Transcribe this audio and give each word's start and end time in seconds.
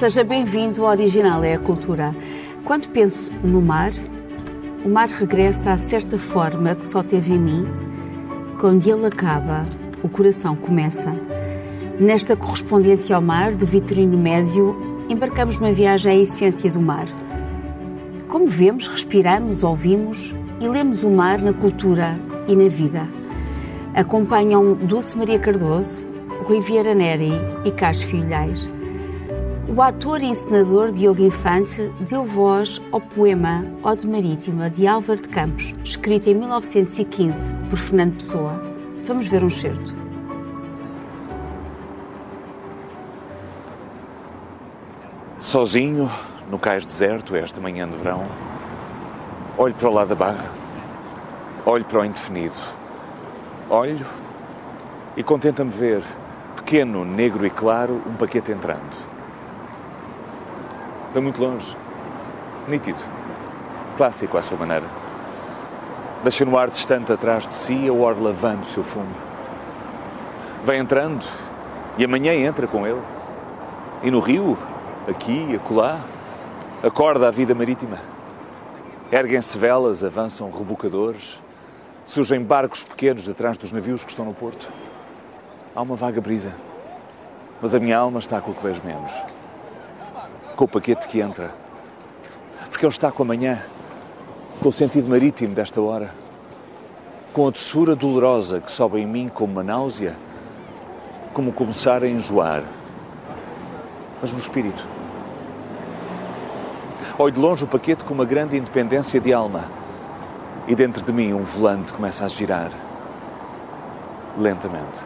Seja 0.00 0.24
bem-vindo 0.24 0.86
ao 0.86 0.92
Original 0.92 1.44
é 1.44 1.52
a 1.52 1.58
Cultura. 1.58 2.16
Quando 2.64 2.88
penso 2.88 3.30
no 3.44 3.60
mar, 3.60 3.92
o 4.82 4.88
mar 4.88 5.10
regressa 5.10 5.72
a 5.72 5.76
certa 5.76 6.16
forma 6.16 6.74
que 6.74 6.86
só 6.86 7.02
teve 7.02 7.34
em 7.34 7.38
mim. 7.38 7.66
Quando 8.58 8.88
ele 8.88 9.04
acaba, 9.04 9.66
o 10.02 10.08
coração 10.08 10.56
começa. 10.56 11.14
Nesta 12.00 12.34
correspondência 12.34 13.14
ao 13.14 13.20
mar, 13.20 13.52
de 13.52 13.66
Vitorino 13.66 14.16
Mésio, 14.16 14.74
embarcamos 15.06 15.58
numa 15.58 15.70
viagem 15.70 16.12
à 16.12 16.16
essência 16.16 16.70
do 16.70 16.80
mar. 16.80 17.04
Como 18.26 18.46
vemos, 18.46 18.88
respiramos, 18.88 19.62
ouvimos 19.62 20.34
e 20.62 20.66
lemos 20.66 21.02
o 21.02 21.10
mar 21.10 21.42
na 21.42 21.52
cultura 21.52 22.18
e 22.48 22.56
na 22.56 22.70
vida. 22.70 23.06
Acompanham 23.94 24.72
Dulce 24.72 25.18
Maria 25.18 25.38
Cardoso, 25.38 26.02
Rui 26.44 26.62
Vieira 26.62 26.94
Neri 26.94 27.32
e 27.66 27.70
Carlos 27.70 28.02
Filhais. 28.02 28.79
O 29.72 29.80
ator 29.80 30.20
e 30.20 30.26
encenador 30.26 30.90
Diogo 30.90 31.22
Infante 31.22 31.92
deu 32.00 32.24
voz 32.24 32.82
ao 32.90 33.00
poema 33.00 33.64
Ode 33.84 34.04
Marítima 34.04 34.68
de 34.68 34.84
Álvaro 34.84 35.22
de 35.22 35.28
Campos, 35.28 35.72
escrito 35.84 36.28
em 36.28 36.34
1915 36.34 37.54
por 37.70 37.78
Fernando 37.78 38.14
Pessoa. 38.14 38.60
Vamos 39.04 39.28
ver 39.28 39.44
um 39.44 39.48
certo. 39.48 39.94
Sozinho, 45.38 46.10
no 46.50 46.58
cais 46.58 46.84
deserto, 46.84 47.36
esta 47.36 47.60
manhã 47.60 47.88
de 47.88 47.96
verão, 47.96 48.26
olho 49.56 49.74
para 49.74 49.88
o 49.88 49.92
lado 49.92 50.08
da 50.08 50.16
barra, 50.16 50.50
olho 51.64 51.84
para 51.84 52.00
o 52.00 52.04
indefinido, 52.04 52.56
olho 53.68 54.04
e 55.16 55.22
contenta-me 55.22 55.70
ver, 55.70 56.02
pequeno, 56.56 57.04
negro 57.04 57.46
e 57.46 57.50
claro, 57.50 58.02
um 58.04 58.14
paquete 58.14 58.50
entrando 58.50 59.09
Vai 61.12 61.20
muito 61.20 61.42
longe. 61.42 61.76
Nítido. 62.68 63.02
Clássico 63.96 64.38
à 64.38 64.42
sua 64.42 64.56
maneira. 64.56 64.86
Deixa 66.22 66.44
no 66.44 66.56
ar 66.56 66.70
distante 66.70 67.12
atrás 67.12 67.48
de 67.48 67.54
si 67.54 67.88
a 67.88 67.92
orla 67.92 68.32
vã 68.32 68.54
do 68.54 68.66
seu 68.66 68.84
fumo. 68.84 69.12
Vai 70.64 70.76
entrando 70.76 71.24
e 71.98 72.04
amanhã 72.04 72.32
entra 72.32 72.68
com 72.68 72.86
ele. 72.86 73.00
E 74.04 74.10
no 74.10 74.20
rio, 74.20 74.56
aqui, 75.08 75.56
acolá, 75.56 75.98
acorda 76.82 77.26
a 77.26 77.30
vida 77.30 77.54
marítima. 77.54 77.98
Erguem-se 79.10 79.58
velas, 79.58 80.04
avançam 80.04 80.48
rebocadores, 80.50 81.40
surgem 82.04 82.40
barcos 82.40 82.84
pequenos 82.84 83.28
atrás 83.28 83.58
dos 83.58 83.72
navios 83.72 84.04
que 84.04 84.10
estão 84.10 84.24
no 84.24 84.32
porto. 84.32 84.68
Há 85.74 85.82
uma 85.82 85.96
vaga 85.96 86.20
brisa, 86.20 86.52
mas 87.60 87.74
a 87.74 87.80
minha 87.80 87.98
alma 87.98 88.20
está 88.20 88.40
com 88.40 88.52
o 88.52 88.54
que 88.54 88.62
vejo 88.62 88.80
menos 88.84 89.39
com 90.60 90.66
o 90.66 90.68
paquete 90.68 91.08
que 91.08 91.20
entra. 91.20 91.54
Porque 92.68 92.84
ele 92.84 92.92
está 92.92 93.10
com 93.10 93.22
a 93.22 93.26
manhã, 93.26 93.62
com 94.62 94.68
o 94.68 94.72
sentido 94.72 95.08
marítimo 95.08 95.54
desta 95.54 95.80
hora, 95.80 96.12
com 97.32 97.48
a 97.48 97.50
doçura 97.50 97.96
dolorosa 97.96 98.60
que 98.60 98.70
sobe 98.70 99.00
em 99.00 99.06
mim 99.06 99.30
como 99.32 99.54
uma 99.54 99.62
náusea, 99.62 100.18
como 101.32 101.50
começar 101.50 102.02
a 102.02 102.06
enjoar, 102.06 102.62
mas 104.20 104.32
no 104.32 104.38
espírito. 104.38 104.86
Olho 107.18 107.32
de 107.32 107.40
longe 107.40 107.64
o 107.64 107.66
paquete 107.66 108.04
com 108.04 108.12
uma 108.12 108.26
grande 108.26 108.58
independência 108.58 109.18
de 109.18 109.32
alma 109.32 109.64
e 110.68 110.74
dentro 110.74 111.02
de 111.02 111.10
mim 111.10 111.32
um 111.32 111.42
volante 111.42 111.90
começa 111.90 112.26
a 112.26 112.28
girar 112.28 112.70
lentamente. 114.36 115.00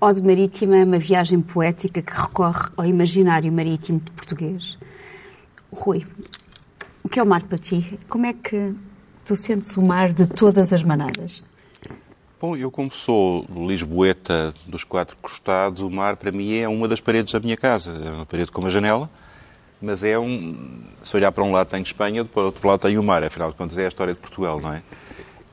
Ode 0.00 0.22
Marítima 0.22 0.76
é 0.76 0.84
uma 0.84 0.98
viagem 0.98 1.40
poética 1.40 2.00
que 2.00 2.12
recorre 2.12 2.68
ao 2.76 2.84
imaginário 2.84 3.52
marítimo 3.52 3.98
de 3.98 4.12
português. 4.12 4.78
Rui, 5.72 6.06
o 7.02 7.08
que 7.08 7.18
é 7.18 7.22
o 7.22 7.26
mar 7.26 7.42
para 7.42 7.58
ti? 7.58 7.98
Como 8.08 8.24
é 8.24 8.32
que 8.32 8.74
tu 9.24 9.34
sentes 9.34 9.76
o 9.76 9.82
mar 9.82 10.12
de 10.12 10.28
todas 10.28 10.72
as 10.72 10.84
maneiras? 10.84 11.42
Bom, 12.40 12.56
eu 12.56 12.70
como 12.70 12.92
sou 12.92 13.44
lisboeta 13.66 14.54
dos 14.68 14.84
quatro 14.84 15.16
costados, 15.20 15.82
o 15.82 15.90
mar 15.90 16.16
para 16.16 16.30
mim 16.30 16.54
é 16.54 16.68
uma 16.68 16.86
das 16.86 17.00
paredes 17.00 17.32
da 17.32 17.40
minha 17.40 17.56
casa. 17.56 18.00
É 18.04 18.10
uma 18.10 18.24
parede 18.24 18.52
com 18.52 18.60
uma 18.60 18.70
janela, 18.70 19.10
mas 19.82 20.04
é 20.04 20.16
um... 20.16 20.80
Se 21.02 21.16
olhar 21.16 21.32
para 21.32 21.42
um 21.42 21.50
lado 21.50 21.70
tem 21.70 21.82
Espanha, 21.82 22.22
do 22.22 22.30
outro 22.36 22.68
lado 22.68 22.82
tem 22.82 22.96
o 22.96 23.02
mar. 23.02 23.24
Afinal 23.24 23.50
de 23.50 23.56
contas 23.56 23.76
é 23.76 23.86
a 23.86 23.88
história 23.88 24.14
de 24.14 24.20
Portugal, 24.20 24.60
não 24.60 24.72
é? 24.72 24.80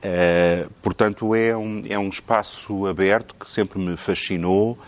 Uh, 0.06 0.70
portanto, 0.82 1.34
é 1.34 1.56
um, 1.56 1.82
é 1.88 1.98
um 1.98 2.08
espaço 2.08 2.86
aberto 2.86 3.34
que 3.34 3.50
sempre 3.50 3.78
me 3.78 3.96
fascinou. 3.96 4.78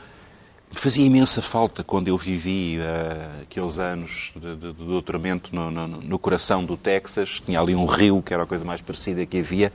Me 0.71 0.79
fazia 0.79 1.05
imensa 1.05 1.43
falta 1.43 1.83
quando 1.83 2.09
eu 2.09 2.17
vivi 2.17 2.79
uh, 2.79 3.43
aqueles 3.43 3.79
anos 3.81 4.33
de, 4.37 4.55
de, 4.55 4.73
de 4.73 4.85
doutoramento 4.85 5.55
no, 5.55 5.71
no, 5.71 5.89
no, 5.89 6.19
coração 6.19 6.65
do 6.65 6.77
Texas. 6.77 7.41
Tinha 7.45 7.61
ali 7.61 7.75
um 7.75 7.87
rio, 7.87 8.23
que 8.23 8.33
era 8.33 8.45
a 8.45 8.47
coisa 8.47 8.65
mais 8.65 8.81
parecida 8.81 9.27
que 9.27 9.39
havia, 9.39 9.73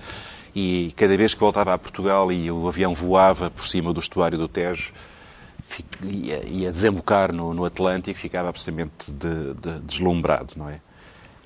e 0.55 0.93
cada 0.95 1.17
vez 1.17 1.33
que 1.33 1.39
voltava 1.39 1.73
a 1.73 1.77
Portugal 1.77 2.31
e 2.31 2.49
o 2.49 2.67
avião 2.67 2.93
voava 2.93 3.49
por 3.49 3.65
cima 3.65 3.91
do 3.91 3.99
estuário 3.99 4.37
do 4.37 4.47
Tejo, 4.47 4.93
ia, 6.03 6.45
ia 6.45 6.71
desembocar 6.71 7.33
no, 7.33 7.53
no 7.53 7.65
Atlântico, 7.65 8.17
ficava 8.17 8.49
absolutamente 8.49 9.11
de, 9.11 9.79
deslumbrado, 9.81 10.53
não 10.55 10.69
é? 10.69 10.79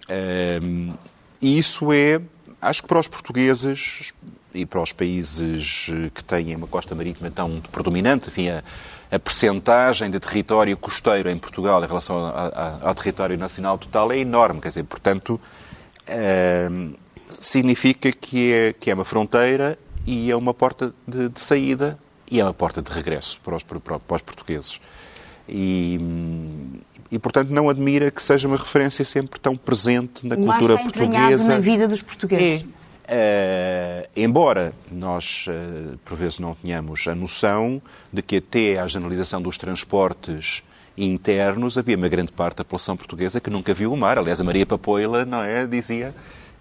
Uh, 0.10 0.94
e 1.42 1.58
isso 1.58 1.92
é 1.92 2.22
acho 2.62 2.82
que 2.82 2.88
para 2.88 3.00
os 3.00 3.08
portugueses 3.08 4.14
e 4.54 4.66
para 4.66 4.82
os 4.82 4.92
países 4.92 5.88
eh, 5.92 6.10
que 6.14 6.24
têm 6.24 6.56
uma 6.56 6.68
costa 6.68 6.96
marítima 6.96 7.30
tão 7.30 7.62
predominante, 7.72 8.30
enfim, 8.30 8.50
a, 8.50 8.64
a 9.12 9.20
percentagem 9.20 10.10
de 10.10 10.20
território 10.20 10.76
costeiro 10.78 11.30
em 11.30 11.38
Portugal 11.38 11.84
em 11.84 11.88
relação 11.88 12.26
a, 12.26 12.48
a, 12.48 12.90
ao 12.90 12.96
território 12.96 13.38
nacional 13.38 13.78
total 13.78 14.12
é 14.12 14.20
enorme. 14.20 14.60
Quer 14.60 14.70
dizer, 14.70 14.84
portanto, 14.84 15.40
é, 16.06 16.68
significa 17.30 18.12
que 18.12 18.52
é, 18.52 18.74
que 18.74 18.90
é 18.90 18.94
uma 18.94 19.06
fronteira 19.06 19.78
e 20.06 20.32
é 20.32 20.36
uma 20.36 20.54
porta 20.54 20.94
de, 21.08 21.30
de 21.30 21.40
saída 21.40 21.98
e 22.30 22.40
é 22.40 22.44
uma 22.44 22.54
porta 22.54 22.82
de 22.82 22.92
regresso 22.92 23.40
para 23.44 23.56
os, 23.56 23.64
para, 23.64 23.80
para 23.80 24.16
os 24.16 24.22
portugueses. 24.22 24.80
E, 25.48 26.00
e, 27.12 27.18
portanto, 27.18 27.50
não 27.50 27.70
admira 27.70 28.12
que 28.12 28.22
seja 28.22 28.48
uma 28.48 28.58
referência 28.58 29.04
sempre 29.06 29.40
tão 29.40 29.56
presente 29.56 30.26
na 30.26 30.36
cultura 30.36 30.78
portuguesa. 30.78 31.54
na 31.54 31.60
vida 31.60 31.88
dos 31.88 32.02
portugueses. 32.02 32.66
É. 32.74 32.78
Uh, 33.10 34.10
embora 34.18 34.74
nós, 34.92 35.46
uh, 35.48 35.98
por 36.04 36.18
vezes, 36.18 36.40
não 36.40 36.54
tenhamos 36.56 37.08
a 37.08 37.16
noção 37.16 37.82
de 38.12 38.22
que 38.22 38.38
até 38.38 38.80
à 38.80 38.86
generalização 38.86 39.42
dos 39.42 39.58
transportes 39.58 40.62
internos 40.98 41.78
havia 41.78 41.96
uma 41.96 42.10
grande 42.10 42.34
parte 42.34 42.58
da 42.58 42.66
população 42.66 42.98
portuguesa 42.98 43.40
que 43.40 43.50
nunca 43.50 43.74
viu 43.74 43.94
o 43.94 43.98
mar. 43.98 44.18
Aliás, 44.18 44.42
a 44.42 44.44
Maria 44.44 44.66
Papoila, 44.66 45.24
não 45.24 45.42
é, 45.42 45.66
dizia 45.66 46.14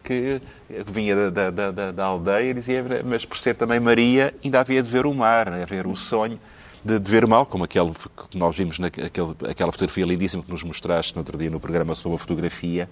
que 0.04 0.40
vinha 0.86 1.30
da, 1.30 1.50
da, 1.50 1.70
da, 1.72 1.90
da 1.90 2.04
aldeia, 2.04 2.54
dizia, 2.54 2.84
mas 3.04 3.24
por 3.24 3.36
ser 3.36 3.56
também 3.56 3.80
Maria, 3.80 4.32
ainda 4.44 4.60
havia 4.60 4.80
de 4.80 4.88
ver 4.88 5.04
o 5.04 5.12
mar, 5.12 5.50
né, 5.50 5.64
haver 5.64 5.84
o 5.84 5.96
sonho 5.96 6.38
de, 6.86 6.98
de, 6.98 7.10
ver 7.10 7.26
mal, 7.26 7.44
como 7.44 7.64
aquele 7.64 7.90
que 8.30 8.38
nós 8.38 8.56
vimos 8.56 8.78
naquele, 8.78 9.10
aquela 9.48 9.72
fotografia 9.72 10.04
lindíssima 10.04 10.42
que 10.42 10.50
nos 10.50 10.62
mostraste 10.62 11.14
no 11.14 11.20
outro 11.20 11.36
dia 11.36 11.50
no 11.50 11.60
programa 11.60 11.94
sobre 11.94 12.16
a 12.16 12.18
fotografia, 12.18 12.88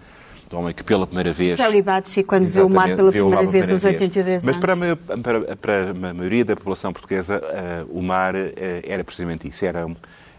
do 0.51 0.59
homem 0.59 0.75
que 0.75 0.83
pela 0.83 1.07
primeira 1.07 1.33
vez... 1.33 1.57
Celibates, 1.57 2.25
quando 2.27 2.47
viu 2.47 2.67
o 2.67 2.71
mar 2.71 2.95
pela 2.95 3.11
primeira 3.11 3.47
vez 3.47 3.71
aos 3.71 3.85
82 3.85 4.29
anos. 4.29 4.45
Mas 4.45 4.57
para 4.57 4.75
a, 4.75 5.17
para, 5.17 5.57
para 5.57 5.91
a 5.91 6.15
maioria 6.15 6.45
da 6.45 6.57
população 6.57 6.93
portuguesa, 6.93 7.41
uh, 7.41 7.99
o 7.99 8.03
mar 8.03 8.35
uh, 8.35 8.39
era 8.83 9.03
precisamente 9.03 9.49
isso, 9.49 9.65
era 9.65 9.87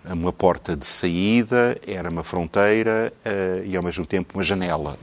uma 0.05 0.31
porta 0.31 0.75
de 0.75 0.85
saída, 0.85 1.77
era 1.87 2.09
uma 2.09 2.23
fronteira 2.23 3.11
uh, 3.25 3.65
e 3.65 3.75
ao 3.75 3.81
mesmo 3.81 4.05
tempo 4.05 4.35
uma 4.35 4.43
janela. 4.43 4.97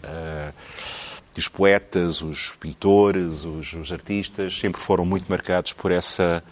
os 1.36 1.48
poetas, 1.48 2.22
os 2.22 2.52
pintores, 2.60 3.44
os, 3.44 3.72
os 3.72 3.90
artistas 3.90 4.58
sempre 4.58 4.80
foram 4.80 5.04
muito 5.04 5.26
marcados 5.28 5.72
por 5.72 5.90
essa 5.90 6.42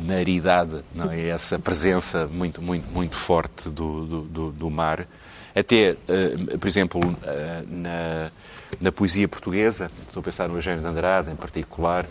maridade, 0.00 0.80
não 0.94 1.10
é? 1.10 1.28
essa 1.28 1.58
presença 1.58 2.26
muito, 2.26 2.62
muito, 2.62 2.90
muito 2.92 3.16
forte 3.16 3.68
do, 3.68 4.24
do, 4.24 4.52
do 4.52 4.70
mar. 4.70 5.06
Até, 5.54 5.92
uh, 5.92 6.58
por 6.58 6.66
exemplo, 6.66 7.00
uh, 7.00 7.14
na, 7.68 8.30
na 8.80 8.90
poesia 8.90 9.28
portuguesa, 9.28 9.90
estou 10.06 10.20
a 10.20 10.24
pensar 10.24 10.48
no 10.48 10.56
Eugênio 10.56 10.80
de 10.80 10.86
Andrade 10.86 11.30
em 11.30 11.36
particular, 11.36 12.06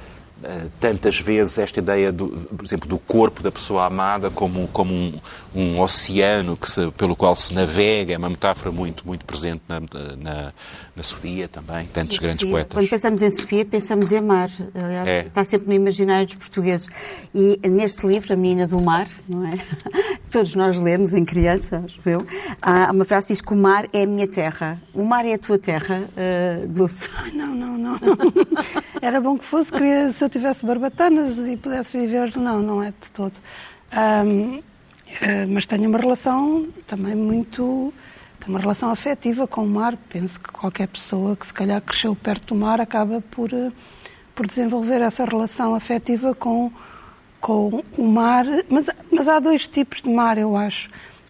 tantas 0.79 1.19
vezes 1.19 1.57
esta 1.57 1.79
ideia, 1.79 2.11
do, 2.11 2.27
por 2.27 2.65
exemplo, 2.65 2.87
do 2.87 2.97
corpo 2.97 3.41
da 3.41 3.51
pessoa 3.51 3.85
amada 3.85 4.29
como, 4.29 4.67
como 4.69 4.93
um, 4.93 5.13
um 5.53 5.79
oceano 5.79 6.55
que 6.57 6.69
se, 6.69 6.89
pelo 6.91 7.15
qual 7.15 7.35
se 7.35 7.53
navega, 7.53 8.13
é 8.13 8.17
uma 8.17 8.29
metáfora 8.29 8.71
muito, 8.71 9.05
muito 9.05 9.25
presente 9.25 9.61
na, 9.67 9.79
na, 9.79 10.53
na 10.95 11.03
Sofia 11.03 11.47
também, 11.47 11.87
tantos 11.87 12.15
Sofia. 12.15 12.29
grandes 12.29 12.49
poetas. 12.49 12.73
Quando 12.73 12.89
pensamos 12.89 13.21
em 13.21 13.29
Sofia, 13.29 13.65
pensamos 13.65 14.11
em 14.11 14.21
mar. 14.21 14.49
Aliás, 14.73 15.07
é. 15.07 15.19
está 15.27 15.43
sempre 15.43 15.67
no 15.67 15.73
imaginário 15.73 16.25
dos 16.25 16.35
portugueses. 16.35 16.89
E 17.33 17.59
neste 17.67 18.05
livro, 18.05 18.33
A 18.33 18.35
Menina 18.35 18.67
do 18.67 18.81
Mar, 18.81 19.07
não 19.27 19.45
é? 19.45 19.57
Todos 20.31 20.55
nós 20.55 20.79
lemos 20.79 21.13
em 21.13 21.25
crianças, 21.25 21.99
viu? 22.03 22.19
Há 22.61 22.89
uma 22.91 23.03
frase 23.03 23.27
que 23.27 23.33
diz 23.33 23.41
que 23.41 23.53
o 23.53 23.55
mar 23.55 23.85
é 23.91 24.03
a 24.03 24.07
minha 24.07 24.27
terra. 24.27 24.81
O 24.93 25.03
mar 25.03 25.25
é 25.25 25.33
a 25.33 25.37
tua 25.37 25.59
terra, 25.59 26.03
uh, 26.05 26.67
Dulce? 26.69 27.07
Ai, 27.17 27.31
não, 27.31 27.53
não, 27.53 27.77
não. 27.77 27.99
Era 29.01 29.19
bom 29.19 29.37
que 29.37 29.43
fosse, 29.43 29.71
queria, 29.71 30.11
se 30.11 30.23
eu 30.23 30.29
tivesse 30.29 30.65
barbatanas 30.65 31.37
e 31.37 31.57
pudesse 31.57 31.99
viver. 31.99 32.35
Não, 32.37 32.61
não 32.61 32.81
é 32.81 32.87
de 32.87 33.11
todo. 33.13 33.33
Um, 33.93 34.55
uh, 34.55 34.61
mas 35.49 35.65
tenho 35.65 35.89
uma 35.89 35.99
relação 35.99 36.69
também 36.87 37.13
muito. 37.13 37.93
Tenho 38.39 38.53
uma 38.53 38.59
relação 38.59 38.89
afetiva 38.89 39.45
com 39.45 39.65
o 39.65 39.69
mar. 39.69 39.97
Penso 40.09 40.39
que 40.39 40.49
qualquer 40.49 40.87
pessoa 40.87 41.35
que 41.35 41.45
se 41.45 41.53
calhar 41.53 41.81
cresceu 41.81 42.15
perto 42.15 42.53
do 42.53 42.55
mar 42.55 42.79
acaba 42.79 43.19
por, 43.19 43.51
uh, 43.51 43.71
por 44.33 44.47
desenvolver 44.47 45.01
essa 45.01 45.25
relação 45.25 45.75
afetiva 45.75 46.33
com 46.33 46.71
com 47.41 47.83
o 47.97 48.07
mar, 48.07 48.45
mas, 48.69 48.87
mas 49.11 49.27
há 49.27 49.39
dois 49.39 49.67
tipos 49.67 50.01
de 50.01 50.09
mar, 50.09 50.37
eu 50.37 50.55
acho. 50.55 50.89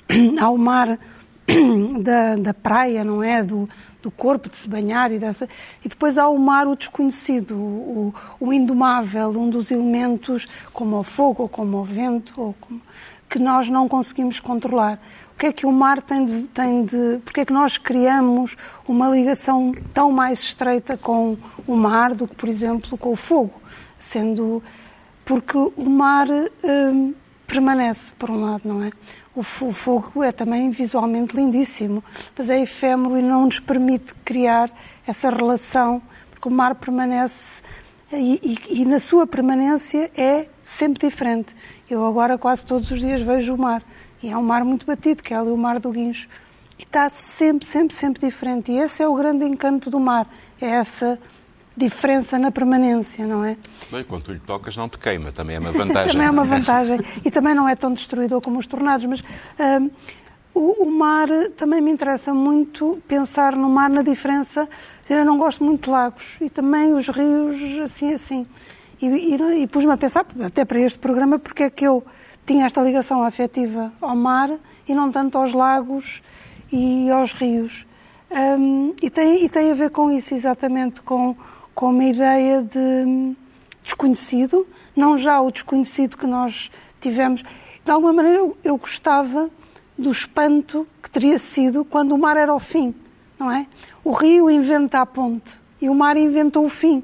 Há 0.39 0.49
o 0.49 0.57
mar 0.57 0.99
da, 2.03 2.35
da 2.35 2.53
praia, 2.53 3.03
não 3.03 3.23
é? 3.23 3.41
Do, 3.41 3.67
do 4.03 4.11
corpo, 4.11 4.49
de 4.49 4.57
se 4.57 4.67
banhar 4.67 5.11
e 5.11 5.17
dessa. 5.17 5.47
E 5.83 5.87
depois 5.87 6.17
há 6.17 6.27
o 6.27 6.37
mar, 6.37 6.67
o 6.67 6.75
desconhecido, 6.75 7.55
o, 7.55 8.13
o 8.39 8.51
indomável, 8.51 9.29
um 9.29 9.49
dos 9.49 9.71
elementos 9.71 10.47
como 10.73 10.99
o 10.99 11.03
fogo, 11.03 11.43
ou 11.43 11.49
como 11.49 11.77
o 11.77 11.83
vento, 11.83 12.33
ou 12.35 12.55
como, 12.59 12.81
que 13.29 13.39
nós 13.39 13.69
não 13.69 13.87
conseguimos 13.87 14.39
controlar. 14.39 14.99
O 15.33 15.39
que 15.39 15.45
é 15.45 15.53
que 15.53 15.65
o 15.65 15.71
mar 15.71 16.01
tem 16.01 16.25
de, 16.25 16.41
tem 16.49 16.83
de. 16.83 17.19
Porque 17.23 17.41
é 17.41 17.45
que 17.45 17.53
nós 17.53 17.77
criamos 17.77 18.57
uma 18.87 19.07
ligação 19.07 19.73
tão 19.93 20.11
mais 20.11 20.39
estreita 20.39 20.97
com 20.97 21.37
o 21.65 21.75
mar 21.75 22.13
do 22.13 22.27
que, 22.27 22.35
por 22.35 22.49
exemplo, 22.49 22.97
com 22.97 23.13
o 23.13 23.15
fogo? 23.15 23.53
Sendo 23.97 24.61
porque 25.25 25.57
o 25.57 25.89
mar 25.89 26.27
hum, 26.29 27.13
permanece, 27.47 28.13
por 28.17 28.29
um 28.29 28.41
lado, 28.41 28.61
não 28.65 28.83
é? 28.83 28.91
O, 29.33 29.43
fogo 29.43 30.21
é 30.23 30.31
também 30.31 30.71
visualmente 30.71 31.35
lindíssimo, 31.35 32.03
mas 32.37 32.49
é 32.49 32.61
efêmero 32.61 33.17
e 33.17 33.21
não 33.21 33.45
nos 33.45 33.59
permite 33.59 34.13
criar 34.25 34.69
essa 35.07 35.29
relação, 35.29 36.01
porque 36.31 36.49
o 36.49 36.51
mar 36.51 36.75
permanece 36.75 37.61
e, 38.11 38.39
e, 38.43 38.81
e, 38.81 38.85
na 38.85 38.99
sua 38.99 39.25
permanência 39.25 40.11
é 40.17 40.47
sempre 40.61 41.07
diferente. 41.07 41.55
Eu 41.89 42.05
agora 42.05 42.37
quase 42.37 42.65
todos 42.65 42.91
os 42.91 42.99
dias 42.99 43.21
vejo 43.21 43.53
o 43.53 43.57
mar 43.57 43.81
e 44.21 44.29
é 44.29 44.37
um 44.37 44.43
mar 44.43 44.65
muito 44.65 44.85
batido, 44.85 45.23
que 45.23 45.33
é 45.33 45.37
ali 45.37 45.49
o 45.49 45.57
mar 45.57 45.79
do 45.79 45.91
Guincho. 45.91 46.27
E 46.77 46.83
está 46.83 47.09
sempre, 47.09 47.65
sempre, 47.65 47.95
sempre 47.95 48.21
diferente. 48.21 48.71
E 48.71 48.77
esse 48.77 49.01
é 49.01 49.07
o 49.07 49.15
grande 49.15 49.45
encanto 49.45 49.89
do 49.89 49.99
mar, 49.99 50.27
é 50.59 50.67
essa 50.67 51.17
diferença 51.75 52.37
na 52.37 52.51
permanência, 52.51 53.25
não 53.25 53.43
é? 53.43 53.57
Bem, 53.91 54.03
quando 54.03 54.23
tu 54.23 54.33
lhe 54.33 54.39
tocas 54.39 54.75
não 54.75 54.89
te 54.89 54.97
queima, 54.97 55.31
também 55.31 55.55
é 55.55 55.59
uma 55.59 55.71
vantagem. 55.71 56.11
também 56.11 56.27
é 56.27 56.31
uma 56.31 56.43
vantagem. 56.45 56.99
e 57.23 57.31
também 57.31 57.55
não 57.55 57.67
é 57.67 57.75
tão 57.75 57.93
destruidor 57.93 58.41
como 58.41 58.59
os 58.59 58.67
tornados, 58.67 59.05
mas 59.05 59.23
hum, 59.81 59.89
o, 60.53 60.83
o, 60.83 60.91
mar 60.91 61.27
também 61.55 61.81
me 61.81 61.91
interessa 61.91 62.33
muito 62.33 63.01
pensar 63.07 63.55
no 63.55 63.69
mar 63.69 63.89
na 63.89 64.01
diferença. 64.01 64.67
Eu 65.09 65.25
não 65.25 65.37
gosto 65.37 65.63
muito 65.63 65.85
de 65.85 65.89
lagos 65.89 66.35
e 66.41 66.49
também 66.49 66.93
os 66.93 67.07
rios 67.07 67.79
assim 67.81 68.13
assim. 68.13 68.47
E, 69.01 69.07
e, 69.07 69.63
e 69.63 69.67
pus-me 69.67 69.91
a 69.91 69.97
pensar, 69.97 70.25
até 70.43 70.63
para 70.63 70.79
este 70.79 70.99
programa, 70.99 71.39
porque 71.39 71.63
é 71.63 71.69
que 71.69 71.85
eu 71.85 72.03
tinha 72.45 72.65
esta 72.65 72.81
ligação 72.81 73.23
afetiva 73.23 73.91
ao 73.99 74.15
mar 74.15 74.51
e 74.87 74.93
não 74.93 75.11
tanto 75.11 75.37
aos 75.37 75.53
lagos 75.53 76.21
e 76.71 77.09
aos 77.09 77.33
rios. 77.33 77.85
Um, 78.29 78.93
e, 79.01 79.09
tem, 79.09 79.43
e 79.43 79.49
tem 79.49 79.71
a 79.71 79.73
ver 79.73 79.89
com 79.89 80.09
isso, 80.11 80.33
exatamente, 80.33 81.01
com 81.01 81.35
com 81.73 81.89
uma 81.89 82.03
ideia 82.03 82.61
de 82.61 83.35
desconhecido, 83.83 84.67
não 84.95 85.17
já 85.17 85.41
o 85.41 85.51
desconhecido 85.51 86.17
que 86.17 86.27
nós 86.27 86.69
tivemos. 86.99 87.43
De 87.83 87.91
alguma 87.91 88.13
maneira, 88.13 88.51
eu, 88.63 88.77
gostava 88.77 89.49
do 89.97 90.11
espanto 90.11 90.87
que 91.01 91.09
teria 91.09 91.37
sido 91.37 91.83
quando 91.83 92.13
o 92.13 92.17
mar 92.17 92.37
era 92.37 92.53
o 92.53 92.59
fim, 92.59 92.93
não 93.39 93.51
é? 93.51 93.65
O 94.03 94.11
rio 94.11 94.49
inventa 94.49 94.99
a 94.99 95.05
ponte 95.05 95.59
e 95.81 95.89
o 95.89 95.95
mar 95.95 96.17
inventou 96.17 96.65
o 96.65 96.69
fim. 96.69 97.03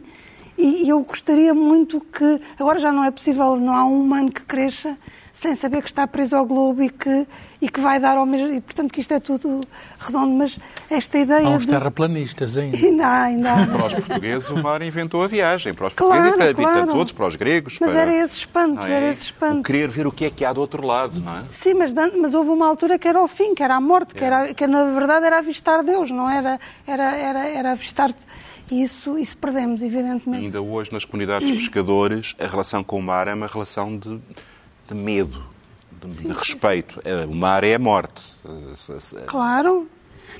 E 0.57 0.89
eu 0.89 1.01
gostaria 1.01 1.53
muito 1.53 2.01
que. 2.01 2.41
Agora 2.59 2.79
já 2.79 2.91
não 2.91 3.03
é 3.03 3.11
possível, 3.11 3.57
não 3.57 3.75
há 3.75 3.85
um 3.85 4.01
humano 4.01 4.31
que 4.31 4.41
cresça 4.41 4.97
sem 5.31 5.53
saber 5.53 5.83
que 5.83 5.87
está 5.87 6.07
preso 6.07 6.35
ao 6.35 6.47
globo 6.47 6.81
e 6.81 6.89
que, 6.89 7.27
e 7.61 7.69
que 7.69 7.79
vai 7.79 7.99
dar 7.99 8.17
ao 8.17 8.25
mesmo. 8.25 8.51
E 8.51 8.59
portanto 8.59 8.91
que 8.91 8.99
isto 8.99 9.13
é 9.13 9.19
tudo 9.19 9.61
redondo, 9.99 10.33
mas 10.33 10.57
esta 10.89 11.17
ideia. 11.17 11.47
Há 11.47 11.49
uns 11.51 11.65
de... 11.65 11.69
terraplanistas 11.69 12.57
ainda. 12.57 12.77
Ainda 12.87 13.07
há, 13.07 13.23
ainda 13.23 13.53
há. 13.53 13.67
Para 13.67 13.85
os 13.85 13.95
portugueses, 13.95 14.49
o 14.49 14.57
mar 14.63 14.81
inventou 14.81 15.23
a 15.23 15.27
viagem. 15.27 15.73
Para 15.73 15.87
os 15.87 15.93
portugueses 15.93 16.33
claro, 16.33 16.51
e 16.51 16.55
para, 16.55 16.71
claro. 16.71 16.91
todos, 16.91 17.11
para 17.11 17.27
os 17.27 17.35
gregos. 17.35 17.77
Mas 17.79 17.89
para... 17.89 18.01
era 18.01 18.23
esse 18.23 18.37
espanto, 18.37 18.81
é? 18.81 18.93
era 18.93 19.09
esse 19.09 19.23
espanto. 19.23 19.59
O 19.59 19.63
querer 19.63 19.89
ver 19.89 20.07
o 20.07 20.11
que 20.11 20.25
é 20.25 20.29
que 20.29 20.45
há 20.45 20.53
do 20.53 20.61
outro 20.61 20.85
lado, 20.85 21.19
não 21.19 21.37
é? 21.37 21.43
Sim, 21.51 21.73
mas, 21.73 21.93
mas 21.93 22.33
houve 22.33 22.49
uma 22.49 22.67
altura 22.67 22.97
que 22.97 23.07
era 23.07 23.21
o 23.21 23.27
fim, 23.27 23.53
que 23.53 23.63
era 23.63 23.75
a 23.75 23.81
morte, 23.81 24.15
é. 24.15 24.17
que, 24.17 24.23
era, 24.23 24.53
que 24.53 24.67
na 24.67 24.85
verdade 24.85 25.25
era 25.25 25.39
avistar 25.39 25.83
Deus, 25.83 26.09
não 26.11 26.29
era, 26.29 26.59
era, 26.85 27.15
era, 27.15 27.47
era 27.47 27.71
avistar. 27.71 28.13
E 28.69 28.83
isso, 28.83 29.17
isso 29.17 29.37
perdemos, 29.37 29.81
evidentemente. 29.81 30.45
Ainda 30.45 30.61
hoje, 30.61 30.91
nas 30.91 31.05
comunidades 31.05 31.49
de 31.49 31.57
pescadores, 31.57 32.35
a 32.39 32.47
relação 32.47 32.83
com 32.83 32.99
o 32.99 33.01
mar 33.01 33.27
é 33.27 33.33
uma 33.33 33.47
relação 33.47 33.97
de, 33.97 34.19
de 34.87 34.93
medo, 34.93 35.43
de, 36.01 36.13
sim, 36.13 36.27
de 36.27 36.33
respeito. 36.33 36.95
Sim. 36.95 37.01
É, 37.05 37.25
o 37.25 37.33
mar 37.33 37.63
é 37.63 37.75
a 37.75 37.79
morte. 37.79 38.23
Claro. 39.25 39.87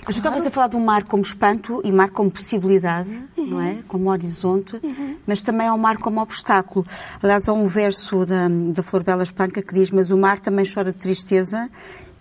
Mas 0.05 0.15
tu 0.15 0.19
estavas 0.19 0.45
a 0.45 0.51
falar 0.51 0.67
do 0.67 0.79
mar 0.79 1.03
como 1.03 1.21
espanto 1.23 1.81
e 1.83 1.91
mar 1.91 2.09
como 2.09 2.31
possibilidade, 2.31 3.09
uhum. 3.37 3.45
não 3.45 3.61
é? 3.61 3.77
Como 3.87 4.09
horizonte, 4.09 4.79
uhum. 4.81 5.17
mas 5.25 5.41
também 5.41 5.67
ao 5.67 5.77
mar 5.77 5.97
como 5.97 6.21
obstáculo. 6.21 6.85
Aliás, 7.21 7.47
há 7.49 7.53
um 7.53 7.67
verso 7.67 8.25
da, 8.25 8.47
da 8.47 8.83
Flor 8.83 9.03
Bela 9.03 9.23
Espanca 9.23 9.61
que 9.61 9.73
diz: 9.73 9.91
Mas 9.91 10.09
o 10.11 10.17
mar 10.17 10.39
também 10.39 10.65
chora 10.65 10.91
de 10.91 10.97
tristeza, 10.97 11.69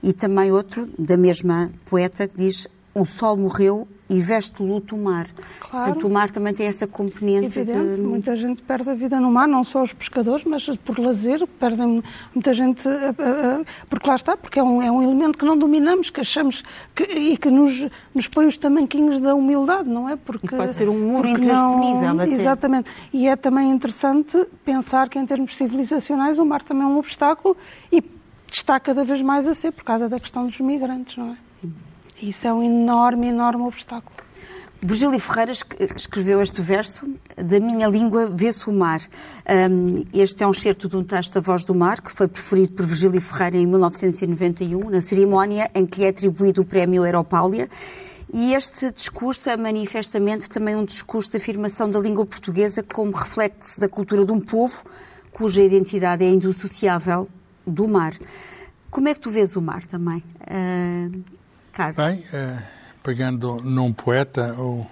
e 0.03 0.13
também 0.13 0.51
outro, 0.51 0.89
da 0.99 1.17
mesma 1.17 1.71
poeta, 1.85 2.27
que 2.27 2.37
diz: 2.37 2.69
O 2.95 3.05
sol 3.05 3.37
morreu 3.37 3.87
e 4.09 4.21
veste 4.21 4.63
luto 4.63 4.95
o 4.95 5.03
mar. 5.03 5.27
Claro. 5.59 5.87
Portanto, 5.87 6.07
o 6.07 6.11
mar 6.11 6.31
também 6.31 6.55
tem 6.55 6.67
essa 6.67 6.87
componente 6.87 7.59
Evidente, 7.59 7.97
de... 7.97 8.03
muita 8.03 8.37
gente 8.37 8.63
perde 8.63 8.91
a 8.91 8.95
vida 8.95 9.19
no 9.19 9.31
mar, 9.31 9.49
não 9.49 9.65
só 9.65 9.83
os 9.83 9.93
pescadores, 9.93 10.45
mas 10.45 10.65
por 10.85 10.99
lazer, 10.99 11.47
perdem 11.59 12.03
muita 12.35 12.55
gente, 12.55 12.87
eh, 12.87 13.15
eh, 13.19 13.65
porque 13.89 14.09
lá 14.09 14.17
está, 14.17 14.37
porque 14.37 14.59
é 14.59 14.63
um, 14.63 14.81
é 14.81 14.91
um 14.91 15.03
elemento 15.03 15.39
que 15.39 15.45
não 15.45 15.59
dominamos, 15.59 16.11
que 16.11 16.21
achamos 16.21 16.63
que, 16.95 17.03
e 17.03 17.37
que 17.37 17.51
nos, 17.51 17.89
nos 18.15 18.29
põe 18.29 18.47
os 18.47 18.57
tamanquinhos 18.57 19.21
da 19.21 19.35
humildade, 19.35 19.89
não 19.89 20.09
é? 20.09 20.17
Porque, 20.17 20.47
e 20.47 20.57
pode 20.57 20.75
ser 20.75 20.89
um 20.89 20.99
muro 20.99 21.29
intransponível 21.29 22.15
não, 22.15 22.25
Exatamente. 22.25 22.91
E 23.13 23.27
é 23.27 23.35
também 23.35 23.71
interessante 23.71 24.47
pensar 24.65 25.09
que 25.09 25.19
em 25.19 25.27
termos 25.27 25.57
civilizacionais 25.57 26.39
o 26.39 26.45
mar 26.45 26.63
também 26.63 26.85
é 26.85 26.87
um 26.87 26.99
obstáculo 26.99 27.57
e 27.91 28.03
está 28.51 28.79
cada 28.79 29.05
vez 29.05 29.21
mais 29.21 29.47
a 29.47 29.55
ser 29.55 29.73
por 29.73 29.85
causa 29.85 30.09
da 30.09 30.19
questão 30.19 30.47
dos 30.47 30.61
migrantes, 30.61 31.17
não 31.17 31.33
é? 31.33 31.46
Isso 32.23 32.47
é 32.47 32.53
um 32.53 32.63
enorme, 32.63 33.29
enorme 33.29 33.65
obstáculo. 33.65 34.17
Virgílio 34.81 35.19
Ferreira 35.19 35.53
escreveu 35.97 36.41
este 36.41 36.63
verso, 36.63 37.09
da 37.37 37.59
minha 37.59 37.89
língua 37.89 38.27
vê-se 38.27 38.69
o 38.69 38.73
mar. 38.73 39.03
Este 40.13 40.43
é 40.43 40.47
um 40.47 40.51
excerto 40.51 40.89
de 40.89 40.97
um 40.97 41.03
texto 41.03 41.35
da 41.35 41.41
Voz 41.41 41.65
do 41.65 41.75
Mar, 41.75 42.01
que 42.01 42.13
foi 42.13 42.29
preferido 42.29 42.73
por 42.73 42.87
Virgílio 42.87 43.21
Ferreira 43.21 43.57
em 43.57 43.67
1991, 43.67 44.91
na 44.91 45.01
cerimónia 45.01 45.71
em 45.75 45.85
que 45.85 46.01
lhe 46.01 46.07
é 46.07 46.09
atribuído 46.11 46.63
o 46.63 46.65
prémio 46.65 47.05
Europáulia. 47.05 47.69
E 48.33 48.55
este 48.55 48.91
discurso 48.93 49.49
é 49.49 49.57
manifestamente 49.57 50.49
também 50.49 50.77
um 50.77 50.85
discurso 50.85 51.31
de 51.31 51.37
afirmação 51.39 51.91
da 51.91 51.99
língua 51.99 52.25
portuguesa 52.25 52.83
como 52.83 53.13
reflexo 53.13 53.81
da 53.81 53.89
cultura 53.89 54.25
de 54.25 54.33
um 54.33 54.41
povo 54.41 54.85
cuja 55.33 55.63
identidade 55.63 56.25
é 56.25 56.29
indissociável 56.29 57.29
do 57.67 57.87
mar. 57.87 58.15
Como 58.91 59.09
é 59.09 59.15
que 59.15 59.21
tu 59.21 59.31
vês 59.31 59.55
o 59.55 59.61
mar 59.61 59.85
também? 59.85 60.23
Carlos? 61.77 61.97
Bem, 61.97 62.25
uh, 62.33 62.63
pegando 63.03 63.61
num 63.63 63.93
poeta 63.93 64.55
ou, 64.57 64.87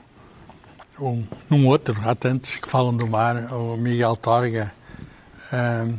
ou, 0.99 1.25
num 1.49 1.67
outro, 1.67 1.99
há 2.05 2.15
tantos 2.15 2.57
que 2.57 2.69
falam 2.69 2.95
do 2.95 3.07
mar, 3.07 3.51
o 3.55 3.79
Miguel 3.79 4.15
Torga, 4.17 4.71
uh, 5.51 5.99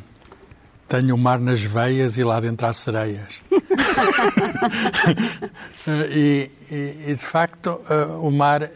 tenho 0.88 1.16
o 1.16 1.18
mar 1.18 1.40
nas 1.40 1.64
veias 1.64 2.20
e 2.20 2.24
lá 2.24 2.40
dentro 2.40 2.68
há 2.68 2.74
sereias. 2.74 3.42
e, 6.12 6.52
e, 6.70 6.76
e, 7.08 7.16
de 7.16 7.26
facto, 7.26 7.82
uh, 7.90 8.22
o 8.22 8.30
mar 8.30 8.62
uh, 8.62 8.68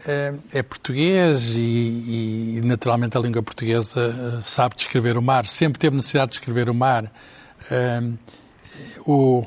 é 0.52 0.64
português 0.64 1.54
e, 1.56 2.56
e, 2.58 2.60
naturalmente, 2.64 3.16
a 3.16 3.20
língua 3.20 3.40
portuguesa 3.40 4.08
uh, 4.08 4.42
sabe 4.42 4.74
descrever 4.74 5.16
o 5.16 5.22
mar, 5.22 5.46
sempre 5.46 5.78
teve 5.78 5.94
necessidade 5.94 6.32
de 6.32 6.38
descrever 6.38 6.68
o 6.68 6.74
mar. 6.74 7.04
o 9.06 9.46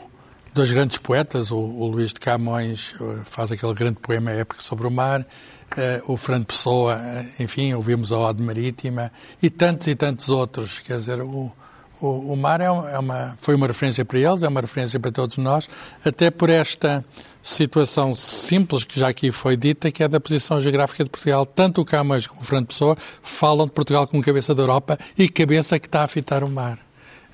dois 0.54 0.72
grandes 0.72 0.98
poetas, 0.98 1.52
o, 1.52 1.58
o 1.58 1.88
Luís 1.88 2.14
de 2.14 2.20
Camões 2.20 2.96
eh, 3.00 3.22
faz 3.24 3.52
aquele 3.52 3.74
grande 3.74 3.98
poema 4.00 4.32
épico 4.32 4.64
sobre 4.64 4.86
o 4.86 4.92
mar, 4.92 5.22
uh, 5.22 6.12
o 6.12 6.16
Fernando 6.16 6.46
Pessoa, 6.46 6.96
uh, 6.96 7.44
enfim, 7.44 7.74
ouvimos 7.74 8.12
a 8.12 8.20
Ode 8.20 8.44
Marítima, 8.44 9.12
e 9.42 9.50
tantos 9.50 9.88
e 9.88 9.96
tantos 9.96 10.30
outros. 10.30 10.80
Quer 10.80 10.98
dizer, 10.98 11.22
o, 11.22 11.52
o, 12.00 12.34
o 12.34 12.38
mar 12.38 12.62
é, 12.62 12.66
é 12.66 13.00
uma, 13.00 13.36
foi 13.40 13.56
uma 13.56 13.66
referência 13.66 14.06
para 14.06 14.20
eles, 14.20 14.44
é 14.44 14.48
uma 14.48 14.62
referência 14.62 15.00
para 15.00 15.12
todos 15.12 15.38
nós, 15.38 15.68
até 16.06 16.30
por 16.30 16.50
esta 16.50 17.04
situação 17.42 18.14
simples 18.14 18.84
que 18.84 19.00
já 19.00 19.10
aqui 19.10 19.32
foi 19.32 19.58
dita, 19.58 19.92
que 19.92 20.04
é 20.04 20.08
da 20.08 20.20
posição 20.20 20.62
geográfica 20.62 21.04
de 21.04 21.10
Portugal. 21.10 21.46
Tanto 21.46 21.82
o 21.82 21.86
Camões 21.86 22.28
como 22.28 22.42
o 22.42 22.44
Fernando 22.46 22.68
Pessoa 22.68 22.96
falam 23.22 23.66
de 23.66 23.72
Portugal 23.72 24.08
como 24.08 24.24
cabeça 24.24 24.54
da 24.54 24.62
Europa 24.62 24.98
e 25.18 25.28
cabeça 25.28 25.80
que 25.80 25.88
está 25.88 26.04
a 26.04 26.08
fitar 26.08 26.44
o 26.44 26.50
mar. 26.50 26.80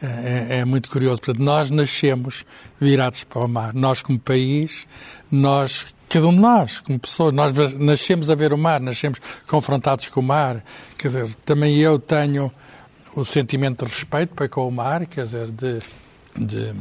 É, 0.02 0.60
é, 0.60 0.66
muito 0.66 0.90
curioso. 0.90 1.22
Portanto, 1.22 1.44
nós 1.44 1.70
nascemos 1.70 2.46
virados 2.80 3.24
para 3.26 3.44
o 3.44 3.48
mar. 3.48 3.74
Nós, 3.74 4.02
como 4.02 4.18
país, 4.18 4.88
nós, 5.30 5.86
cada 6.08 6.26
um 6.26 6.34
de 6.34 6.40
nós, 6.40 6.80
como 6.80 6.98
pessoas, 6.98 7.34
nós 7.34 7.54
nascemos 7.74 8.30
a 8.30 8.36
ver 8.36 8.54
o 8.54 8.58
mar, 8.58 8.80
nascemos 8.80 9.20
confrontados 9.46 10.08
com 10.08 10.22
o 10.22 10.24
mar. 10.24 10.64
Quer 10.98 11.08
dizer, 11.10 11.34
também 11.46 11.78
eu 11.78 12.00
tenho 12.00 12.50
o 13.16 13.26
sentimento 13.26 13.86
de 13.86 13.92
respeito 13.92 14.34
para 14.34 14.48
com 14.48 14.68
o 14.68 14.72
mar, 14.72 15.06
quer 15.06 15.26
dizer, 15.26 15.48
de, 15.48 15.82
de 16.38 16.74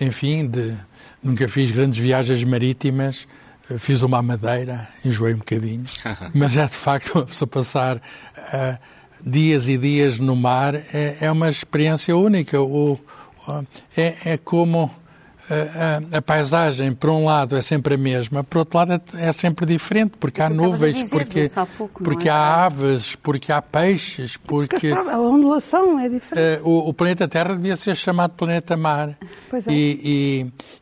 enfim, 0.00 0.48
de 0.48 0.74
nunca 1.22 1.46
fiz 1.46 1.70
grandes 1.70 1.98
viagens 1.98 2.42
marítimas, 2.42 3.28
fiz 3.78 4.02
uma 4.02 4.20
madeira, 4.20 4.88
enjoei 5.04 5.34
um 5.34 5.38
bocadinho, 5.38 5.84
mas 6.34 6.56
é 6.56 6.66
de 6.66 6.76
facto 6.76 7.14
uma 7.14 7.26
pessoa 7.26 7.48
passar 7.48 7.96
uh, 7.96 8.78
dias 9.24 9.68
e 9.68 9.76
dias 9.76 10.18
no 10.18 10.36
mar 10.36 10.74
é, 10.74 11.16
é 11.20 11.30
uma 11.30 11.48
experiência 11.48 12.16
única. 12.16 12.60
O, 12.60 12.98
é, 13.96 14.32
é 14.32 14.36
como 14.36 14.90
a, 15.50 16.18
a, 16.18 16.22
paisagem, 16.22 16.92
por 16.92 17.10
um 17.10 17.24
lado, 17.24 17.56
é 17.56 17.60
sempre 17.60 17.94
a 17.94 17.98
mesma, 17.98 18.42
por 18.44 18.58
outro 18.58 18.78
lado, 18.78 18.92
é, 18.92 19.28
é 19.28 19.32
sempre 19.32 19.66
diferente, 19.66 20.12
porque 20.18 20.40
há 20.40 20.48
nuvens, 20.48 21.10
porque, 21.10 21.50
pouco, 21.76 22.02
porque 22.02 22.28
é? 22.28 22.32
há 22.32 22.64
aves, 22.64 23.16
porque 23.16 23.52
há 23.52 23.60
peixes, 23.60 24.36
porque. 24.36 24.88
porque 24.88 24.88
a 24.88 25.18
ondulação 25.18 25.98
é 25.98 26.08
diferente. 26.08 26.62
Uh, 26.62 26.68
o, 26.68 26.88
o, 26.88 26.94
planeta 26.94 27.28
Terra 27.28 27.54
devia 27.54 27.76
ser 27.76 27.96
chamado 27.96 28.32
planeta 28.32 28.76
Mar. 28.76 29.16
Pois 29.50 29.66
é. 29.66 29.72
E, 29.72 30.00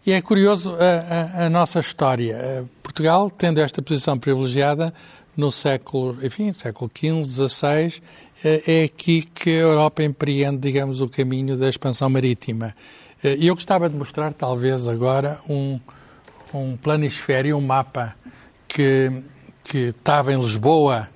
e, 0.06 0.11
e 0.11 0.12
é 0.12 0.20
curioso 0.20 0.75
a, 0.75 1.42
a, 1.42 1.47
a 1.47 1.50
nossa 1.50 1.80
história. 1.80 2.62
Uh, 2.62 2.68
Portugal, 2.82 3.30
tendo 3.30 3.61
esta 3.61 3.80
posição 3.80 4.18
privilegiada 4.18 4.92
no 5.37 5.50
século, 5.50 6.18
enfim, 6.23 6.52
século 6.52 6.90
XV, 6.94 7.49
XVI, 7.49 8.02
é 8.42 8.85
aqui 8.85 9.23
que 9.23 9.50
a 9.50 9.61
Europa 9.61 10.02
empreende, 10.02 10.59
digamos, 10.59 11.00
o 11.00 11.09
caminho 11.09 11.56
da 11.56 11.68
expansão 11.68 12.09
marítima. 12.09 12.75
Eh, 13.23 13.37
e 13.40 13.47
eu 13.49 13.54
gostava 13.54 13.88
de 13.88 13.97
mostrar, 13.97 14.32
talvez, 14.32 14.88
agora 14.88 15.38
um, 15.49 15.78
um 16.54 16.76
planisfério, 16.76 17.56
um 17.56 17.61
mapa 17.61 18.14
que, 18.66 19.23
que 19.62 19.78
estava 19.88 20.32
em 20.32 20.40
Lisboa 20.40 21.09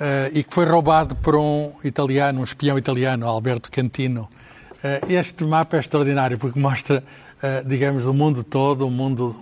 uh, 0.00 0.30
e 0.32 0.42
que 0.42 0.54
foi 0.54 0.64
roubado 0.64 1.14
por 1.16 1.36
um 1.36 1.72
italiano, 1.84 2.40
um 2.40 2.44
espião 2.44 2.78
italiano, 2.78 3.26
Alberto 3.26 3.70
Cantino. 3.70 4.28
Este 5.08 5.44
mapa 5.44 5.78
é 5.78 5.80
extraordinário 5.80 6.38
porque 6.38 6.60
mostra, 6.60 7.02
digamos, 7.64 8.04
o 8.04 8.12
mundo 8.12 8.44
todo, 8.44 8.86
o 8.86 8.90
mundo 8.90 9.34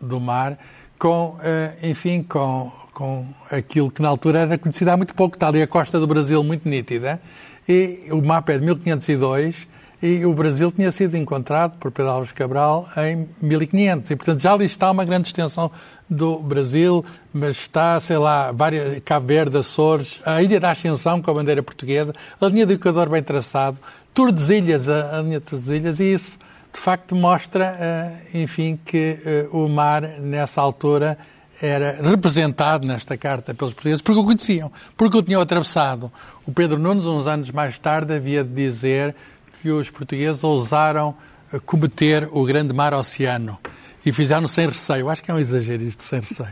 do 0.00 0.18
mar, 0.18 0.58
com, 1.02 1.36
enfim, 1.82 2.22
com, 2.22 2.70
com 2.94 3.26
aquilo 3.50 3.90
que 3.90 4.00
na 4.00 4.08
altura 4.08 4.38
era 4.38 4.56
conhecido 4.56 4.88
há 4.88 4.96
muito 4.96 5.16
pouco. 5.16 5.34
Está 5.34 5.48
ali 5.48 5.60
a 5.60 5.66
costa 5.66 5.98
do 5.98 6.06
Brasil 6.06 6.44
muito 6.44 6.68
nítida. 6.68 7.20
E 7.68 8.04
o 8.12 8.22
mapa 8.22 8.52
é 8.52 8.58
de 8.58 8.64
1502 8.64 9.66
e 10.00 10.24
o 10.24 10.32
Brasil 10.32 10.70
tinha 10.70 10.92
sido 10.92 11.16
encontrado 11.16 11.76
por 11.78 11.90
Pedro 11.90 12.12
Alves 12.12 12.30
Cabral 12.30 12.88
em 12.96 13.28
1500. 13.40 14.12
E, 14.12 14.16
portanto, 14.16 14.42
já 14.42 14.52
ali 14.52 14.64
está 14.64 14.92
uma 14.92 15.04
grande 15.04 15.26
extensão 15.26 15.72
do 16.08 16.38
Brasil, 16.38 17.04
mas 17.32 17.56
está, 17.56 17.98
sei 17.98 18.18
lá, 18.18 18.52
várias, 18.52 19.02
Cabo 19.04 19.26
Verde, 19.26 19.56
Açores, 19.56 20.20
a 20.24 20.40
Ilha 20.40 20.60
da 20.60 20.70
Ascensão 20.70 21.20
com 21.20 21.32
a 21.32 21.34
bandeira 21.34 21.64
portuguesa, 21.64 22.14
a 22.40 22.46
linha 22.46 22.64
do 22.64 22.74
Equador 22.74 23.08
bem 23.08 23.24
traçado, 23.24 23.80
Tordesilhas, 24.14 24.88
a, 24.88 25.18
a 25.18 25.22
linha 25.22 25.40
de 25.40 25.46
Tordesilhas, 25.46 25.98
e 25.98 26.12
isso, 26.12 26.38
de 26.72 26.80
facto, 26.80 27.14
mostra, 27.14 27.76
uh, 27.76 28.38
enfim, 28.38 28.78
que 28.82 29.18
uh, 29.52 29.64
o 29.64 29.68
mar, 29.68 30.02
nessa 30.20 30.60
altura, 30.60 31.18
era 31.60 31.98
representado 32.02 32.86
nesta 32.86 33.16
carta 33.16 33.54
pelos 33.54 33.72
portugueses 33.72 34.02
porque 34.02 34.20
o 34.20 34.24
conheciam, 34.24 34.72
porque 34.96 35.16
o 35.16 35.22
tinham 35.22 35.40
atravessado. 35.40 36.10
O 36.46 36.52
Pedro 36.52 36.78
Nunes, 36.78 37.06
uns 37.06 37.26
anos 37.26 37.50
mais 37.50 37.78
tarde, 37.78 38.14
havia 38.14 38.42
de 38.42 38.52
dizer 38.52 39.14
que 39.60 39.70
os 39.70 39.88
portugueses 39.90 40.42
ousaram 40.42 41.14
eh, 41.52 41.60
cometer 41.60 42.28
o 42.32 42.44
grande 42.44 42.74
mar 42.74 42.92
oceano 42.92 43.58
e 44.04 44.12
fizeram 44.12 44.48
sem 44.48 44.66
receio. 44.66 45.08
Acho 45.08 45.22
que 45.22 45.30
é 45.30 45.34
um 45.34 45.38
exagero 45.38 45.84
isto, 45.84 46.02
sem 46.02 46.18
receio. 46.18 46.48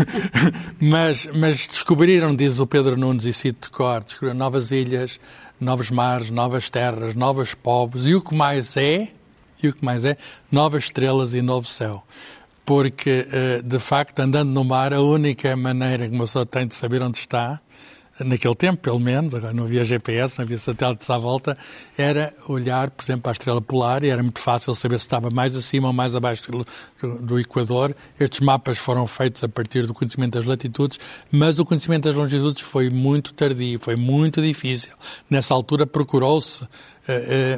mas, 0.80 1.28
mas 1.34 1.66
descobriram, 1.68 2.34
diz 2.34 2.58
o 2.60 2.66
Pedro 2.66 2.96
Nunes, 2.96 3.26
e 3.26 3.32
cito 3.32 3.68
de 3.68 3.74
cor, 3.74 4.02
descobriram 4.02 4.38
novas 4.38 4.72
ilhas, 4.72 5.20
novos 5.60 5.90
mares, 5.90 6.30
novas 6.30 6.70
terras, 6.70 7.14
novos 7.14 7.54
povos, 7.54 8.06
e 8.06 8.14
o 8.14 8.22
que 8.22 8.34
mais 8.34 8.74
é, 8.78 9.10
e 9.66 9.70
o 9.70 9.74
que 9.74 9.84
mais 9.84 10.04
é, 10.04 10.16
novas 10.50 10.84
estrelas 10.84 11.34
e 11.34 11.42
novo 11.42 11.66
céu. 11.66 12.04
Porque, 12.64 13.26
eh, 13.30 13.60
de 13.62 13.78
facto, 13.78 14.20
andando 14.20 14.50
no 14.50 14.64
mar, 14.64 14.94
a 14.94 15.00
única 15.02 15.54
maneira 15.54 16.08
que 16.08 16.14
uma 16.14 16.24
pessoa 16.24 16.46
tem 16.46 16.66
de 16.66 16.74
saber 16.74 17.02
onde 17.02 17.18
está 17.18 17.60
naquele 18.20 18.54
tempo, 18.54 18.80
pelo 18.80 19.00
menos, 19.00 19.34
agora 19.34 19.52
não 19.52 19.64
havia 19.64 19.82
GPS, 19.82 20.38
não 20.38 20.44
havia 20.44 20.58
satélites 20.58 21.08
à 21.10 21.18
volta, 21.18 21.56
era 21.98 22.32
olhar, 22.48 22.90
por 22.90 23.02
exemplo, 23.02 23.22
para 23.22 23.32
a 23.32 23.34
estrela 23.34 23.60
polar 23.60 24.04
e 24.04 24.08
era 24.08 24.22
muito 24.22 24.38
fácil 24.38 24.74
saber 24.74 24.98
se 24.98 25.06
estava 25.06 25.30
mais 25.30 25.56
acima 25.56 25.88
ou 25.88 25.92
mais 25.92 26.14
abaixo 26.14 26.44
do, 26.50 26.64
do 27.20 27.40
Equador. 27.40 27.94
Estes 28.18 28.40
mapas 28.40 28.78
foram 28.78 29.06
feitos 29.06 29.42
a 29.42 29.48
partir 29.48 29.86
do 29.86 29.94
conhecimento 29.94 30.38
das 30.38 30.44
latitudes, 30.44 30.98
mas 31.30 31.58
o 31.58 31.64
conhecimento 31.64 32.04
das 32.04 32.14
longitudes 32.14 32.62
foi 32.62 32.88
muito 32.88 33.32
tardio, 33.34 33.80
foi 33.80 33.96
muito 33.96 34.40
difícil. 34.40 34.92
Nessa 35.28 35.54
altura 35.54 35.86
procurou-se 35.86 36.66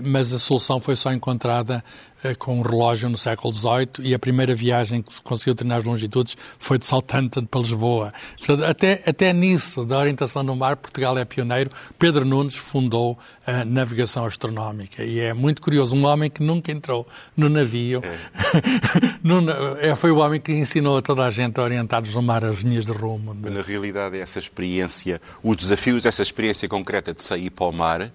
mas 0.07 0.33
a 0.33 0.39
solução 0.39 0.81
foi 0.81 0.97
só 0.97 1.13
encontrada 1.13 1.83
eh, 2.25 2.35
com 2.35 2.59
um 2.59 2.63
relógio 2.63 3.11
no 3.11 3.17
século 3.19 3.53
XVIII 3.53 3.89
e 4.01 4.15
a 4.15 4.19
primeira 4.19 4.55
viagem 4.55 5.03
que 5.03 5.13
se 5.13 5.21
conseguiu 5.21 5.55
treinar 5.55 5.79
as 5.79 5.85
longitudes 5.85 6.35
foi 6.59 6.79
de 6.79 6.87
Southampton 6.87 7.45
para 7.45 7.61
Lisboa. 7.61 8.13
Portanto, 8.39 8.65
até, 8.65 9.03
até 9.07 9.33
nisso, 9.35 9.85
da 9.85 9.99
orientação 9.99 10.43
no 10.43 10.57
mar, 10.57 10.77
Portugal 10.77 11.17
é 11.19 11.25
pioneiro. 11.25 11.71
Pedro 11.99 12.25
Nunes 12.25 12.57
fundou 12.57 13.19
a 13.47 13.65
navegação 13.65 14.25
astronómica 14.25 15.05
e 15.05 15.21
é 15.21 15.35
muito 15.35 15.61
curioso. 15.61 15.95
Um 15.95 16.07
homem 16.07 16.31
que 16.31 16.43
nunca 16.43 16.73
entrou 16.73 17.07
no 17.37 17.51
navio 17.51 18.01
é. 18.03 19.95
foi 19.95 20.11
o 20.11 20.17
homem 20.19 20.41
que 20.41 20.53
ensinou 20.53 20.97
a 20.97 21.03
toda 21.03 21.25
a 21.25 21.31
gente 21.31 21.61
a 21.61 21.63
orientar-nos 21.63 22.15
no 22.15 22.23
mar 22.23 22.45
as 22.45 22.61
linhas 22.61 22.87
de 22.87 22.93
rumo. 22.93 23.35
Na 23.35 23.63
realidade, 23.63 24.19
essa 24.19 24.39
experiência, 24.39 25.21
os 25.43 25.57
desafios, 25.57 26.07
essa 26.07 26.23
experiência 26.23 26.67
concreta 26.67 27.13
de 27.13 27.23
sair 27.23 27.51
para 27.51 27.67
o 27.67 27.73
mar 27.73 28.11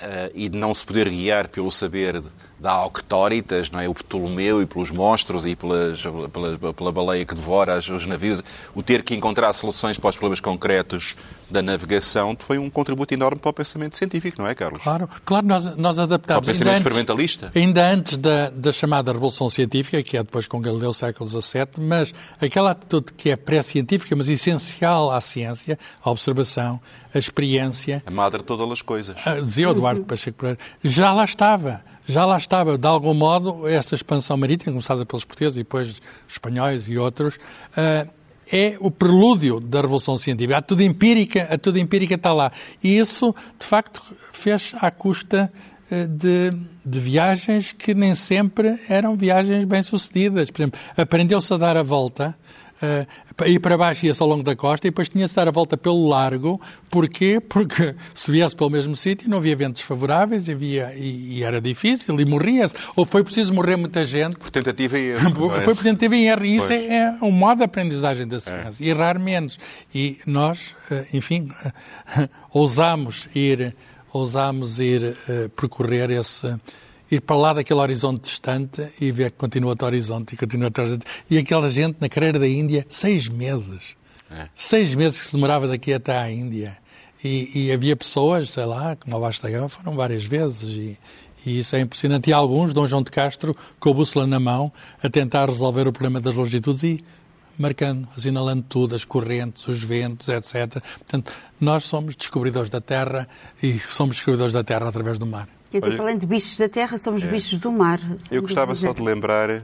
uh, 0.00 0.30
e 0.34 0.48
de 0.48 0.56
não 0.56 0.74
se 0.74 0.84
poder 0.84 1.08
guiar 1.08 1.48
pelo 1.48 1.70
saber 1.70 2.22
da 2.58 2.72
Auctoritas, 2.72 3.70
não 3.70 3.80
é? 3.80 3.88
o 3.88 3.94
Ptolomeu 3.94 4.60
e 4.60 4.66
pelos 4.66 4.90
monstros 4.90 5.46
e 5.46 5.54
pelas, 5.54 6.02
pela, 6.32 6.72
pela 6.74 6.92
baleia 6.92 7.24
que 7.24 7.34
devora 7.34 7.78
os 7.78 8.06
navios, 8.06 8.42
o 8.74 8.82
ter 8.82 9.02
que 9.02 9.14
encontrar 9.14 9.52
soluções 9.52 9.98
para 9.98 10.10
os 10.10 10.16
problemas 10.16 10.40
concretos 10.40 11.16
da 11.50 11.62
navegação 11.62 12.36
foi 12.38 12.58
um 12.58 12.68
contributo 12.68 13.12
enorme 13.14 13.38
para 13.38 13.50
o 13.50 13.52
pensamento 13.52 13.96
científico, 13.96 14.40
não 14.40 14.48
é, 14.48 14.54
Carlos? 14.54 14.82
Claro, 14.82 15.08
claro 15.24 15.46
nós, 15.46 15.76
nós 15.76 15.98
adaptámos. 15.98 16.44
Para 16.44 16.50
o 16.50 16.54
pensamento 16.54 16.76
ainda 16.76 16.88
experimentalista. 16.88 17.46
Antes, 17.46 17.62
ainda 17.62 17.90
antes 17.90 18.18
da, 18.18 18.50
da 18.50 18.72
chamada 18.72 19.12
Revolução 19.12 19.48
Científica, 19.48 20.02
que 20.02 20.16
é 20.16 20.22
depois 20.22 20.46
com 20.46 20.60
Galileu, 20.60 20.92
século 20.92 21.28
XVII, 21.28 21.66
mas 21.78 22.14
aquela 22.40 22.72
atitude 22.72 23.12
que 23.14 23.30
é 23.30 23.36
pré-científica, 23.36 24.14
mas 24.14 24.28
essencial 24.28 25.10
à 25.10 25.20
ciência, 25.20 25.78
a 26.02 26.10
observação, 26.10 26.80
a 27.14 27.18
experiência. 27.18 28.02
A 28.06 28.10
madre 28.10 28.40
de 28.40 28.46
todas 28.46 28.70
as 28.70 28.82
coisas. 28.82 29.16
Ah, 29.24 29.40
dizia 29.40 29.68
o 29.68 29.72
Eduardo 29.72 30.02
Pacheco 30.02 30.38
Pereira. 30.38 30.58
Já 30.82 31.12
lá 31.12 31.24
estava 31.24 31.82
já 32.08 32.24
lá 32.24 32.38
estava, 32.38 32.78
de 32.78 32.86
algum 32.86 33.12
modo, 33.12 33.68
essa 33.68 33.94
expansão 33.94 34.34
marítima, 34.34 34.72
começada 34.72 35.04
pelos 35.04 35.26
portugueses 35.26 35.58
e 35.58 35.60
depois 35.60 36.00
espanhóis 36.26 36.88
e 36.88 36.96
outros, 36.96 37.34
uh, 37.36 38.08
é 38.52 38.76
o 38.80 38.90
prelúdio 38.90 39.60
da 39.60 39.80
Revolução 39.80 40.16
Científica. 40.16 40.58
A 40.58 40.62
tudo 40.62 40.82
empírica, 40.82 41.48
a 41.50 41.58
tudo 41.58 41.78
empírica 41.78 42.14
está 42.14 42.32
lá. 42.32 42.50
E 42.82 42.98
isso, 42.98 43.34
de 43.58 43.66
facto, 43.66 44.02
fez 44.32 44.74
à 44.78 44.90
custa 44.90 45.52
uh, 45.90 46.08
de, 46.08 46.50
de, 46.84 47.00
viagens 47.00 47.72
que 47.72 47.94
nem 47.94 48.14
sempre 48.14 48.78
eram 48.88 49.16
viagens 49.16 49.64
bem-sucedidas. 49.64 50.50
Por 50.50 50.62
exemplo, 50.62 50.80
aprendeu-se 50.96 51.52
a 51.52 51.56
dar 51.56 51.76
a 51.76 51.82
volta 51.82 52.36
uh, 52.82 53.44
ir 53.46 53.58
para 53.60 53.76
baixo 53.76 54.06
ia-se 54.06 54.22
ao 54.22 54.28
longo 54.28 54.42
da 54.42 54.54
costa 54.56 54.86
e 54.86 54.90
depois 54.90 55.08
tinha-se 55.08 55.32
de 55.32 55.36
dar 55.36 55.48
a 55.48 55.50
volta 55.50 55.76
pelo 55.76 56.08
largo. 56.08 56.60
Porquê? 56.90 57.40
Porque 57.48 57.94
se 58.14 58.30
viesse 58.30 58.54
pelo 58.54 58.70
mesmo 58.70 58.96
sítio 58.96 59.28
não 59.28 59.38
havia 59.38 59.56
ventos 59.56 59.82
favoráveis 59.82 60.48
havia, 60.48 60.92
e, 60.94 61.38
e 61.38 61.42
era 61.42 61.60
difícil 61.60 62.18
e 62.20 62.24
morria-se. 62.24 62.74
Ou 62.96 63.04
foi 63.04 63.22
preciso 63.22 63.52
morrer 63.54 63.76
muita 63.76 64.04
gente. 64.04 64.36
Por 64.36 64.50
tentativa 64.50 64.98
e 64.98 65.10
erro. 65.10 65.30
foi 65.64 65.74
por 65.74 65.82
tentativa 65.82 66.16
e 66.16 66.26
erro. 66.26 66.44
E 66.44 66.56
isso 66.56 66.72
é, 66.72 66.86
é, 66.86 67.18
um 67.22 67.30
modo 67.30 67.58
de 67.58 67.64
aprendizagem 67.64 68.26
da 68.26 68.40
ciência. 68.40 68.84
É. 68.84 68.88
Errar 68.88 69.18
menos. 69.18 69.58
E 69.94 70.18
nós, 70.26 70.74
uh, 70.90 71.04
enfim, 71.12 71.50
uh, 71.64 72.28
ousamos 72.52 73.28
ir, 73.34 73.74
ousamos 74.12 74.80
ir 74.80 75.16
percorrer 75.54 76.10
esse 76.10 76.58
ir 77.10 77.20
para 77.20 77.36
lá 77.36 77.52
daquele 77.54 77.80
horizonte 77.80 78.22
distante 78.22 78.88
e 79.00 79.10
ver 79.10 79.30
que 79.30 79.38
continua 79.38 79.74
o 79.80 79.84
horizonte 79.84 80.34
e 80.34 80.36
continua 80.36 80.70
o 80.76 80.80
horizonte. 80.80 81.06
E 81.30 81.38
aquela 81.38 81.70
gente 81.70 81.96
na 82.00 82.08
carreira 82.08 82.38
da 82.38 82.48
Índia, 82.48 82.86
seis 82.88 83.28
meses. 83.28 83.96
É. 84.30 84.48
Seis 84.54 84.94
meses 84.94 85.20
que 85.20 85.26
se 85.26 85.32
demorava 85.32 85.66
daqui 85.66 85.92
até 85.92 86.16
à 86.16 86.30
Índia. 86.30 86.76
E, 87.22 87.66
e 87.66 87.72
havia 87.72 87.96
pessoas, 87.96 88.50
sei 88.50 88.64
lá, 88.64 88.94
como 88.94 89.16
a 89.16 89.20
Basta 89.20 89.50
Gama, 89.50 89.68
foram 89.68 89.94
várias 89.94 90.24
vezes. 90.24 90.68
E, 90.68 90.98
e 91.46 91.58
isso 91.58 91.74
é 91.74 91.80
impressionante. 91.80 92.28
E 92.28 92.32
alguns, 92.32 92.74
Dom 92.74 92.86
João 92.86 93.02
de 93.02 93.10
Castro, 93.10 93.54
com 93.80 93.90
a 93.90 93.94
bússola 93.94 94.26
na 94.26 94.38
mão, 94.38 94.72
a 95.02 95.08
tentar 95.08 95.48
resolver 95.48 95.88
o 95.88 95.92
problema 95.92 96.20
das 96.20 96.34
longitudes 96.34 96.82
e 96.82 97.00
marcando, 97.58 98.06
assinalando 98.16 98.64
tudo, 98.68 98.94
as 98.94 99.04
correntes, 99.04 99.66
os 99.66 99.82
ventos, 99.82 100.28
etc. 100.28 100.80
Portanto, 100.98 101.32
nós 101.60 101.84
somos 101.84 102.14
descobridores 102.14 102.70
da 102.70 102.80
Terra 102.80 103.28
e 103.60 103.78
somos 103.78 104.16
descobridores 104.16 104.52
da 104.52 104.62
Terra 104.62 104.88
através 104.88 105.18
do 105.18 105.26
mar. 105.26 105.48
Quer 105.70 105.80
dizer, 105.80 105.92
Olha, 105.92 106.02
além 106.02 106.18
de 106.18 106.26
bichos 106.26 106.56
da 106.56 106.68
terra, 106.68 106.96
somos 106.98 107.24
é. 107.24 107.28
bichos 107.28 107.58
do 107.58 107.70
mar. 107.70 108.00
Eu 108.30 108.42
gostava 108.42 108.74
só 108.74 108.92
de 108.92 109.02
lembrar, 109.02 109.50
a, 109.50 109.58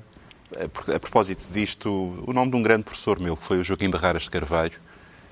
a 0.95 1.01
propósito 1.01 1.51
disto, 1.53 1.89
o 2.27 2.33
nome 2.33 2.51
de 2.51 2.57
um 2.57 2.63
grande 2.63 2.85
professor 2.85 3.19
meu, 3.19 3.37
que 3.37 3.43
foi 3.43 3.59
o 3.59 3.65
Joaquim 3.65 3.89
Barraras 3.89 4.23
de 4.23 4.31
Carvalho, 4.31 4.79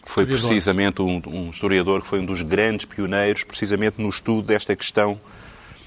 que 0.05 0.11
foi 0.11 0.27
precisamente 0.27 1.01
um, 1.01 1.23
um, 1.27 1.51
historiador 1.51 2.01
que 2.03 2.07
foi 2.07 2.21
um 2.21 2.27
dos 2.27 2.43
grandes 2.43 2.87
pioneiros, 2.87 3.45
precisamente 3.45 4.01
no 4.01 4.09
estudo 4.09 4.49
desta 4.49 4.75
questão 4.75 5.21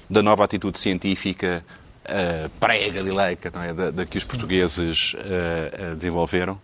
da 0.08 0.22
nova 0.22 0.44
atitude 0.44 0.78
científica 0.78 1.64
uh, 2.04 2.48
pré-galileica, 2.60 3.52
é? 3.62 3.72
Da, 3.72 3.90
da, 3.90 4.06
que 4.06 4.16
os 4.16 4.24
portugueses 4.24 5.14
uh, 5.14 5.92
uh, 5.92 5.96
desenvolveram 5.96 6.58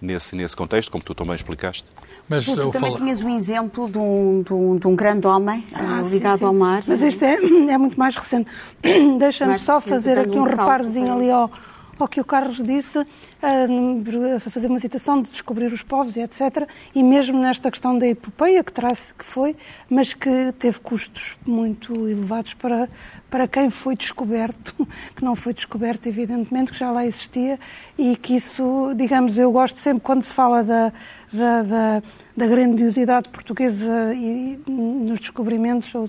nesse, 0.00 0.36
nesse 0.36 0.56
contexto, 0.56 0.90
como 0.90 1.02
tu 1.02 1.14
também 1.14 1.34
explicaste. 1.34 1.84
Mas 2.28 2.44
tu, 2.44 2.70
também 2.70 2.90
falo... 2.90 2.96
tinhas 2.96 3.22
um 3.22 3.34
exemplo 3.34 3.90
de 3.90 3.98
um, 3.98 4.42
de 4.42 4.52
um, 4.52 4.76
de 4.76 4.86
um 4.86 4.94
grande 4.94 5.26
homem 5.26 5.64
ah, 5.72 6.02
ligado 6.08 6.34
sim, 6.34 6.38
sim. 6.40 6.44
ao 6.44 6.54
mar. 6.54 6.82
Mas 6.86 7.00
este 7.00 7.24
é, 7.24 7.34
é 7.70 7.78
muito 7.78 7.98
mais 7.98 8.14
recente. 8.14 8.50
Deixa-me 9.18 9.58
só 9.58 9.80
fazer 9.80 10.18
aqui 10.18 10.38
um, 10.38 10.42
um 10.42 10.44
reparozinho 10.44 11.12
ali 11.12 11.30
ao, 11.30 11.50
ao 11.98 12.06
que 12.06 12.20
o 12.20 12.24
Carlos 12.24 12.62
disse, 12.62 12.98
a 13.40 14.50
fazer 14.50 14.68
uma 14.68 14.78
citação 14.78 15.22
de 15.22 15.30
descobrir 15.30 15.72
os 15.72 15.82
povos 15.82 16.16
e 16.16 16.20
etc. 16.20 16.68
E 16.94 17.02
mesmo 17.02 17.38
nesta 17.38 17.70
questão 17.70 17.98
da 17.98 18.06
epopeia, 18.06 18.62
que 18.62 18.72
traz 18.72 19.14
que 19.16 19.24
foi, 19.24 19.56
mas 19.88 20.12
que 20.12 20.52
teve 20.58 20.78
custos 20.80 21.36
muito 21.46 21.92
elevados 22.08 22.54
para, 22.54 22.88
para 23.30 23.46
quem 23.46 23.70
foi 23.70 23.94
descoberto, 23.94 24.74
que 25.14 25.24
não 25.24 25.36
foi 25.36 25.52
descoberto, 25.52 26.06
evidentemente, 26.06 26.72
que 26.72 26.78
já 26.78 26.90
lá 26.90 27.04
existia, 27.04 27.58
e 27.96 28.16
que 28.16 28.36
isso, 28.36 28.92
digamos, 28.96 29.38
eu 29.38 29.50
gosto 29.52 29.78
sempre, 29.78 30.00
quando 30.00 30.22
se 30.22 30.32
fala 30.32 30.62
da, 30.62 30.92
da, 31.32 31.62
da, 31.62 32.02
da 32.36 32.46
grandiosidade 32.46 33.28
portuguesa 33.28 34.14
e, 34.14 34.58
nos 34.66 35.20
descobrimentos, 35.20 35.94
ou 35.94 36.08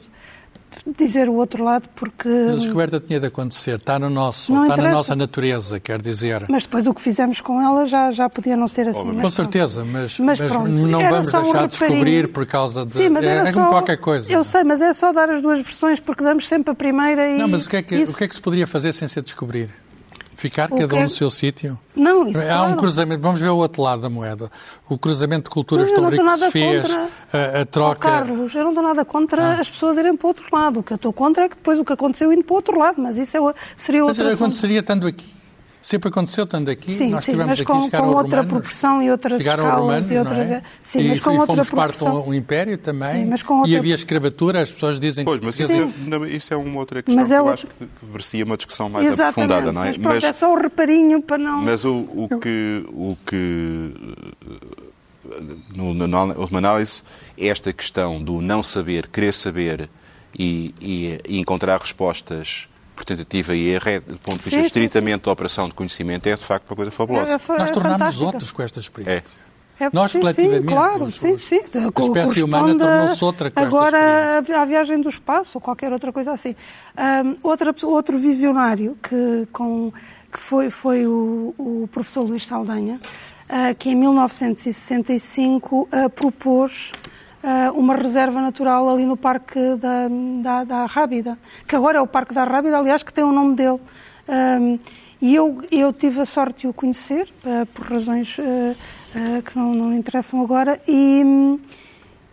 dizer 0.98 1.30
o 1.30 1.34
outro 1.34 1.64
lado 1.64 1.88
porque... 1.96 2.28
a 2.28 2.56
descoberta 2.56 3.00
tinha 3.00 3.20
de 3.20 3.28
acontecer, 3.28 3.76
está, 3.76 4.00
no 4.00 4.10
nosso, 4.10 4.52
está 4.64 4.78
na 4.78 4.92
nossa 4.92 5.16
natureza, 5.16 5.80
quer 5.80 6.02
dizer. 6.02 6.46
Mas 6.50 6.64
depois 6.64 6.88
o 6.88 6.94
que 6.94 7.02
fizemos 7.02 7.42
com 7.42 7.62
ela 7.62 7.86
já, 7.86 8.12
já 8.12 8.30
podia 8.30 8.56
não 8.56 8.68
ser 8.68 8.88
assim. 8.88 9.14
com 9.14 9.30
certeza, 9.30 9.84
mas, 9.86 10.20
mas, 10.20 10.40
mas 10.40 10.54
não 10.54 11.00
vamos 11.00 11.32
deixar 11.32 11.68
de 11.68 11.78
descobrir 11.78 12.28
por 12.30 12.46
causa 12.46 12.86
de... 12.86 12.94
Sim, 12.94 13.10
mas 13.10 13.24
é, 13.24 13.50
é 13.50 13.54
como 13.54 13.68
qualquer 13.68 13.98
coisa. 13.98 14.32
Eu 14.32 14.44
sei, 14.44 14.64
mas 14.64 14.82
é 14.82 14.94
só 14.94 15.12
dar 15.12 15.30
as 15.30 15.42
duas 15.42 15.62
versões 15.62 16.00
porque 16.00 16.24
damos 16.24 16.48
sempre 16.48 16.72
a 16.72 16.76
primeira 16.76 17.30
e... 17.30 17.38
Não, 17.38 17.48
mas 17.48 17.66
o 17.66 17.70
que 17.70 17.78
é 17.78 17.82
que, 17.82 17.96
isso... 17.96 18.14
o 18.14 18.16
que, 18.16 18.24
é 18.24 18.28
que 18.28 18.36
se 18.36 18.42
poderia 18.42 18.68
fazer 18.68 18.94
sem 18.94 19.08
ser 19.08 19.22
descobrir? 19.22 19.70
Ficar 20.40 20.70
cada 20.70 20.96
um 20.96 21.04
no 21.04 21.10
seu 21.10 21.30
sítio? 21.30 21.78
Não, 21.94 22.26
isso 22.26 22.40
Há 22.40 22.46
claro. 22.46 22.72
um 22.72 22.78
cruzamento, 22.78 23.22
vamos 23.22 23.42
ver 23.42 23.50
o 23.50 23.58
outro 23.58 23.82
lado 23.82 24.02
da 24.02 24.10
moeda. 24.10 24.50
O 24.90 24.98
cruzamento 24.98 25.50
de 25.50 25.54
cultura 25.54 25.84
histórica 25.84 26.24
que 26.24 26.38
se 26.38 26.52
fez, 26.52 26.86
a, 27.34 27.60
a, 27.60 27.66
troca... 27.66 28.08
Oh, 28.08 28.12
Carlos, 28.12 28.56
eu 28.56 28.64
não 28.64 28.70
estou 28.70 28.82
nada 28.82 29.04
contra 29.04 29.44
ah. 29.44 29.60
as 29.60 29.70
pessoas 29.70 29.98
irem 29.98 30.16
para 30.16 30.26
o 30.26 30.30
outro 30.30 30.46
lado. 30.50 30.80
O 30.80 30.84
que 30.84 30.94
eu 30.94 30.96
estou 30.96 31.12
contra 31.12 31.44
é 31.44 31.50
que 31.50 31.58
depois 31.58 31.78
o 31.78 31.84
que 31.84 31.92
aconteceu 31.92 32.32
indo 32.32 32.42
para 32.46 32.54
o 32.54 32.56
outro 32.56 32.80
lado, 32.80 33.02
mas 33.02 33.18
isso 33.18 33.36
é, 33.36 33.54
seria 33.76 34.06
outra 34.06 34.24
Mas 34.24 34.34
aconteceria 34.36 34.80
estando 34.80 35.08
aqui. 35.08 35.39
Sempre 35.82 36.10
aconteceu 36.10 36.44
estando 36.44 36.70
aqui, 36.70 36.94
sim, 36.94 37.10
nós 37.10 37.24
sim, 37.24 37.32
tivemos 37.32 37.52
mas 37.52 37.60
aqui, 37.62 37.72
com, 37.72 37.82
chegaram 37.84 38.10
com 38.10 38.16
outra 38.16 38.42
romanos, 38.42 38.52
proporção 38.52 39.02
e 39.02 39.10
outras 39.10 39.38
chegaram 39.38 39.64
escalas 39.64 39.86
romanos, 39.86 40.12
e 40.12 40.18
outras... 40.18 40.52
É? 40.52 40.64
Sim, 40.84 41.00
e, 41.00 41.08
mas 41.08 41.20
com 41.22 41.32
e 41.32 41.38
outra 41.38 41.56
fomos 41.56 41.70
proporção. 41.70 42.14
parte 42.16 42.28
do 42.28 42.34
império 42.34 42.78
também, 42.78 43.24
sim, 43.24 43.26
mas 43.30 43.44
com 43.44 43.54
outra... 43.60 43.72
e 43.72 43.78
havia 43.78 43.96
escravatura, 43.96 44.62
as 44.62 44.72
pessoas 44.72 45.00
dizem 45.00 45.24
pois, 45.24 45.40
que... 45.40 45.46
mas 45.46 45.58
isso 45.58 45.72
é, 45.72 46.28
isso 46.28 46.54
é, 46.54 46.58
uma 46.58 46.80
outra 46.80 47.02
questão 47.02 47.24
mas 47.24 47.32
é 47.32 47.36
que 47.36 47.40
eu 47.40 47.46
outra... 47.46 47.54
acho 47.54 47.68
que 47.68 48.06
merecia 48.06 48.46
uma 48.46 48.58
discussão 48.58 48.90
mais 48.90 49.06
Exatamente, 49.06 49.54
aprofundada, 49.54 49.72
não 49.72 49.84
é? 49.84 49.88
Mas, 49.88 49.98
pronto, 49.98 50.16
mas 50.16 50.24
é 50.26 50.34
só 50.34 50.54
o 50.54 50.58
reparinho 50.62 51.22
para 51.22 51.38
não... 51.38 51.62
Mas 51.62 51.86
o, 51.86 51.96
o 52.14 52.40
que... 52.42 52.86
O 52.90 53.18
que 53.26 53.94
numa 55.76 56.58
análise, 56.58 57.04
esta 57.38 57.72
questão 57.72 58.22
do 58.22 58.42
não 58.42 58.64
saber, 58.64 59.08
querer 59.08 59.34
saber 59.34 59.90
e, 60.38 60.74
e, 60.82 61.20
e 61.28 61.40
encontrar 61.40 61.80
respostas 61.80 62.69
por 63.00 63.06
tentativa 63.06 63.56
e 63.56 63.70
erro, 63.70 63.90
é, 63.90 64.00
do 64.02 64.18
ponto 64.20 64.38
de 64.38 64.44
vista 64.44 64.60
sim, 64.60 64.66
estritamente 64.66 65.14
sim, 65.14 65.20
sim. 65.20 65.26
da 65.26 65.32
operação 65.32 65.70
de 65.70 65.74
conhecimento, 65.74 66.28
é 66.28 66.36
de 66.36 66.44
facto 66.44 66.70
uma 66.70 66.76
coisa 66.76 66.92
fabulosa. 66.92 67.32
É, 67.32 67.36
é, 67.36 67.58
Nós 67.58 67.72
tornámos 67.72 68.22
outros 68.22 68.52
com 68.52 68.62
esta 68.62 68.82
experiência. 68.82 69.24
É. 69.46 69.86
É, 69.86 69.90
Nós, 69.94 70.12
sim, 70.12 70.20
coletivamente, 70.20 70.68
sim, 70.68 70.68
claro, 70.68 71.06
os, 71.06 71.16
sim, 71.16 71.40
sim. 71.40 71.62
a 71.74 72.02
espécie 72.02 72.44
humana 72.44 72.78
tornou-se 72.78 73.24
outra 73.24 73.50
com 73.50 73.62
Agora, 73.62 74.40
a 74.40 74.66
viagem 74.66 75.00
do 75.00 75.08
espaço 75.08 75.52
ou 75.56 75.62
qualquer 75.62 75.94
outra 75.94 76.12
coisa 76.12 76.34
assim. 76.34 76.54
Um, 76.98 77.36
outra, 77.42 77.74
outro 77.84 78.20
visionário 78.20 78.98
que, 79.02 79.48
com, 79.54 79.94
que 80.30 80.38
foi, 80.38 80.70
foi 80.70 81.08
o, 81.08 81.56
o 81.58 81.90
professor 81.94 82.24
Luís 82.24 82.46
Saldanha, 82.46 83.00
uh, 83.50 83.74
que 83.78 83.90
em 83.90 83.96
1965 83.96 85.88
uh, 85.94 86.10
propôs 86.10 86.92
uh, 86.92 87.19
uma 87.76 87.96
reserva 87.96 88.42
natural 88.42 88.90
ali 88.90 89.06
no 89.06 89.16
Parque 89.16 89.76
da, 89.76 90.08
da, 90.42 90.64
da 90.64 90.86
Rábida, 90.86 91.38
que 91.68 91.76
agora 91.76 91.98
é 91.98 92.02
o 92.02 92.08
Parque 92.08 92.34
da 92.34 92.44
Rábida, 92.44 92.78
aliás, 92.78 93.04
que 93.04 93.14
tem 93.14 93.24
o 93.24 93.32
nome 93.32 93.56
dele. 93.56 93.80
E 95.22 95.36
eu, 95.36 95.62
eu 95.70 95.92
tive 95.92 96.22
a 96.22 96.26
sorte 96.26 96.62
de 96.62 96.68
o 96.68 96.74
conhecer, 96.74 97.28
uh, 97.44 97.66
por 97.68 97.86
razões 97.88 98.38
uh, 98.38 99.42
que 99.44 99.58
não, 99.58 99.74
não 99.74 99.94
interessam 99.94 100.42
agora, 100.42 100.80
e, 100.88 101.22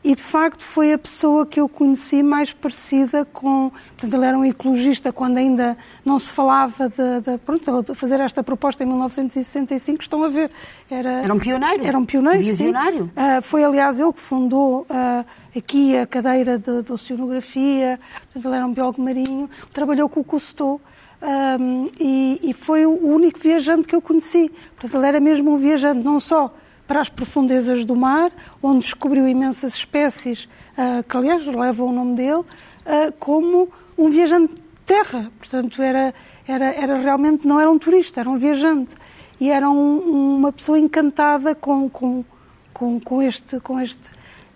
e 0.06 0.14
de 0.14 0.22
facto 0.22 0.62
foi 0.62 0.92
a 0.92 0.98
pessoa 0.98 1.44
que 1.44 1.58
eu 1.58 1.68
conheci 1.68 2.22
mais 2.22 2.52
parecida 2.52 3.24
com. 3.24 3.70
Portanto, 3.70 4.14
ele 4.14 4.24
era 4.24 4.38
um 4.38 4.44
ecologista 4.44 5.12
quando 5.12 5.38
ainda 5.38 5.76
não 6.04 6.16
se 6.16 6.32
falava 6.32 6.88
de. 6.88 7.20
de 7.22 7.38
pronto, 7.38 7.68
ele 7.68 7.92
fazer 7.92 8.20
esta 8.20 8.40
proposta 8.40 8.84
em 8.84 8.86
1965, 8.86 10.02
estão 10.02 10.22
a 10.22 10.28
ver. 10.28 10.48
Era, 10.88 11.10
era 11.24 11.34
um 11.34 11.40
pioneiro. 11.40 11.84
Era 11.84 11.98
um 11.98 12.04
pioneiro. 12.04 12.38
Visionário. 12.38 13.10
Uh, 13.16 13.42
foi, 13.42 13.64
aliás, 13.64 13.98
ele 13.98 14.12
que 14.12 14.20
fundou 14.20 14.86
uh, 14.88 15.26
aqui 15.58 15.96
a 15.96 16.06
cadeira 16.06 16.56
de, 16.56 16.82
de 16.82 16.92
oceanografia, 16.92 17.98
portanto, 18.26 18.46
ele 18.46 18.56
era 18.58 18.64
um 18.64 18.72
biólogo 18.72 19.02
marinho, 19.02 19.50
trabalhou 19.72 20.08
com 20.08 20.20
o 20.20 20.24
Cousteau. 20.24 20.80
Um, 21.20 21.88
e, 21.98 22.38
e 22.44 22.52
foi 22.52 22.86
o 22.86 22.92
único 22.92 23.40
viajante 23.40 23.88
que 23.88 23.96
eu 23.96 24.00
conheci. 24.00 24.52
Portanto, 24.76 25.00
ele 25.00 25.06
era 25.08 25.18
mesmo 25.18 25.52
um 25.52 25.56
viajante, 25.56 26.04
não 26.04 26.20
só 26.20 26.54
para 26.86 27.00
as 27.00 27.08
profundezas 27.08 27.84
do 27.84 27.96
mar, 27.96 28.30
onde 28.62 28.80
descobriu 28.80 29.26
imensas 29.26 29.74
espécies, 29.74 30.48
uh, 30.76 31.02
que 31.02 31.16
aliás 31.16 31.44
levam 31.46 31.88
o 31.88 31.92
nome 31.92 32.16
dele, 32.16 32.40
uh, 32.40 33.12
como 33.18 33.68
um 33.98 34.10
viajante 34.10 34.54
de 34.54 34.60
terra. 34.84 35.30
Portanto, 35.38 35.82
era, 35.82 36.14
era, 36.46 36.66
era 36.66 36.98
realmente, 36.98 37.46
não 37.46 37.60
era 37.60 37.70
um 37.70 37.78
turista, 37.78 38.20
era 38.20 38.30
um 38.30 38.36
viajante. 38.36 38.94
E 39.40 39.50
era 39.50 39.68
um, 39.68 40.36
uma 40.36 40.52
pessoa 40.52 40.78
encantada 40.78 41.54
com, 41.54 41.90
com, 41.90 42.24
com, 42.72 42.98
com 43.00 43.22
este. 43.22 43.60
Com 43.60 43.80
este 43.80 44.08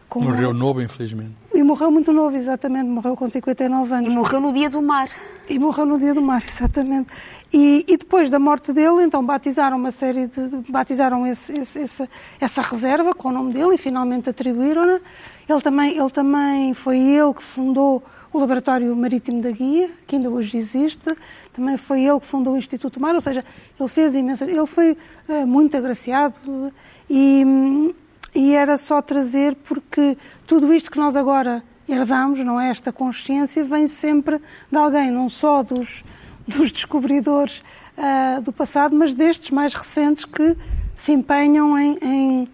com 0.08 0.20
morreu 0.20 0.52
novo, 0.52 0.82
infelizmente. 0.82 1.39
E 1.52 1.62
morreu 1.64 1.90
muito 1.90 2.12
novo, 2.12 2.36
exatamente, 2.36 2.88
morreu 2.88 3.16
com 3.16 3.28
59 3.28 3.92
anos. 3.92 4.06
E 4.06 4.10
morreu 4.10 4.40
no 4.40 4.52
dia 4.52 4.70
do 4.70 4.80
mar. 4.80 5.08
E 5.48 5.58
morreu 5.58 5.84
no 5.84 5.98
dia 5.98 6.14
do 6.14 6.22
mar, 6.22 6.40
exatamente. 6.46 7.10
E, 7.52 7.84
e 7.88 7.96
depois 7.96 8.30
da 8.30 8.38
morte 8.38 8.72
dele, 8.72 9.02
então 9.02 9.24
batizaram 9.24 9.76
uma 9.76 9.90
série 9.90 10.28
de. 10.28 10.40
batizaram 10.68 11.26
esse, 11.26 11.52
esse, 11.52 11.80
essa, 11.80 12.08
essa 12.40 12.62
reserva 12.62 13.12
com 13.14 13.30
o 13.30 13.32
nome 13.32 13.52
dele 13.52 13.74
e 13.74 13.78
finalmente 13.78 14.30
atribuíram-na. 14.30 15.00
Ele 15.48 15.60
também, 15.60 15.98
ele 15.98 16.10
também 16.10 16.72
foi 16.72 16.98
ele 16.98 17.34
que 17.34 17.42
fundou 17.42 18.00
o 18.32 18.38
Laboratório 18.38 18.94
Marítimo 18.94 19.42
da 19.42 19.50
Guia, 19.50 19.90
que 20.06 20.14
ainda 20.14 20.30
hoje 20.30 20.56
existe. 20.56 21.16
Também 21.52 21.76
foi 21.76 22.04
ele 22.04 22.20
que 22.20 22.26
fundou 22.26 22.54
o 22.54 22.56
Instituto 22.56 23.00
Mar, 23.00 23.16
ou 23.16 23.20
seja, 23.20 23.44
ele 23.78 23.88
fez 23.88 24.14
imenso. 24.14 24.44
Ele 24.44 24.64
foi 24.66 24.96
uh, 25.28 25.46
muito 25.48 25.76
agraciado 25.76 26.72
e, 27.08 27.92
e 28.34 28.54
era 28.54 28.76
só 28.78 29.02
trazer 29.02 29.54
porque 29.56 30.16
tudo 30.46 30.72
isto 30.72 30.90
que 30.90 30.98
nós 30.98 31.16
agora 31.16 31.62
herdamos, 31.88 32.38
não 32.40 32.60
é? 32.60 32.70
Esta 32.70 32.92
consciência 32.92 33.64
vem 33.64 33.88
sempre 33.88 34.40
de 34.70 34.76
alguém, 34.76 35.10
não 35.10 35.28
só 35.28 35.62
dos, 35.62 36.04
dos 36.46 36.70
descobridores 36.72 37.62
uh, 37.96 38.40
do 38.42 38.52
passado, 38.52 38.94
mas 38.94 39.14
destes 39.14 39.50
mais 39.50 39.74
recentes 39.74 40.24
que 40.24 40.56
se 40.94 41.12
empenham 41.12 41.78
em, 41.78 41.98
em, 42.02 42.48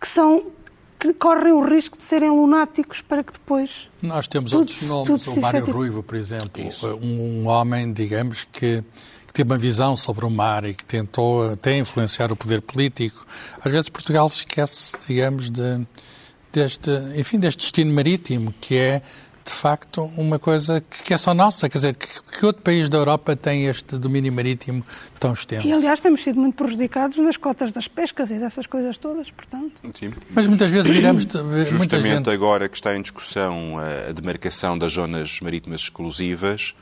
que 0.00 0.06
são 0.06 0.46
que 0.98 1.14
correm 1.14 1.52
o 1.52 1.64
risco 1.64 1.96
de 1.96 2.02
serem 2.02 2.28
lunáticos 2.28 3.00
para 3.00 3.22
que 3.22 3.32
depois 3.32 3.88
nós 4.02 4.26
temos 4.26 4.52
outros 4.52 4.82
nomes, 4.82 5.26
o 5.28 5.40
Mário 5.40 5.64
Ruivo, 5.64 6.02
por 6.02 6.16
exemplo, 6.16 6.60
um, 7.00 7.42
um, 7.42 7.46
homem, 7.46 7.92
digamos 7.92 8.42
que 8.44 8.58
que 8.58 8.84
teve 9.38 9.52
uma 9.52 9.58
visão 9.58 9.96
sobre 9.96 10.24
o 10.24 10.30
mar 10.30 10.64
e 10.64 10.74
que 10.74 10.84
tentou 10.84 11.52
até 11.52 11.78
influenciar 11.78 12.32
o 12.32 12.36
poder 12.36 12.60
político. 12.60 13.24
Às 13.64 13.70
vezes 13.70 13.88
Portugal 13.88 14.28
se 14.28 14.38
esquece, 14.38 14.96
digamos, 15.06 15.48
de, 15.48 15.86
deste, 16.52 16.90
enfim, 17.16 17.38
deste 17.38 17.60
destino 17.60 17.94
marítimo, 17.94 18.52
que 18.60 18.76
é 18.76 19.00
de 19.46 19.52
facto 19.52 20.02
uma 20.16 20.40
coisa 20.40 20.80
que 20.80 21.14
é 21.14 21.16
só 21.16 21.32
nossa, 21.32 21.68
quer 21.68 21.78
dizer, 21.78 21.94
que, 21.94 22.08
que, 22.36 22.44
outro 22.44 22.62
país 22.62 22.88
da 22.88 22.98
Europa 22.98 23.36
tem 23.36 23.66
este 23.66 23.96
domínio 23.96 24.32
marítimo 24.32 24.84
tão 25.20 25.32
extenso? 25.32 25.66
E 25.66 25.72
aliás 25.72 26.00
temos 26.00 26.24
sido 26.24 26.40
muito 26.40 26.56
prejudicados 26.56 27.16
nas 27.18 27.36
cotas 27.36 27.70
das 27.70 27.86
pescas 27.86 28.30
e 28.32 28.40
dessas 28.40 28.66
coisas 28.66 28.98
todas, 28.98 29.30
portanto. 29.30 29.72
Sim. 29.94 30.10
Mas 30.30 30.48
muitas 30.48 30.68
vezes 30.68 30.90
viramos... 30.90 31.28
Justamente 31.64 32.02
gente... 32.02 32.30
agora 32.30 32.68
que 32.68 32.74
está 32.74 32.96
em 32.96 33.00
discussão 33.00 33.76
a 33.78 34.10
demarcação 34.10 34.76
das 34.76 34.94
zonas 34.94 35.38
marítimas 35.40 35.82
exclusivas, 35.82 36.74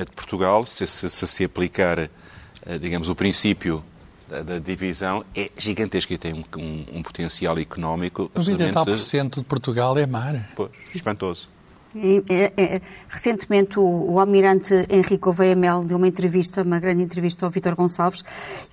a 0.00 0.04
de 0.04 0.12
Portugal, 0.12 0.64
se 0.66 0.86
se, 0.86 1.10
se, 1.10 1.26
se 1.26 1.44
aplicar, 1.44 2.10
digamos, 2.80 3.08
o 3.08 3.14
princípio 3.14 3.84
da, 4.28 4.42
da, 4.42 4.58
divisão 4.58 5.24
é 5.34 5.50
gigantesca 5.56 6.14
e 6.14 6.18
tem 6.18 6.32
um, 6.34 6.44
um, 6.58 6.98
um 6.98 7.02
potencial 7.02 7.58
económico 7.58 8.30
90% 8.34 9.36
de 9.36 9.44
Portugal 9.44 9.96
é 9.98 10.06
mar. 10.06 10.52
Pois, 10.54 10.70
espantoso. 10.94 11.48
É, 12.28 12.52
é, 12.56 12.80
recentemente, 13.08 13.78
o, 13.78 14.18
almirante 14.18 14.74
Henrique 14.90 15.18
Gouveia 15.18 15.56
Mel 15.56 15.82
deu 15.84 15.96
uma 15.96 16.08
entrevista, 16.08 16.62
uma 16.62 16.78
grande 16.78 17.02
entrevista 17.02 17.46
ao 17.46 17.50
Vítor 17.50 17.74
Gonçalves, 17.74 18.22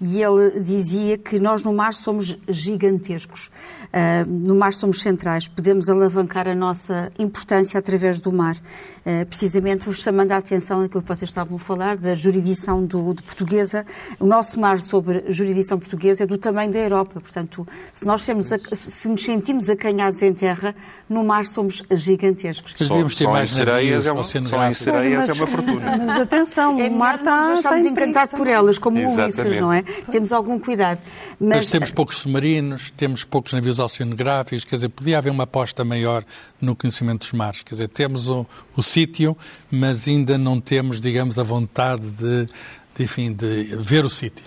e 0.02 0.22
ele 0.22 0.60
dizia 0.62 1.18
que 1.18 1.40
nós 1.40 1.64
no 1.64 1.74
mar 1.74 1.94
somos 1.94 2.38
gigantescos. 2.50 3.50
Uh, 3.94 4.30
no 4.30 4.56
mar 4.56 4.74
somos 4.74 5.02
centrais, 5.02 5.48
podemos 5.48 5.90
alavancar 5.90 6.48
a 6.48 6.56
nossa 6.56 7.12
importância 7.18 7.80
através 7.80 8.20
do 8.20 8.32
mar. 8.32 8.58
Uh, 9.06 9.26
precisamente 9.26 9.92
chamando 9.94 10.32
a 10.32 10.38
atenção 10.38 10.82
naquilo 10.82 11.02
que 11.02 11.08
vocês 11.08 11.30
estavam 11.30 11.58
a 11.58 11.60
falar, 11.60 11.98
da 11.98 12.16
jurisdição 12.16 12.86
do, 12.86 13.16
portuguesa. 13.16 13.86
O 14.20 14.26
nosso 14.26 14.60
mar 14.60 14.80
sobre 14.80 15.24
jurisdição 15.30 15.78
portuguesa 15.78 16.24
é 16.24 16.28
do 16.28 16.38
tamanho 16.38 16.72
da 16.72 16.80
Europa. 16.80 17.20
Portanto, 17.20 17.68
se 17.92 18.06
nós 18.06 18.26
temos 18.26 18.48
se 18.74 19.10
nos 19.10 19.24
sentimos 19.24 19.70
acanhados 19.70 20.22
em 20.22 20.34
terra, 20.34 20.76
no 21.10 21.24
mar 21.24 21.46
somos 21.46 21.84
gigantescos. 21.92 22.76
Só, 22.78 23.08
só 23.16 23.42
em 23.42 23.48
sereias, 23.48 24.06
é 24.06 24.12
uma, 24.12 24.24
só 24.24 24.68
em 24.68 24.74
sereias 24.74 25.30
é 25.30 25.34
uma 25.34 25.48
fortuna. 25.48 25.98
Mas 25.98 26.22
atenção, 26.22 26.80
é 26.80 26.88
o 26.88 26.92
mar 26.92 27.20
está... 27.20 27.80
Encantados 27.80 28.36
por 28.36 28.48
elas, 28.48 28.78
como 28.78 28.98
Exatamente. 28.98 29.42
Ulisses, 29.42 29.60
não 29.60 29.74
é? 29.74 29.82
Temos 29.82 30.32
algum 30.32 30.60
cuidado. 30.60 31.00
Mas, 31.40 31.58
Mas, 31.58 31.70
temos 31.70 31.92
poucos 31.92 32.18
submarinos, 32.20 32.92
temos 32.92 33.24
poucos 33.24 33.54
navios 33.54 33.80
oceanográficos, 33.80 34.66
quer 34.66 34.76
dizer, 34.76 34.90
podia 34.90 35.18
haver 35.18 35.30
uma 35.30 35.44
aposta 35.44 35.84
maior 35.84 36.24
no 36.62 36.76
conhecimento 36.76 37.22
dos 37.22 37.32
mares. 37.34 37.62
Quer 37.62 37.76
dizer, 37.76 37.88
temos 37.90 38.28
o, 38.30 38.46
o 38.76 38.84
sítio, 38.84 39.38
mas 39.70 40.08
ainda 40.08 40.38
não 40.38 40.60
temos, 40.60 41.02
digamos, 41.02 41.38
a 41.38 41.44
vontade 41.44 42.04
de, 42.04 42.48
de 42.96 43.04
enfim, 43.04 43.34
de 43.34 43.76
ver 43.78 44.06
o 44.06 44.10
sítio. 44.10 44.46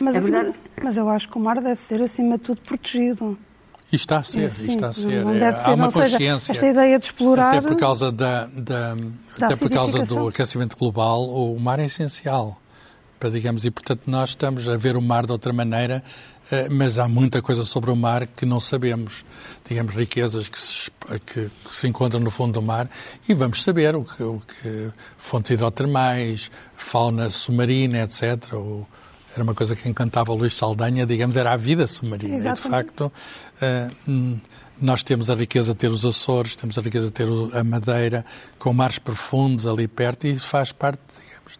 Mas, 0.00 0.16
É 0.16 0.20
verdade. 0.20 0.54
mas 0.82 0.96
eu 0.96 1.08
acho 1.08 1.28
que 1.28 1.36
o 1.36 1.40
mar 1.40 1.60
deve 1.60 1.80
ser, 1.80 2.00
acima 2.00 2.38
de 2.38 2.44
tudo, 2.44 2.60
protegido. 2.62 3.38
Está 3.92 4.18
a 4.18 4.22
ser, 4.22 4.50
Sim, 4.50 4.70
e 4.70 4.74
está 4.74 4.88
a 4.88 4.92
ser. 4.92 5.24
Não 5.24 5.34
É, 5.34 5.38
deve 5.40 5.56
há 5.56 5.58
ser, 5.58 5.70
uma 5.70 5.84
não 5.84 5.90
seja, 5.90 6.10
consciência. 6.10 6.52
esta 6.52 6.66
ideia 6.66 6.98
de 6.98 7.04
explorar... 7.06 7.56
Até 7.56 7.68
por 7.68 7.76
causa, 7.76 8.12
da, 8.12 8.46
da- 8.46 8.96
até 9.40 9.56
por 9.56 9.68
causa 9.70 10.04
do 10.04 10.28
aquecimento 10.28 10.76
global, 10.76 11.28
o 11.28 11.58
mar 11.58 11.78
é 11.80 11.86
essencial. 11.86 12.60
Para, 13.18 13.30
digamos, 13.30 13.64
e 13.64 13.70
portanto 13.70 14.02
nós 14.06 14.30
estamos 14.30 14.68
a 14.68 14.76
ver 14.76 14.96
o 14.96 15.02
mar 15.02 15.26
de 15.26 15.32
outra 15.32 15.52
maneira, 15.52 16.02
eh, 16.50 16.68
mas 16.70 16.98
há 16.98 17.06
muita 17.06 17.42
coisa 17.42 17.64
sobre 17.64 17.90
o 17.90 17.96
mar 17.96 18.26
que 18.26 18.46
não 18.46 18.58
sabemos. 18.60 19.24
Digamos, 19.68 19.94
riquezas 19.94 20.48
que 20.48 20.58
se, 20.58 20.90
que, 21.26 21.50
que 21.68 21.74
se 21.74 21.86
encontram 21.86 22.18
no 22.20 22.30
fundo 22.30 22.54
do 22.54 22.62
mar 22.62 22.88
e 23.28 23.34
vamos 23.34 23.62
saber 23.62 23.94
o 23.94 24.04
que, 24.04 24.22
o 24.22 24.40
que 24.40 24.90
fontes 25.18 25.50
hidrotermais, 25.50 26.50
fauna 26.74 27.28
submarina, 27.28 27.98
etc. 28.04 28.54
O- 28.54 28.86
era 29.34 29.42
uma 29.42 29.54
coisa 29.54 29.76
que 29.76 29.88
encantava 29.88 30.32
o 30.32 30.34
Luís 30.34 30.54
Saldanha, 30.54 31.06
digamos, 31.06 31.36
era 31.36 31.52
a 31.52 31.56
vida 31.56 31.86
submarina. 31.86 32.34
E, 32.36 32.40
de 32.40 32.46
Exatamente. 32.48 32.70
facto, 32.70 33.12
hum, 34.08 34.38
nós 34.80 35.02
temos 35.04 35.30
a 35.30 35.34
riqueza 35.34 35.72
de 35.72 35.78
ter 35.78 35.88
os 35.90 36.04
Açores, 36.06 36.56
temos 36.56 36.78
a 36.78 36.82
riqueza 36.82 37.06
de 37.06 37.12
ter 37.12 37.28
a 37.52 37.62
Madeira, 37.62 38.24
com 38.58 38.72
mares 38.72 38.98
profundos 38.98 39.66
ali 39.66 39.86
perto, 39.86 40.26
e 40.26 40.38
faz 40.38 40.72
parte, 40.72 41.00
digamos, 41.22 41.58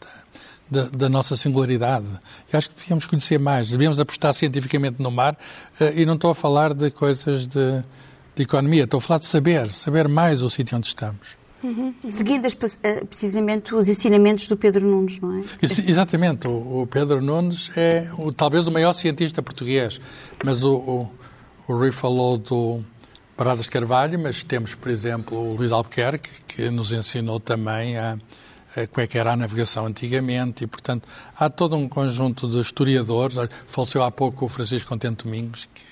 da, 0.70 0.84
da- 0.96 1.08
nossa 1.08 1.36
singularidade. 1.36 2.06
Eu 2.52 2.58
acho 2.58 2.70
que 2.70 2.76
devíamos 2.76 3.06
conhecer 3.06 3.38
mais, 3.38 3.68
devíamos 3.70 4.00
apostar 4.00 4.32
cientificamente 4.34 5.00
no 5.02 5.10
mar, 5.10 5.36
eh, 5.78 5.92
e 5.96 6.06
não 6.06 6.14
estou 6.14 6.30
a 6.30 6.34
falar 6.34 6.72
de 6.74 6.90
coisas 6.90 7.46
de, 7.46 7.82
de 8.34 8.42
economia, 8.42 8.84
estou 8.84 8.98
a 8.98 9.00
falar 9.02 9.18
de 9.18 9.26
saber, 9.26 9.70
saber 9.72 10.08
mais 10.08 10.40
o 10.42 10.48
sítio 10.50 10.76
onde 10.78 10.86
estamos. 10.86 11.39
Seguindo 12.08 12.46
as- 12.46 12.56
eh, 12.82 13.04
precisamente 13.04 13.74
os 13.74 13.88
ensinamentos 13.88 14.46
do 14.48 14.56
Pedro 14.56 14.86
Nunes, 14.86 15.20
não 15.20 15.38
é? 15.38 15.44
Exatamente, 15.62 16.46
o, 16.48 16.82
o 16.82 16.86
Pedro 16.86 17.20
Nunes 17.22 17.70
é 17.76 18.08
o- 18.18 18.32
talvez 18.32 18.66
o 18.66 18.70
maior 18.72 18.92
cientista 18.92 19.42
português, 19.42 20.00
mas 20.44 20.62
o, 20.64 20.74
o, 20.76 21.10
o 21.68 21.76
Rui 21.76 21.92
falou 21.92 22.38
do 22.38 22.82
Baradas 23.36 23.68
Carvalho, 23.68 24.18
mas 24.18 24.42
temos, 24.42 24.74
por 24.74 24.90
exemplo, 24.90 25.36
o 25.38 25.54
Luís 25.54 25.72
Albuquerque, 25.72 26.30
que 26.46 26.70
nos 26.70 26.92
ensinou 26.92 27.40
também 27.40 27.96
a, 27.96 28.18
a 28.76 28.86
como 28.86 29.02
é 29.02 29.06
que 29.06 29.16
era 29.18 29.32
a 29.32 29.36
navegação 29.36 29.86
antigamente, 29.86 30.64
e, 30.64 30.66
portanto, 30.66 31.08
há 31.38 31.48
todo 31.48 31.74
um 31.76 31.88
conjunto 31.88 32.48
de 32.48 32.60
historiadores. 32.60 33.36
Faleceu 33.66 34.02
há 34.02 34.10
pouco 34.10 34.44
o 34.44 34.48
Francisco 34.48 34.88
Contente 34.90 35.24
Domingos, 35.24 35.68
que, 35.74 35.82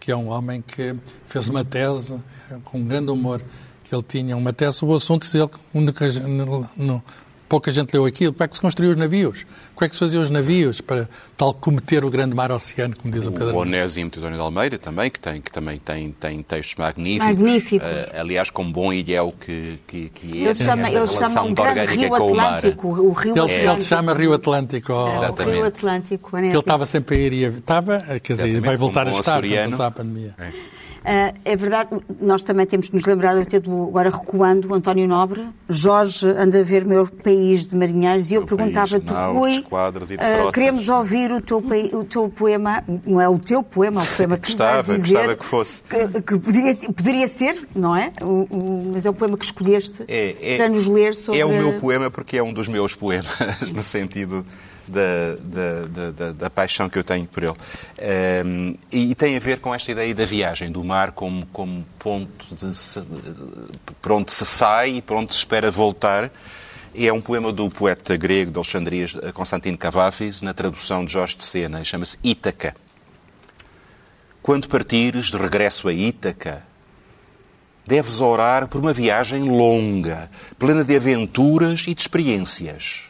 que 0.00 0.10
é 0.10 0.16
um 0.16 0.28
homem 0.30 0.60
que 0.62 0.96
fez 1.26 1.48
uma 1.48 1.64
tese 1.64 2.18
com 2.64 2.78
um 2.78 2.84
grande 2.84 3.10
humor 3.10 3.40
que 3.88 3.94
ele 3.94 4.02
tinha 4.02 4.36
uma 4.36 4.52
tese 4.52 4.78
sobre 4.78 4.94
o 4.94 4.96
assunto 4.96 5.26
e 5.32 5.38
ele, 5.38 7.02
pouca 7.48 7.70
gente 7.70 7.92
leu 7.92 8.04
aquilo. 8.04 8.32
Como 8.32 8.44
é 8.44 8.48
que 8.48 8.56
se 8.56 8.60
construíam 8.60 8.92
os 8.92 8.98
navios? 8.98 9.46
Como 9.74 9.84
é 9.84 9.88
que 9.88 9.94
se 9.94 9.98
faziam 9.98 10.22
os 10.22 10.30
navios 10.30 10.80
para 10.80 11.08
tal 11.36 11.54
cometer 11.54 12.04
o 12.04 12.10
grande 12.10 12.34
mar 12.34 12.50
oceano, 12.50 12.96
como 12.96 13.12
diz 13.12 13.26
o 13.26 13.32
Pedro? 13.32 13.54
O 13.54 13.58
Onésimo 13.58 14.10
de 14.10 14.24
Almeida 14.38 14.78
também, 14.78 15.10
que, 15.10 15.20
tem, 15.20 15.40
que 15.40 15.50
também 15.52 15.78
tem, 15.78 16.10
tem 16.12 16.42
textos 16.42 16.74
magníficos. 16.76 17.26
Magníficos. 17.26 17.88
Eh, 17.88 18.16
aliás, 18.18 18.50
com 18.50 18.70
bom 18.70 18.92
ilhéu 18.92 19.32
que, 19.38 19.78
que, 19.86 20.08
que 20.10 20.44
é 20.44 20.50
Ele 20.50 20.54
chama, 20.54 20.90
ele 20.90 21.06
chama 21.06 21.42
um 21.42 21.54
grande 21.54 21.94
rio 21.94 22.08
com 22.08 22.32
o 22.32 22.34
mar. 22.34 22.54
Atlântico. 22.56 22.88
O 22.88 23.12
rio 23.12 23.32
Ele, 23.32 23.40
Atlântico. 23.40 23.70
ele 23.70 23.78
se 23.78 23.86
chama 23.86 24.14
Rio 24.14 24.32
Atlântico. 24.32 24.92
ó. 24.92 25.08
É, 25.08 25.10
o 25.10 25.16
Exatamente. 25.16 25.54
Rio 25.54 25.66
Atlântico. 25.66 26.38
Ele 26.38 26.58
estava 26.58 26.86
sempre 26.86 27.16
a 27.16 27.18
ir 27.18 27.32
e 27.32 27.46
a... 27.46 27.48
Estava, 27.50 27.98
quer 28.00 28.32
dizer, 28.32 28.32
Exatamente, 28.32 28.60
vai 28.60 28.76
voltar 28.76 29.06
a 29.06 29.10
estar 29.10 29.42
passar 29.42 29.86
a 29.86 29.90
pandemia. 29.90 30.34
Ah, 30.38 30.50
é 31.44 31.56
verdade, 31.56 31.90
nós 32.20 32.42
também 32.42 32.66
temos 32.66 32.88
que 32.88 32.96
nos 32.96 33.04
lembrar, 33.04 33.36
até 33.36 33.60
do, 33.60 33.84
agora 33.84 34.10
recuando, 34.10 34.68
o 34.70 34.74
António 34.74 35.06
Nobre. 35.06 35.46
Jorge 35.68 36.26
anda 36.28 36.60
a 36.60 36.62
ver 36.62 36.84
meu 36.84 37.06
país 37.06 37.66
de 37.66 37.76
marinheiros 37.76 38.30
e 38.30 38.34
eu 38.34 38.44
perguntava-te, 38.44 39.12
Rui, 39.12 39.64
ah, 39.70 39.92
frotas." 40.38 40.54
queremos 40.54 40.88
ouvir 40.88 41.30
o 41.32 41.40
teu, 41.40 41.58
o 41.92 42.04
teu 42.04 42.28
poema, 42.28 42.82
não 43.06 43.20
é 43.20 43.28
o 43.28 43.38
teu 43.38 43.62
poema, 43.62 44.00
é 44.02 44.04
o 44.04 44.16
poema 44.16 44.36
que 44.36 44.46
Gostava, 44.46 44.82
vais 44.82 45.02
dizer. 45.02 45.14
gostava 45.14 45.36
que 45.36 45.44
fosse. 45.44 45.82
Que, 45.84 46.22
que 46.22 46.38
poderia, 46.38 46.74
poderia 46.74 47.28
ser, 47.28 47.68
não 47.74 47.94
é? 47.94 48.12
O- 48.20 48.46
o- 48.50 48.90
mas 48.94 49.06
é 49.06 49.10
o 49.10 49.14
poema 49.14 49.36
que 49.36 49.44
escolheste 49.44 50.02
É, 50.08 50.34
é- 50.40 50.56
para 50.56 50.68
nos 50.68 50.86
ler 50.86 51.14
sobre... 51.14 51.40
É 51.40 51.44
o 51.46 51.50
meu 51.50 51.74
poema 51.80 52.10
porque 52.10 52.36
é 52.36 52.42
um 52.42 52.52
dos 52.52 52.66
meus 52.68 52.94
poemas, 52.94 53.26
no 53.72 53.82
sentido 53.82 54.44
da, 54.88 55.34
da, 55.40 56.10
da, 56.10 56.32
da- 56.32 56.50
paixão 56.50 56.88
que 56.88 56.98
eu 56.98 57.04
tenho 57.04 57.26
por 57.26 57.42
ele. 57.42 57.54
Ehm, 57.98 58.74
e, 58.90 59.10
e 59.10 59.14
tem 59.14 59.36
a 59.36 59.40
ver 59.40 59.60
com 59.60 59.74
esta 59.74 59.90
ideia 59.92 60.14
da 60.14 60.24
viagem, 60.24 60.70
do 60.70 60.82
mar 60.84 61.12
como, 61.12 61.44
como 61.46 61.84
ponto 61.98 62.54
de 62.54 62.74
se, 62.74 63.02
por 64.00 64.12
onde 64.12 64.32
se 64.32 64.44
sai 64.46 64.96
e 64.96 65.02
por 65.02 65.16
onde 65.16 65.32
se 65.34 65.38
espera 65.40 65.70
voltar. 65.70 66.30
E 66.94 67.06
é 67.06 67.12
um 67.12 67.20
poema 67.20 67.52
do 67.52 67.68
poeta 67.68 68.16
grego 68.16 68.50
de 68.50 68.56
Alexandria, 68.58 69.06
Constantino 69.34 69.76
Cavafis, 69.76 70.40
na 70.40 70.54
tradução 70.54 71.04
de 71.04 71.12
Jorge 71.12 71.36
de 71.36 71.44
Sena, 71.44 71.84
chama-se 71.84 72.18
Ítaca. 72.24 72.74
Quando 74.42 74.68
partires 74.68 75.26
de 75.26 75.36
regresso 75.36 75.88
a 75.88 75.92
Ítaca, 75.92 76.62
deves 77.86 78.20
orar 78.20 78.66
por 78.68 78.80
uma 78.80 78.92
viagem 78.92 79.42
longa, 79.42 80.30
plena 80.58 80.82
de 80.84 80.96
aventuras 80.96 81.84
e 81.86 81.94
de 81.94 82.00
experiências. 82.00 83.04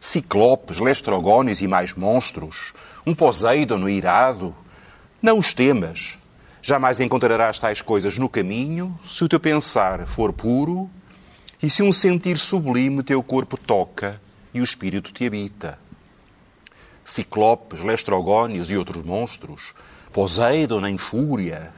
Ciclopes, 0.00 0.78
lestrogónios 0.78 1.60
e 1.60 1.66
mais 1.66 1.94
monstros, 1.94 2.72
um 3.06 3.14
Poseidon 3.14 3.88
irado. 3.88 4.54
Não 5.20 5.38
os 5.38 5.52
temas. 5.52 6.18
Jamais 6.62 7.00
encontrarás 7.00 7.58
tais 7.58 7.82
coisas 7.82 8.18
no 8.18 8.28
caminho 8.28 8.98
se 9.06 9.24
o 9.24 9.28
teu 9.28 9.40
pensar 9.40 10.06
for 10.06 10.32
puro 10.32 10.88
e 11.62 11.68
se 11.68 11.82
um 11.82 11.92
sentir 11.92 12.38
sublime 12.38 13.02
teu 13.02 13.22
corpo 13.22 13.56
toca 13.56 14.20
e 14.52 14.60
o 14.60 14.64
espírito 14.64 15.12
te 15.12 15.26
habita. 15.26 15.78
Ciclopes, 17.04 17.80
lestrogónios 17.80 18.70
e 18.70 18.76
outros 18.76 19.04
monstros, 19.04 19.74
Poseidon 20.12 20.86
em 20.86 20.98
fúria, 20.98 21.72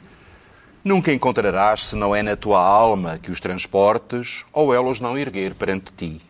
Nunca 0.83 1.13
encontrarás 1.13 1.89
se 1.89 1.97
não 1.97 2.17
é 2.17 2.23
na 2.23 2.35
tua 2.35 2.59
alma 2.59 3.19
que 3.19 3.31
os 3.31 3.39
transportes 3.39 4.47
ou 4.51 4.73
ela 4.73 4.89
os 4.89 4.99
não 4.99 5.19
erguer 5.19 5.55
perante 5.55 5.93
ti. 5.93 6.23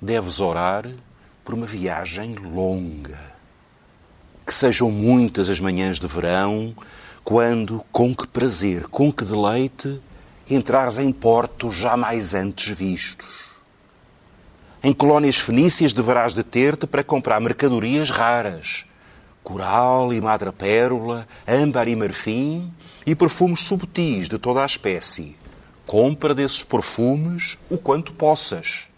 Deves 0.00 0.40
orar 0.40 0.86
por 1.42 1.54
uma 1.54 1.64
viagem 1.64 2.34
longa. 2.34 3.18
Que 4.44 4.52
sejam 4.52 4.90
muitas 4.90 5.48
as 5.48 5.58
manhãs 5.58 5.98
de 5.98 6.06
verão, 6.06 6.76
quando, 7.24 7.82
com 7.90 8.14
que 8.14 8.28
prazer, 8.28 8.88
com 8.88 9.10
que 9.10 9.24
deleite, 9.24 9.98
entrares 10.50 10.98
em 10.98 11.10
portos 11.10 11.74
jamais 11.74 12.34
antes 12.34 12.76
vistos. 12.76 13.46
Em 14.82 14.92
colónias 14.92 15.36
fenícias 15.36 15.94
deverás 15.94 16.34
deter-te 16.34 16.86
para 16.86 17.02
comprar 17.02 17.40
mercadorias 17.40 18.10
raras, 18.10 18.84
coral 19.42 20.12
e 20.12 20.20
madrepérola, 20.20 21.26
âmbar 21.48 21.88
e 21.88 21.96
marfim 21.96 22.70
e 23.06 23.14
perfumes 23.14 23.60
subtis 23.60 24.28
de 24.28 24.38
toda 24.38 24.62
a 24.62 24.66
espécie. 24.66 25.34
Compra 25.86 26.34
desses 26.34 26.62
perfumes 26.62 27.56
o 27.70 27.78
quanto 27.78 28.12
possas 28.12 28.90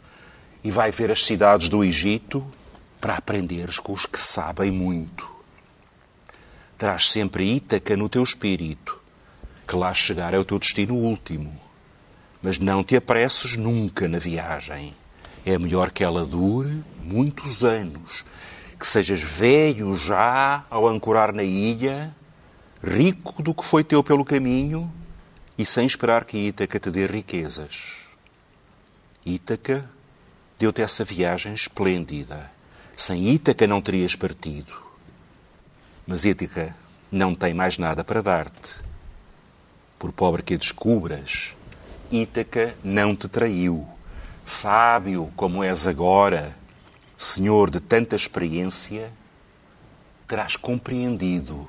e 0.62 0.70
vai 0.70 0.90
ver 0.90 1.10
as 1.10 1.24
cidades 1.24 1.68
do 1.68 1.84
Egito 1.84 2.46
para 3.00 3.16
aprenderes 3.16 3.78
com 3.78 3.92
os 3.92 4.06
que 4.06 4.18
sabem 4.18 4.70
muito. 4.70 5.28
Traz 6.76 7.10
sempre 7.10 7.44
Ítaca 7.56 7.96
no 7.96 8.08
teu 8.08 8.22
espírito, 8.22 9.00
que 9.66 9.76
lá 9.76 9.92
chegar 9.94 10.34
é 10.34 10.38
o 10.38 10.44
teu 10.44 10.58
destino 10.58 10.94
último. 10.94 11.58
Mas 12.42 12.58
não 12.58 12.84
te 12.84 12.96
apresses 12.96 13.56
nunca 13.56 14.08
na 14.08 14.18
viagem. 14.18 14.94
É 15.44 15.58
melhor 15.58 15.90
que 15.90 16.04
ela 16.04 16.24
dure 16.24 16.84
muitos 17.02 17.64
anos, 17.64 18.24
que 18.78 18.86
sejas 18.86 19.22
velho 19.22 19.96
já 19.96 20.64
ao 20.70 20.86
ancorar 20.86 21.32
na 21.32 21.42
ilha, 21.42 22.14
rico 22.82 23.42
do 23.42 23.54
que 23.54 23.64
foi 23.64 23.82
teu 23.82 24.04
pelo 24.04 24.24
caminho 24.24 24.92
e 25.56 25.66
sem 25.66 25.86
esperar 25.86 26.24
que 26.24 26.36
Ítaca 26.36 26.78
te 26.78 26.90
dê 26.90 27.06
riquezas. 27.06 27.96
Ítaca 29.26 29.88
deu-te 30.58 30.82
essa 30.82 31.04
viagem 31.04 31.54
esplêndida. 31.54 32.50
Sem 32.96 33.28
Ítaca 33.28 33.66
não 33.66 33.80
terias 33.80 34.16
partido. 34.16 34.72
Mas 36.06 36.24
Ítaca 36.24 36.74
não 37.12 37.34
tem 37.34 37.54
mais 37.54 37.78
nada 37.78 38.02
para 38.02 38.22
dar-te. 38.22 38.74
Por 39.98 40.12
pobre 40.12 40.42
que 40.42 40.54
a 40.54 40.56
descubras, 40.56 41.54
Ítaca 42.10 42.74
não 42.82 43.14
te 43.14 43.28
traiu. 43.28 43.86
Sábio 44.44 45.30
como 45.36 45.62
és 45.62 45.86
agora, 45.86 46.56
senhor 47.16 47.70
de 47.70 47.80
tanta 47.80 48.16
experiência, 48.16 49.12
terás 50.26 50.56
compreendido 50.56 51.68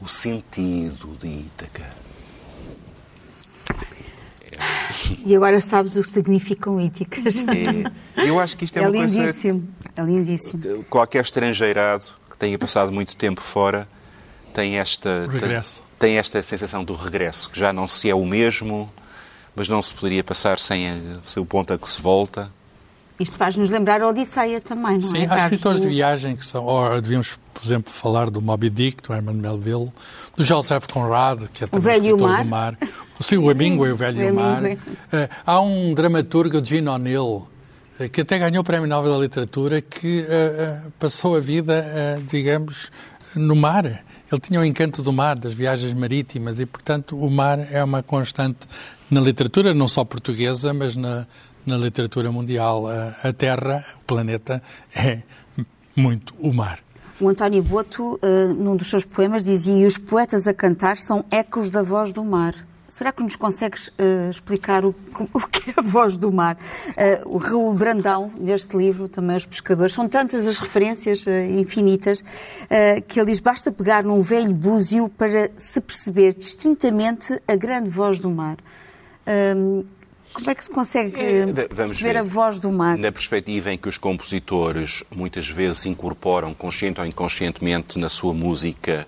o 0.00 0.08
sentido 0.08 1.16
de 1.18 1.26
Ítaca. 1.26 2.03
E 5.24 5.34
agora 5.34 5.60
sabes 5.60 5.96
o 5.96 6.02
que 6.02 6.08
significam 6.08 6.80
íticas. 6.80 7.44
É, 8.16 8.28
eu 8.28 8.38
acho 8.38 8.56
que 8.56 8.64
isto 8.64 8.76
é, 8.76 8.82
É 8.82 8.88
uma 8.88 8.92
coisa 8.92 9.20
lindíssimo. 9.20 9.68
É 9.96 10.02
lindíssimo. 10.02 10.84
qualquer 10.90 11.22
estrangeirado 11.22 12.04
que 12.30 12.36
tenha 12.36 12.58
passado 12.58 12.90
muito 12.92 13.16
tempo 13.16 13.40
fora 13.40 13.88
tem 14.52 14.78
esta 14.78 15.26
regresso. 15.30 15.82
Tem, 15.98 16.10
tem 16.10 16.18
esta 16.18 16.42
sensação 16.42 16.84
do 16.84 16.94
regresso, 16.94 17.50
que 17.50 17.58
já 17.58 17.72
não 17.72 17.86
se 17.88 18.08
é 18.08 18.14
o 18.14 18.24
mesmo, 18.24 18.92
mas 19.54 19.68
não 19.68 19.80
se 19.82 19.92
poderia 19.92 20.22
passar 20.22 20.58
sem, 20.58 20.88
a, 20.88 20.96
sem 21.26 21.42
o 21.42 21.46
ponto 21.46 21.72
a 21.72 21.78
que 21.78 21.88
se 21.88 22.00
volta. 22.00 22.50
Isto 23.18 23.38
faz-nos 23.38 23.70
lembrar 23.70 24.02
a 24.02 24.08
Odisseia 24.08 24.60
também, 24.60 24.94
não 24.94 25.00
Sim, 25.00 25.18
é? 25.18 25.24
há 25.24 25.28
Carlos? 25.28 25.44
escritores 25.44 25.80
de 25.82 25.88
viagem 25.88 26.34
que 26.34 26.44
são, 26.44 26.64
ou 26.64 27.00
devíamos, 27.00 27.38
por 27.52 27.64
exemplo, 27.64 27.92
falar 27.92 28.28
do 28.28 28.42
Moby 28.42 28.70
Dick, 28.70 29.02
do 29.06 29.14
Herman 29.14 29.36
Melville, 29.36 29.92
do 30.36 30.42
Joseph 30.44 30.86
Conrad, 30.92 31.42
que 31.52 31.62
é 31.62 31.66
também 31.68 31.84
Velho 31.84 32.04
o 32.04 32.06
escritor 32.16 32.28
Mar. 32.28 32.42
do 32.42 32.48
mar. 32.48 32.78
Sim, 33.20 33.36
o 33.38 33.50
Hemingway, 33.50 33.92
o 33.92 33.96
Velho 33.96 34.32
O 34.32 34.34
Mar. 34.34 34.64
Eh, 34.64 35.28
há 35.46 35.60
um 35.60 35.94
dramaturgo, 35.94 36.64
Gene 36.64 36.88
O'Neill, 36.88 37.46
eh, 38.00 38.08
que 38.08 38.22
até 38.22 38.36
ganhou 38.36 38.62
o 38.62 38.64
Prémio 38.64 38.88
Nobel 38.88 39.12
da 39.12 39.18
Literatura, 39.20 39.80
que 39.80 40.26
eh, 40.28 40.80
passou 40.98 41.36
a 41.36 41.40
vida, 41.40 42.20
digamos, 42.28 42.90
no 43.36 43.54
mar. 43.54 43.84
Ele 43.84 44.40
tinha 44.40 44.58
o 44.58 44.64
encanto 44.64 45.00
do 45.02 45.12
mar, 45.12 45.38
das 45.38 45.52
viagens 45.52 45.94
marítimas, 45.94 46.58
e, 46.58 46.66
portanto, 46.66 47.16
o 47.16 47.30
mar 47.30 47.60
é 47.70 47.84
uma 47.84 48.02
constante 48.02 48.66
na 49.08 49.20
literatura, 49.20 49.72
não 49.72 49.86
só 49.86 50.04
portuguesa, 50.04 50.74
mas 50.74 50.96
na, 50.96 51.24
na 51.66 51.76
literatura 51.76 52.30
mundial. 52.30 52.86
A, 53.22 53.32
Terra, 53.32 53.84
o 54.00 54.04
planeta, 54.04 54.62
é 54.94 55.20
muito 55.96 56.34
o 56.38 56.52
mar. 56.52 56.80
O 57.20 57.28
António 57.28 57.62
Boto, 57.62 58.18
eh, 58.22 58.46
num 58.46 58.76
dos 58.76 58.90
seus 58.90 59.04
poemas, 59.04 59.44
dizia: 59.44 59.86
os 59.86 59.96
poetas 59.96 60.48
a 60.48 60.54
cantar 60.54 60.96
são 60.96 61.24
ecos 61.30 61.70
da 61.70 61.82
voz 61.82 62.12
do 62.12 62.24
mar. 62.24 62.54
Será 62.94 63.10
que 63.10 63.24
nos 63.24 63.34
consegues 63.34 63.90
eh, 63.98 64.28
explicar 64.30 64.84
o, 64.84 64.94
o 65.34 65.40
que 65.48 65.70
é 65.70 65.74
a 65.76 65.82
voz 65.82 66.16
do 66.16 66.30
mar? 66.30 66.56
Eh, 66.96 67.22
o 67.24 67.38
Raul 67.38 67.74
Brandão, 67.74 68.30
neste 68.38 68.76
livro, 68.76 69.08
também 69.08 69.36
Os 69.36 69.44
Pescadores, 69.44 69.92
são 69.94 70.08
tantas 70.08 70.46
as 70.46 70.58
referências 70.58 71.26
eh, 71.26 71.50
infinitas 71.58 72.22
que 73.08 73.18
ele 73.18 73.32
diz: 73.32 73.40
basta 73.40 73.72
pegar 73.72 74.04
num 74.04 74.20
velho 74.20 74.54
búzio 74.54 75.08
para 75.08 75.50
se 75.56 75.80
perceber 75.80 76.34
distintamente 76.34 77.36
a 77.48 77.56
grande 77.56 77.90
voz 77.90 78.20
do 78.20 78.30
mar. 78.30 78.58
Hum, 79.26 79.84
como 80.34 80.50
é 80.50 80.54
que 80.54 80.64
se 80.64 80.70
consegue 80.70 81.18
É, 81.18 81.46
vamos 81.72 82.00
ver. 82.00 82.16
a 82.16 82.22
voz 82.22 82.58
do 82.58 82.70
mar? 82.70 82.98
Na 82.98 83.10
perspectiva 83.12 83.72
em 83.72 83.78
que 83.78 83.88
os 83.88 83.96
compositores 83.96 85.02
muitas 85.10 85.48
vezes 85.48 85.86
incorporam, 85.86 86.52
consciente 86.52 87.00
ou 87.00 87.06
inconscientemente, 87.06 87.98
na 87.98 88.08
sua 88.08 88.34
música, 88.34 89.06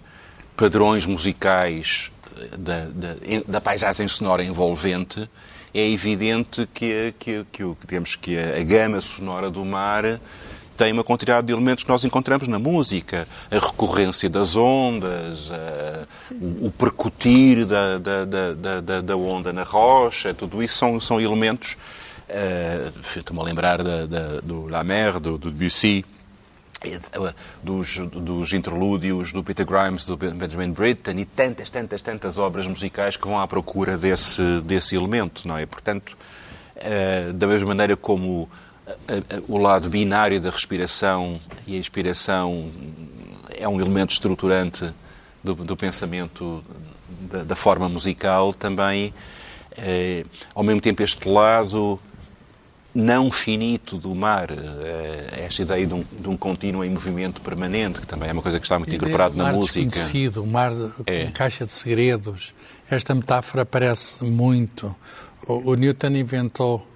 padrões 0.56 1.04
musicais 1.04 2.10
da, 2.56 2.84
da, 2.86 3.16
da 3.46 3.60
paisagem 3.60 4.06
sonora 4.08 4.42
envolvente, 4.42 5.28
é 5.74 5.90
evidente 5.90 6.66
que, 6.72 7.12
que, 7.18 7.44
que 7.52 7.62
digamos 7.80 8.14
que 8.14 8.38
a, 8.38 8.56
a 8.58 8.62
gama 8.62 9.00
sonora 9.00 9.50
do 9.50 9.64
mar 9.64 10.20
tem 10.76 10.92
uma 10.92 11.02
quantidade 11.02 11.46
de 11.46 11.52
elementos 11.52 11.82
que 11.82 11.90
nós 11.90 12.04
encontramos 12.04 12.46
na 12.48 12.58
música. 12.58 13.26
A 13.50 13.54
recorrência 13.58 14.28
das 14.28 14.54
ondas, 14.56 15.50
a- 15.50 16.06
o, 16.40 16.66
o 16.66 16.70
percutir 16.70 17.64
da, 17.64 17.98
da, 17.98 18.24
da, 18.24 18.52
da- 18.54 18.80
da, 18.80 19.00
da 19.00 19.16
onda 19.16 19.52
na 19.52 19.62
rocha, 19.62 20.32
tudo 20.34 20.62
isso 20.62 20.76
são, 20.78 21.00
são 21.00 21.20
elementos. 21.20 21.76
eh, 22.28 22.90
Estou-me 23.16 23.40
a 23.40 23.44
lembrar 23.44 23.82
da, 23.82 24.06
da- 24.06 24.40
do 24.42 24.66
La 24.68 24.84
Mer, 24.84 25.18
do, 25.20 25.38
do 25.38 25.50
Debussy, 25.50 26.04
eh, 26.84 26.98
dos, 27.62 27.98
dos 28.12 28.52
interlúdios 28.52 29.32
do 29.32 29.42
Peter 29.42 29.64
Grimes, 29.64 30.04
do 30.06 30.16
Benjamin 30.16 30.70
Britten 30.72 31.18
e 31.20 31.24
tantas, 31.24 31.70
tantas, 31.70 32.02
tantas 32.02 32.38
obras 32.38 32.66
musicais 32.66 33.16
que 33.16 33.26
vão 33.26 33.40
à 33.40 33.46
procura 33.48 33.96
desse, 33.96 34.60
desse 34.62 34.94
elemento, 34.96 35.46
não 35.48 35.56
é? 35.56 35.64
Portanto, 35.66 36.16
eh, 36.76 37.32
da 37.32 37.46
mesma 37.46 37.68
maneira 37.68 37.96
como 37.96 38.48
o 39.48 39.58
lado 39.58 39.88
binário 39.88 40.40
da 40.40 40.50
respiração 40.50 41.40
e 41.66 41.74
a 41.74 41.78
inspiração 41.78 42.70
é 43.58 43.68
um 43.68 43.80
elemento 43.80 44.12
estruturante 44.12 44.92
do, 45.42 45.54
do 45.54 45.76
pensamento 45.76 46.62
da, 47.30 47.42
da 47.44 47.56
forma 47.56 47.88
musical, 47.88 48.52
também, 48.54 49.12
eh, 49.76 50.24
ao 50.54 50.62
mesmo 50.62 50.80
tempo, 50.80 51.02
este 51.02 51.28
lado 51.28 51.98
não 52.94 53.30
finito 53.30 53.98
do 53.98 54.14
mar, 54.14 54.48
eh, 54.50 55.44
esta 55.44 55.62
ideia 55.62 55.86
de 55.86 55.94
um, 55.94 56.04
de 56.20 56.28
um 56.28 56.36
contínuo 56.36 56.84
em 56.84 56.90
movimento 56.90 57.40
permanente, 57.40 58.00
que 58.00 58.06
também 58.06 58.28
é 58.28 58.32
uma 58.32 58.42
coisa 58.42 58.58
que 58.58 58.64
está 58.64 58.78
muito 58.78 58.94
incorporado 58.94 59.34
o 59.34 59.36
na 59.38 59.44
mar 59.44 59.54
música. 59.54 59.84
desconhecido, 59.84 60.42
o 60.42 60.46
mar 60.46 60.72
É. 61.06 61.24
com 61.26 61.32
caixa 61.32 61.66
de 61.66 61.72
segredos. 61.72 62.54
Esta 62.90 63.14
metáfora 63.14 63.62
aparece 63.62 64.22
muito. 64.24 64.94
O, 65.46 65.72
o 65.72 65.74
Newton 65.74 66.08
inventou 66.08 66.86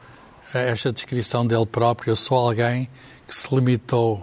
esta 0.53 0.93
descrição 0.93 1.47
dele 1.47 1.67
próprio. 1.67 2.13
Eu 2.13 2.17
sou 2.17 2.37
alguém 2.37 2.89
que 3.27 3.35
se 3.35 3.55
limitou 3.55 4.23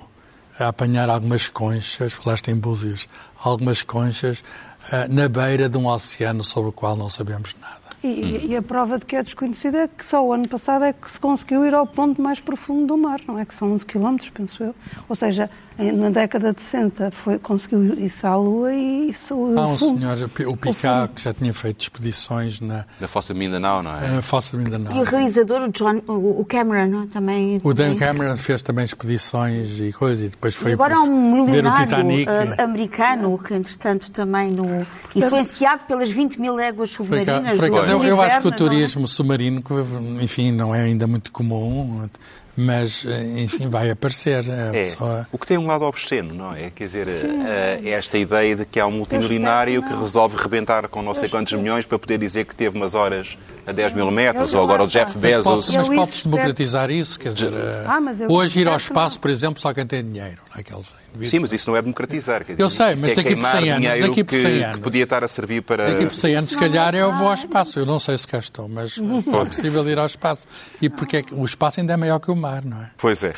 a 0.60 0.70
apanhar 0.70 1.10
algumas 1.10 1.48
conchas, 1.48 2.14
falaste 2.14 2.50
em 2.50 2.56
búzios, 2.56 3.08
algumas 3.40 3.84
conchas 3.84 4.44
eh, 4.92 5.08
na 5.08 5.30
beira 5.30 5.70
de 5.70 5.78
um 5.78 5.88
oceano 5.88 6.44
sobre 6.44 6.70
o 6.70 6.74
qual 6.74 6.96
não 6.96 7.10
sabemos 7.10 7.56
nada. 7.62 7.88
E, 8.04 8.52
e 8.52 8.56
a 8.56 8.62
prova 8.62 9.00
de 9.00 9.06
que 9.06 9.16
é 9.16 9.24
desconhecida 9.24 9.80
é 9.80 9.88
que 9.88 10.06
só 10.06 10.26
o 10.26 10.32
ano 10.32 10.48
passado 10.48 10.86
é 10.86 10.94
que 10.94 11.10
se 11.10 11.20
conseguiu 11.20 11.66
ir 11.66 11.74
ao 11.74 11.86
ponto 11.86 12.22
mais 12.22 12.40
profundo 12.40 12.88
do 12.88 12.98
mar, 12.98 13.20
não 13.28 13.40
é? 13.40 13.46
Que 13.46 13.54
são 13.54 13.72
11 13.74 13.86
quilómetros, 13.86 14.30
penso 14.30 14.64
eu. 14.64 14.76
Ou 15.10 15.16
seja, 15.16 15.50
na 15.78 16.10
década 16.10 16.54
de 16.54 16.62
60 16.62 17.12
foi, 17.12 17.38
conseguiu 17.40 17.94
isso 17.94 18.26
à 18.26 18.36
Lua 18.36 18.74
e 18.74 19.10
isso 19.10 19.36
o 19.36 19.60
Há 19.60 19.68
um 19.68 19.78
fundo. 19.78 20.00
senhor, 20.00 20.30
o 20.48 20.58
Picard, 20.58 21.14
que 21.14 21.24
já 21.24 21.34
tinha 21.34 21.54
feito 21.54 21.82
expedições 21.82 22.60
na, 22.60 22.86
Da 23.00 23.08
Fossa 23.08 23.34
de 23.34 23.40
Mindanao, 23.40 23.84
não 23.84 23.96
é? 23.96 24.08
na 24.16 24.22
Fossa 24.22 24.58
de 24.58 24.64
Mindanao. 24.64 24.96
E 24.96 25.00
o 25.00 25.04
realizador, 25.04 25.62
o, 25.64 25.72
John, 25.72 26.02
o 26.08 26.44
Cameron, 26.46 26.88
não 26.88 27.04
é? 27.04 27.08
também. 27.08 27.62
O 27.64 27.74
Dan 27.74 27.94
também- 27.94 27.98
Cameron 28.00 28.36
fez 28.38 28.62
também 28.62 28.86
expedições 28.86 29.80
e 29.80 29.92
coisas, 29.94 30.26
e 30.26 30.30
depois 30.30 30.56
foi 30.56 30.72
E 30.72 30.74
agora 30.74 30.96
há 30.98 31.02
um 31.02 31.32
milionário 31.46 31.86
Titanic. 31.86 32.28
ah, 32.30 32.64
americano 32.64 33.38
que, 33.38 33.54
entretanto, 33.54 34.10
também 34.12 34.52
no, 34.52 34.86
influenciado 35.16 35.84
pelas 35.86 36.10
20 36.10 36.40
mil 36.40 36.56
léguas 36.56 36.96
Por 36.96 37.06
acaso, 37.06 37.20
submarinas 37.26 37.60
por 37.60 37.70
do 37.70 37.76
acaso, 37.76 37.92
eu, 37.92 38.04
eu 38.04 38.22
acho 38.22 38.42
que 38.42 38.48
o 38.48 38.52
turismo 38.52 39.08
submarino, 39.08 39.62
que, 39.62 39.74
enfim, 40.22 40.52
não 40.52 40.74
é 40.74 40.82
ainda 40.82 41.06
muito 41.08 41.32
comum, 41.32 42.10
mas, 42.58 43.06
enfim, 43.36 43.70
vai 43.70 43.92
aparecer. 43.92 44.50
A 44.50 44.76
É, 44.76 44.84
pessoa... 44.86 45.28
o 45.32 45.38
que 45.38 45.46
tem 45.46 45.58
um 45.58 45.68
lado 45.68 45.86
obsceno, 45.86 46.34
não 46.34 46.54
é? 46.56 46.72
Quer 46.72 46.86
dizer, 46.86 47.08
eh, 47.08 47.80
é 47.84 47.90
esta 47.92 48.18
ideia 48.18 48.56
de 48.56 48.66
que 48.66 48.80
há 48.80 48.88
um 48.88 48.92
multimilionário 48.92 49.84
que 49.84 49.94
resolve 49.94 50.36
rebentar 50.38 50.88
com 50.88 51.02
não 51.04 51.14
sei 51.14 51.30
quantos 51.30 51.54
milhões 51.54 51.86
para 51.86 52.00
poder 52.00 52.18
dizer 52.18 52.46
que 52.46 52.56
teve 52.56 52.76
umas 52.76 52.96
horas 52.96 53.38
a 53.68 53.72
10 53.72 53.94
mil 53.94 54.10
metros, 54.12 54.54
ou 54.54 54.64
agora 54.64 54.84
o. 54.84 54.88
Jeff 54.88 55.18
Bezos. 55.18 55.70
mas 55.76 55.90
pode-se 55.90 56.24
democratizar 56.28 56.90
isso, 56.90 57.20
quer 57.20 57.30
dizer, 57.34 57.52
eh, 57.54 57.84
Ah, 57.86 58.00
eu 58.22 58.32
hoje 58.32 58.62
ir 58.62 58.68
ao 58.68 58.76
que 58.78 58.82
espaço, 58.84 59.20
por 59.20 59.30
exemplo, 59.30 59.60
só 59.62 59.74
quem 59.74 59.86
tem 59.86 60.04
dinheiro, 60.04 60.38
não 60.50 60.58
é? 60.58 60.62
aqueles 60.62 60.88
indivíduos. 61.10 61.30
Sim, 61.30 61.40
mas 61.40 61.54
isso 61.54 61.70
não 61.70 61.78
é 61.78 61.82
democratizar. 61.82 62.46
Quer 62.46 62.54
dizer, 62.54 62.64
Eu 62.64 62.70
sei, 62.70 62.96
mas 62.96 63.12
é 63.12 63.16
daqui 63.16 63.36
por 63.36 63.44
queimar 63.44 63.62
100 63.62 63.70
anos, 63.72 64.00
daqui 64.08 64.24
por 64.24 64.30
que, 64.32 64.42
100 64.42 64.58
que 64.58 64.64
anos. 64.64 64.80
podia 64.80 65.04
estar 65.04 65.24
a 65.24 65.28
servir 65.28 65.62
para... 65.62 65.90
Daqui 65.92 66.06
por 66.06 66.14
100 66.14 66.36
anos, 66.36 66.50
se 66.52 66.58
calhar, 66.58 66.96
é 66.96 67.02
eu 67.02 67.14
vou 67.16 67.28
ao 67.28 67.34
espaço. 67.34 67.80
Eu 67.80 67.86
não 67.86 68.00
sei 68.00 68.18
se 68.18 68.28
cá 68.28 68.38
estou, 68.40 68.68
mas 68.70 68.98
é 68.98 69.46
possível 69.46 69.88
ir 69.90 70.00
ao 70.00 70.06
espaço. 70.06 70.46
E 70.82 70.90
porque 70.90 71.18
é 71.18 71.22
que 71.24 71.34
o 71.34 71.44
espaço 71.44 71.80
ainda 71.80 71.94
é 71.94 71.98
maior 71.98 72.20
que 72.20 72.32
o 72.32 72.36
mar, 72.36 72.64
não 72.64 72.78
é? 72.82 72.90
Pois 72.98 73.24
é. 73.24 73.34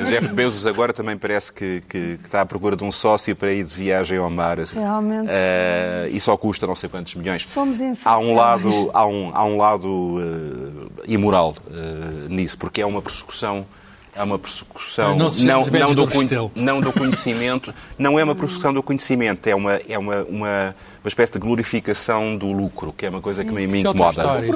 O 0.00 0.04
Jeff 0.06 0.32
Bezos 0.32 0.66
agora 0.66 0.92
também 0.92 1.16
parece 1.16 1.52
que, 1.52 1.82
que- 1.88 2.16
que 2.18 2.24
está 2.26 2.40
à 2.40 2.46
procura 2.46 2.76
de 2.76 2.84
um 2.84 2.92
sócio 2.92 3.34
para 3.36 3.52
ir 3.52 3.64
de 3.64 3.74
viagem 3.74 4.18
ao 4.18 4.30
mar. 4.30 4.60
assim. 4.60 4.78
Realmente. 4.78 5.28
Eh, 5.30 6.08
e 6.12 6.20
só 6.20 6.36
custa 6.36 6.66
não 6.66 6.74
sei 6.74 6.88
quantos 6.88 7.14
milhões. 7.14 7.46
Somos 7.46 7.78
há 8.04 8.18
um 8.18 8.34
lado, 8.34 8.90
há 8.94 9.06
um, 9.06 9.30
há 9.34 9.44
um 9.44 9.56
lado 9.56 9.65
eh, 9.74 11.02
imoral 11.08 11.54
eh, 11.70 12.28
nisso, 12.28 12.56
porque 12.58 12.80
é 12.80 12.86
uma 12.86 13.02
persecução. 13.02 13.66
É 14.14 14.22
uma 14.22 14.38
persecução 14.38 15.10
Não 15.14 15.28
não, 15.28 15.94
do 15.94 16.06
não 16.54 16.80
do 16.80 16.90
conhecimento, 16.98 17.74
não 17.98 18.18
é 18.18 18.24
uma 18.24 18.34
persecução 18.34 18.72
do 18.72 18.82
conhecimento, 18.82 19.46
é 19.46 19.54
uma, 19.54 19.74
é 19.86 19.98
uma, 19.98 20.22
uma, 20.22 20.74
uma 21.02 21.08
espécie 21.08 21.34
de 21.34 21.38
glorificação 21.38 22.34
do 22.34 22.50
lucro, 22.50 22.94
que 22.96 23.04
é 23.04 23.10
uma 23.10 23.20
coisa 23.20 23.44
que 23.44 23.50
me, 23.50 23.66
me 23.66 23.78
é 23.78 23.80
incomoda. 23.82 24.10
história. 24.10 24.46
É 24.46 24.48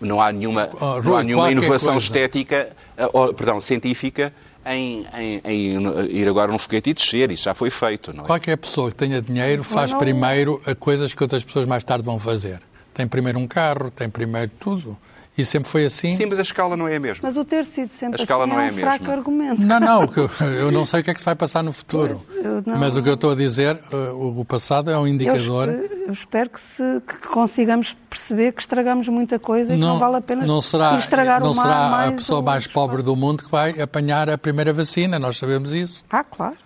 não 0.00 0.20
há 0.20 0.30
nenhuma, 0.30 0.68
Oh, 0.80 1.02
não 1.02 1.16
há 1.16 1.24
nenhuma 1.24 1.50
inovação 1.50 1.94
coisa. 1.94 2.06
estética, 2.06 2.68
eh, 2.96 3.08
oh, 3.12 3.34
perdão, 3.34 3.58
científica 3.58 4.32
em, 4.66 5.06
em, 5.14 5.40
em, 5.44 6.16
ir 6.16 6.28
agora 6.28 6.50
num 6.50 6.58
foguete 6.58 6.90
e 6.90 6.94
descer. 6.94 7.30
Isso 7.30 7.44
já 7.44 7.54
foi 7.54 7.70
feito, 7.70 8.12
não 8.12 8.24
é? 8.24 8.26
Qualquer 8.26 8.56
pessoa 8.56 8.90
que 8.90 8.96
tenha 8.96 9.20
dinheiro 9.20 9.64
faz 9.64 9.92
primeiro 9.94 10.60
coisas 10.78 11.14
que 11.14 11.22
outras 11.22 11.44
pessoas 11.44 11.66
mais 11.66 11.84
tarde 11.84 12.04
vão 12.04 12.18
fazer. 12.18 12.60
Tem 12.94 13.06
primeiro 13.06 13.38
um 13.38 13.46
carro, 13.46 13.90
tem 13.90 14.08
primeiro 14.08 14.50
tudo. 14.58 14.96
E 15.36 15.44
sempre 15.46 15.68
foi 15.70 15.86
assim? 15.86 16.12
Sim, 16.12 16.26
mas 16.26 16.38
a 16.38 16.42
escala 16.42 16.76
não 16.76 16.86
é 16.86 16.96
a 16.96 17.00
mesma. 17.00 17.26
Mas 17.26 17.38
o 17.38 17.44
ter 17.44 17.64
sido 17.64 17.90
sempre 17.90 18.20
a 18.20 18.22
escala 18.22 18.44
assim 18.44 18.52
não 18.52 18.60
é 18.60 18.68
é 18.68 18.70
um 18.70 18.74
a 18.74 18.78
fraco 18.78 18.98
mesma. 19.04 19.14
argumento. 19.16 19.66
Não, 19.66 19.80
não, 19.80 20.02
eu 20.46 20.70
não 20.70 20.84
sei 20.84 21.00
o 21.00 21.04
que 21.04 21.10
é 21.10 21.14
que 21.14 21.20
se 21.20 21.24
vai 21.24 21.34
passar 21.34 21.62
no 21.62 21.72
futuro. 21.72 22.20
Eu 22.34 22.62
não- 22.66 22.78
Mas 22.78 22.96
o 22.98 23.02
que 23.02 23.08
eu 23.08 23.14
estou 23.14 23.32
a 23.32 23.34
dizer, 23.34 23.80
uh, 23.92 24.38
o 24.40 24.44
passado 24.44 24.90
é 24.90 24.96
um 24.98 25.06
Eu, 25.06 25.08
indicador. 25.08 25.68
espe- 25.70 26.02
eu 26.06 26.12
espero 26.12 26.50
que, 26.50 26.60
se, 26.60 26.82
que 27.06 27.28
consigamos 27.28 27.96
perceber 28.10 28.52
que 28.52 28.60
estragamos 28.60 29.08
muita 29.08 29.38
coisa 29.38 29.72
e 29.74 29.78
que 29.78 29.82
não 29.82 29.98
vale 29.98 30.16
a 30.16 30.20
pena 30.20 30.44
não 30.44 30.60
será, 30.60 30.92
ir 30.92 30.98
estragar 30.98 31.40
não 31.40 31.52
o 31.52 31.56
mar 31.56 31.62
será 31.62 31.88
mais 31.88 32.12
a 32.12 32.16
pessoa 32.16 32.42
mais 32.42 32.66
pobre 32.66 33.02
do 33.02 33.16
mundo 33.16 33.42
que 33.44 33.50
vai 33.50 33.80
apanhar 33.80 34.28
a 34.28 34.36
primeira 34.36 34.70
vacina, 34.72 35.18
nós 35.18 35.38
sabemos 35.38 35.72
isso. 35.72 36.04
Ah, 36.10 36.22
claro. 36.22 36.56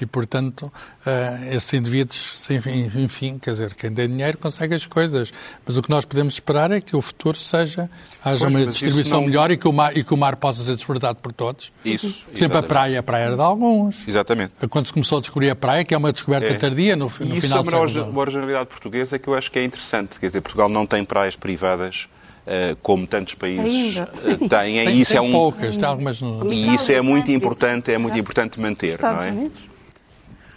E, 0.00 0.04
portanto, 0.04 0.70
eh, 1.06 1.50
esses 1.52 1.72
indivíduos, 1.72 2.50
enfim, 2.50 2.90
enfim, 2.96 3.38
quer 3.40 3.52
dizer, 3.52 3.74
quem 3.74 3.90
tem 3.92 4.08
dinheiro 4.08 4.36
consegue 4.36 4.74
as 4.74 4.84
coisas. 4.86 5.32
Mas 5.66 5.76
o 5.76 5.82
que 5.82 5.88
nós 5.88 6.04
podemos 6.04 6.34
esperar 6.34 6.70
é 6.70 6.80
que 6.80 6.94
o 6.94 7.00
futuro 7.00 7.38
seja, 7.38 7.88
haja 8.24 8.40
Pois, 8.44 8.54
uma 8.54 8.60
isso 8.60 8.70
distribuição 8.72 9.20
não- 9.20 9.26
melhor 9.28 9.50
e 9.50 9.56
que, 9.56 9.66
o 9.66 9.72
mar, 9.72 9.96
e 9.96 10.04
que 10.04 10.12
o 10.12 10.16
mar 10.16 10.36
possa 10.36 10.62
ser 10.62 10.74
desfrutado 10.74 11.18
por 11.20 11.32
todos. 11.32 11.72
Isso. 11.84 12.24
Por 12.26 12.34
exemplo, 12.36 12.58
a 12.58 12.62
praia, 12.62 13.00
a 13.00 13.02
praia 13.02 13.24
era 13.24 13.36
de 13.36 13.42
alguns. 13.42 14.06
Exatamente. 14.06 14.52
Quando 14.68 14.86
se 14.86 14.92
começou 14.92 15.18
a 15.18 15.20
descobrir 15.20 15.50
a 15.50 15.56
praia, 15.56 15.84
que 15.84 15.94
é 15.94 15.96
uma 15.98 16.12
descoberta 16.12 16.46
É. 16.48 16.54
tardia 16.54 16.94
no, 16.94 17.06
no 17.06 17.08
isso 17.08 17.40
final 17.40 17.60
é 17.60 17.62
do 17.62 17.68
uma, 17.70 17.78
origi- 17.78 17.94
século 17.94 18.12
uma 18.12 18.20
originalidade 18.20 18.66
portuguesa 18.68 19.18
que 19.18 19.28
eu 19.28 19.34
acho 19.34 19.50
que 19.50 19.58
é 19.58 19.64
interessante. 19.64 20.20
Quer 20.20 20.26
dizer, 20.26 20.40
Portugal 20.42 20.68
não 20.68 20.86
tem 20.86 21.04
praias 21.04 21.36
privadas 21.36 22.08
eh, 22.46 22.76
como 22.80 23.06
tantos 23.08 23.34
países 23.34 23.96
Ainda. 23.98 24.12
eh, 24.22 24.36
têm. 24.36 24.48
Tem, 24.48 24.88
e 24.90 25.00
isso 25.00 25.10
tem 25.12 25.18
é 25.18 25.20
um, 25.20 25.32
poucas, 25.32 25.76
tem 25.76 25.84
algumas 25.88 26.20
no... 26.20 26.52
E 26.52 26.74
isso 26.76 26.92
é 26.92 27.00
muito 27.00 27.28
importante, 27.32 27.90
é 27.90 27.98
muito 27.98 28.16
importante 28.16 28.60
manter, 28.60 28.90
Estados 28.94 29.24
não 29.24 29.28
é? 29.30 29.32
Unidos. 29.32 29.58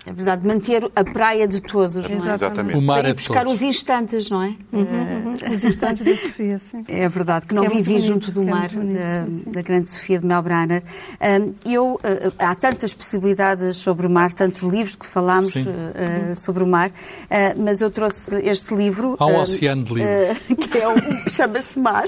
É 0.10 0.12
verdade, 0.12 0.48
manter 0.48 0.90
a 0.96 1.04
praia 1.04 1.48
de 1.48 1.62
todos, 1.62 2.10
não 2.10 2.28
é? 2.28 2.34
Exatamente. 2.34 2.76
O 2.76 2.82
mar 2.82 3.06
é 3.06 3.10
de 3.10 3.14
buscar 3.14 3.46
todos. 3.46 3.54
os 3.54 3.62
instantes, 3.62 4.28
não 4.28 4.42
é? 4.42 4.56
Os 5.54 5.64
instantes 5.64 6.04
da 6.04 6.16
Sofia, 6.16 6.58
sim. 6.58 6.84
É 6.88 7.08
verdade, 7.08 7.46
que 7.46 7.54
não 7.54 7.62
Que 7.62 7.68
é 7.68 7.76
vivi 7.76 7.92
bonito, 7.94 8.08
junto 8.08 8.32
do 8.32 8.42
é 8.42 8.46
mar 8.46 8.72
muito 8.72 8.76
bonito, 8.76 8.98
da, 8.98 9.26
sim, 9.26 9.32
sim. 9.34 9.52
da 9.52 9.62
grande 9.62 9.92
Sofia 9.92 10.18
de 10.20 10.26
Melbrana. 10.26 10.82
Hum, 11.22 11.54
eu, 11.64 12.00
eh, 12.04 12.32
há 12.40 12.56
tantas 12.56 12.94
possibilidades 12.96 13.78
sobre 13.78 14.08
o 14.08 14.10
mar, 14.10 14.34
tantos 14.34 14.62
livros 14.64 14.96
que 14.96 15.06
falámos 15.06 15.54
eh, 15.56 16.34
sobre 16.36 16.64
o 16.64 16.68
mar, 16.68 16.92
eh, 17.30 17.54
mas 17.56 17.80
eu 17.82 17.92
trouxe 17.92 18.36
este 18.44 18.74
livro. 18.74 19.16
Há 19.20 19.28
um 19.28 19.36
eh, 19.36 19.40
oceano 19.42 19.84
de 19.84 19.94
livros. 19.94 20.38
que 20.68 20.78
é 20.80 20.88
o 20.88 21.30
chama-se 21.30 21.78
Mar. 21.78 22.08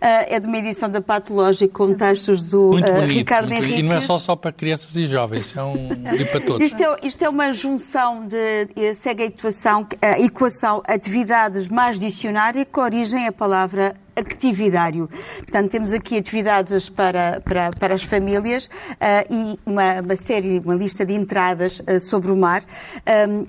É 0.00 0.38
de 0.38 0.46
uma 0.46 0.58
edição 0.58 0.90
da 0.90 1.00
Patológica 1.00 1.72
com 1.72 1.94
textos 1.94 2.44
do 2.44 2.70
bonito. 2.70 2.90
Ricardo. 3.06 3.52
Henrique. 3.52 3.78
E 3.78 3.82
não 3.82 3.94
é 3.94 4.00
só, 4.00 4.18
só 4.18 4.36
para 4.36 4.52
crianças 4.52 4.94
e 4.96 5.06
jovens, 5.06 5.56
é 5.56 5.62
um 5.62 5.88
livro 6.12 6.32
para 6.32 6.40
todos. 6.40 6.66
Isto 6.66 6.82
é, 6.82 6.96
isto 7.02 7.13
é 7.22 7.28
uma 7.28 7.52
junção 7.52 8.26
de 8.26 8.36
eh, 8.76 8.94
segue 8.94 9.24
a 9.24 9.26
equação, 9.26 9.86
a 10.00 10.18
equação 10.20 10.82
atividades 10.86 11.68
mais 11.68 12.00
dicionária 12.00 12.64
com 12.64 12.80
origem 12.80 13.26
a 13.26 13.32
palavra 13.32 13.94
actividário. 14.16 15.08
Portanto, 15.38 15.70
temos 15.70 15.92
aqui 15.92 16.16
atividades 16.16 16.88
para, 16.88 17.40
para, 17.44 17.70
para 17.78 17.94
as 17.94 18.02
famílias 18.02 18.70
eh, 18.98 19.26
e 19.30 19.58
uma, 19.66 20.00
uma 20.00 20.16
série, 20.16 20.58
uma 20.60 20.74
lista 20.74 21.04
de 21.04 21.12
entradas 21.14 21.82
eh, 21.86 21.98
sobre 21.98 22.30
o 22.32 22.36
mar. 22.36 22.64
Ahm, 23.06 23.44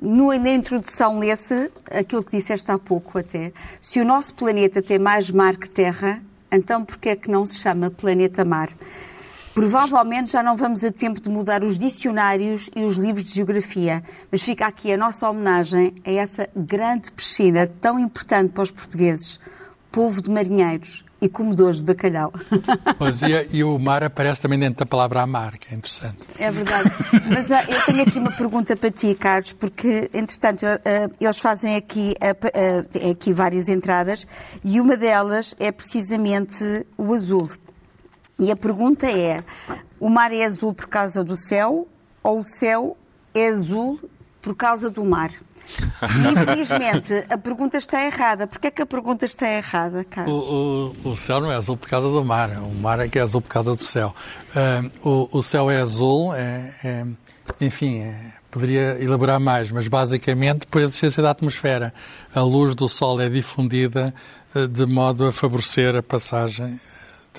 no- 0.00 0.32
na 0.38 0.50
introdução 0.50 1.18
lê-se 1.18 1.70
aquilo 1.90 2.22
que 2.24 2.36
disseste 2.36 2.70
há 2.70 2.78
pouco 2.78 3.18
até. 3.18 3.52
Se 3.80 4.00
o 4.00 4.04
nosso 4.04 4.34
planeta 4.34 4.80
tem 4.82 4.98
mais 4.98 5.30
mar 5.30 5.56
que 5.56 5.68
terra, 5.68 6.22
então 6.50 6.84
porquê 6.84 7.10
é 7.10 7.16
que 7.16 7.30
não 7.30 7.44
se 7.44 7.56
chama 7.56 7.90
planeta 7.90 8.44
mar? 8.44 8.68
Provavelmente 9.54 10.32
já 10.32 10.42
não 10.42 10.56
vamos 10.56 10.82
a 10.82 10.90
tempo 10.90 11.20
de 11.20 11.28
mudar 11.28 11.62
os 11.62 11.78
dicionários 11.78 12.68
e 12.74 12.82
os 12.82 12.96
livros 12.96 13.22
de 13.22 13.36
geografia, 13.36 14.02
mas 14.30 14.42
fica 14.42 14.66
aqui 14.66 14.92
a 14.92 14.96
nossa 14.96 15.30
homenagem 15.30 15.94
a 16.04 16.10
essa 16.10 16.48
grande 16.56 17.12
piscina 17.12 17.64
tão 17.80 17.96
importante 17.96 18.52
para 18.52 18.64
os 18.64 18.72
portugueses, 18.72 19.38
povo 19.92 20.20
de 20.20 20.28
marinheiros 20.28 21.04
e 21.22 21.28
comedores 21.28 21.78
de 21.78 21.84
bacalhau. 21.84 22.32
Pois, 22.98 23.22
e, 23.22 23.48
e 23.52 23.64
o 23.64 23.78
mar 23.78 24.02
aparece 24.02 24.42
também 24.42 24.58
dentro 24.58 24.80
da 24.80 24.86
palavra 24.86 25.22
amar, 25.22 25.56
que 25.56 25.72
é 25.72 25.76
interessante. 25.76 26.24
É 26.38 26.50
verdade. 26.50 26.90
Mas 27.28 27.50
ah, 27.50 27.64
eu 27.68 27.80
tenho 27.86 28.02
aqui 28.02 28.18
uma 28.18 28.32
pergunta 28.32 28.76
para 28.76 28.90
ti, 28.90 29.14
Carlos, 29.14 29.52
porque, 29.52 30.10
entretanto, 30.12 30.66
ah, 30.66 30.78
eles 31.20 31.38
fazem 31.38 31.76
aqui, 31.76 32.14
ah, 32.20 32.34
tem 32.90 33.10
aqui 33.10 33.32
várias 33.32 33.68
entradas 33.68 34.26
e 34.64 34.80
uma 34.80 34.96
delas 34.96 35.54
é 35.58 35.70
precisamente 35.70 36.86
o 36.96 37.12
azul. 37.14 37.48
E 38.38 38.50
a 38.50 38.56
pergunta 38.56 39.06
é: 39.06 39.42
o 40.00 40.08
mar 40.08 40.32
é 40.32 40.44
azul 40.44 40.74
por 40.74 40.86
causa 40.88 41.22
do 41.22 41.36
céu 41.36 41.86
ou 42.22 42.40
o 42.40 42.44
céu 42.44 42.96
é 43.34 43.48
azul 43.48 43.98
por 44.42 44.54
causa 44.54 44.90
do 44.90 45.04
mar? 45.04 45.30
Infelizmente, 46.30 47.12
a 47.30 47.38
pergunta 47.38 47.78
está 47.78 48.04
errada. 48.04 48.46
Porquê 48.46 48.66
é 48.68 48.70
que 48.70 48.82
a 48.82 48.86
pergunta 48.86 49.24
está 49.24 49.48
errada, 49.50 50.00
O, 50.00 50.04
Carlos? 50.04 50.44
o, 50.50 50.92
o 51.04 51.16
céu 51.16 51.40
não 51.40 51.50
é 51.50 51.56
azul 51.56 51.76
por 51.76 51.88
causa 51.88 52.08
do 52.08 52.24
mar, 52.24 52.50
o 52.58 52.74
mar 52.74 53.00
é 53.00 53.08
que 53.08 53.18
é 53.18 53.22
azul 53.22 53.40
por 53.40 53.48
causa 53.50 53.70
do 53.72 53.82
céu. 53.82 54.14
Ah, 54.54 54.82
o, 55.02 55.38
o 55.38 55.42
céu 55.42 55.70
é 55.70 55.80
azul, 55.80 56.34
é, 56.34 56.74
é- 56.84 57.06
enfim, 57.60 58.00
é- 58.00 58.32
poderia 58.50 59.02
elaborar 59.02 59.40
mais, 59.40 59.70
mas 59.72 59.88
basicamente 59.88 60.66
por 60.66 60.80
existência 60.82 61.22
da 61.22 61.30
atmosfera. 61.30 61.92
A 62.34 62.40
luz 62.40 62.74
do 62.74 62.88
sol 62.88 63.20
é 63.20 63.28
difundida 63.28 64.14
ah, 64.54 64.66
de 64.66 64.84
modo 64.86 65.26
a 65.26 65.32
favorecer 65.32 65.96
a 65.96 66.02
passagem 66.02 66.78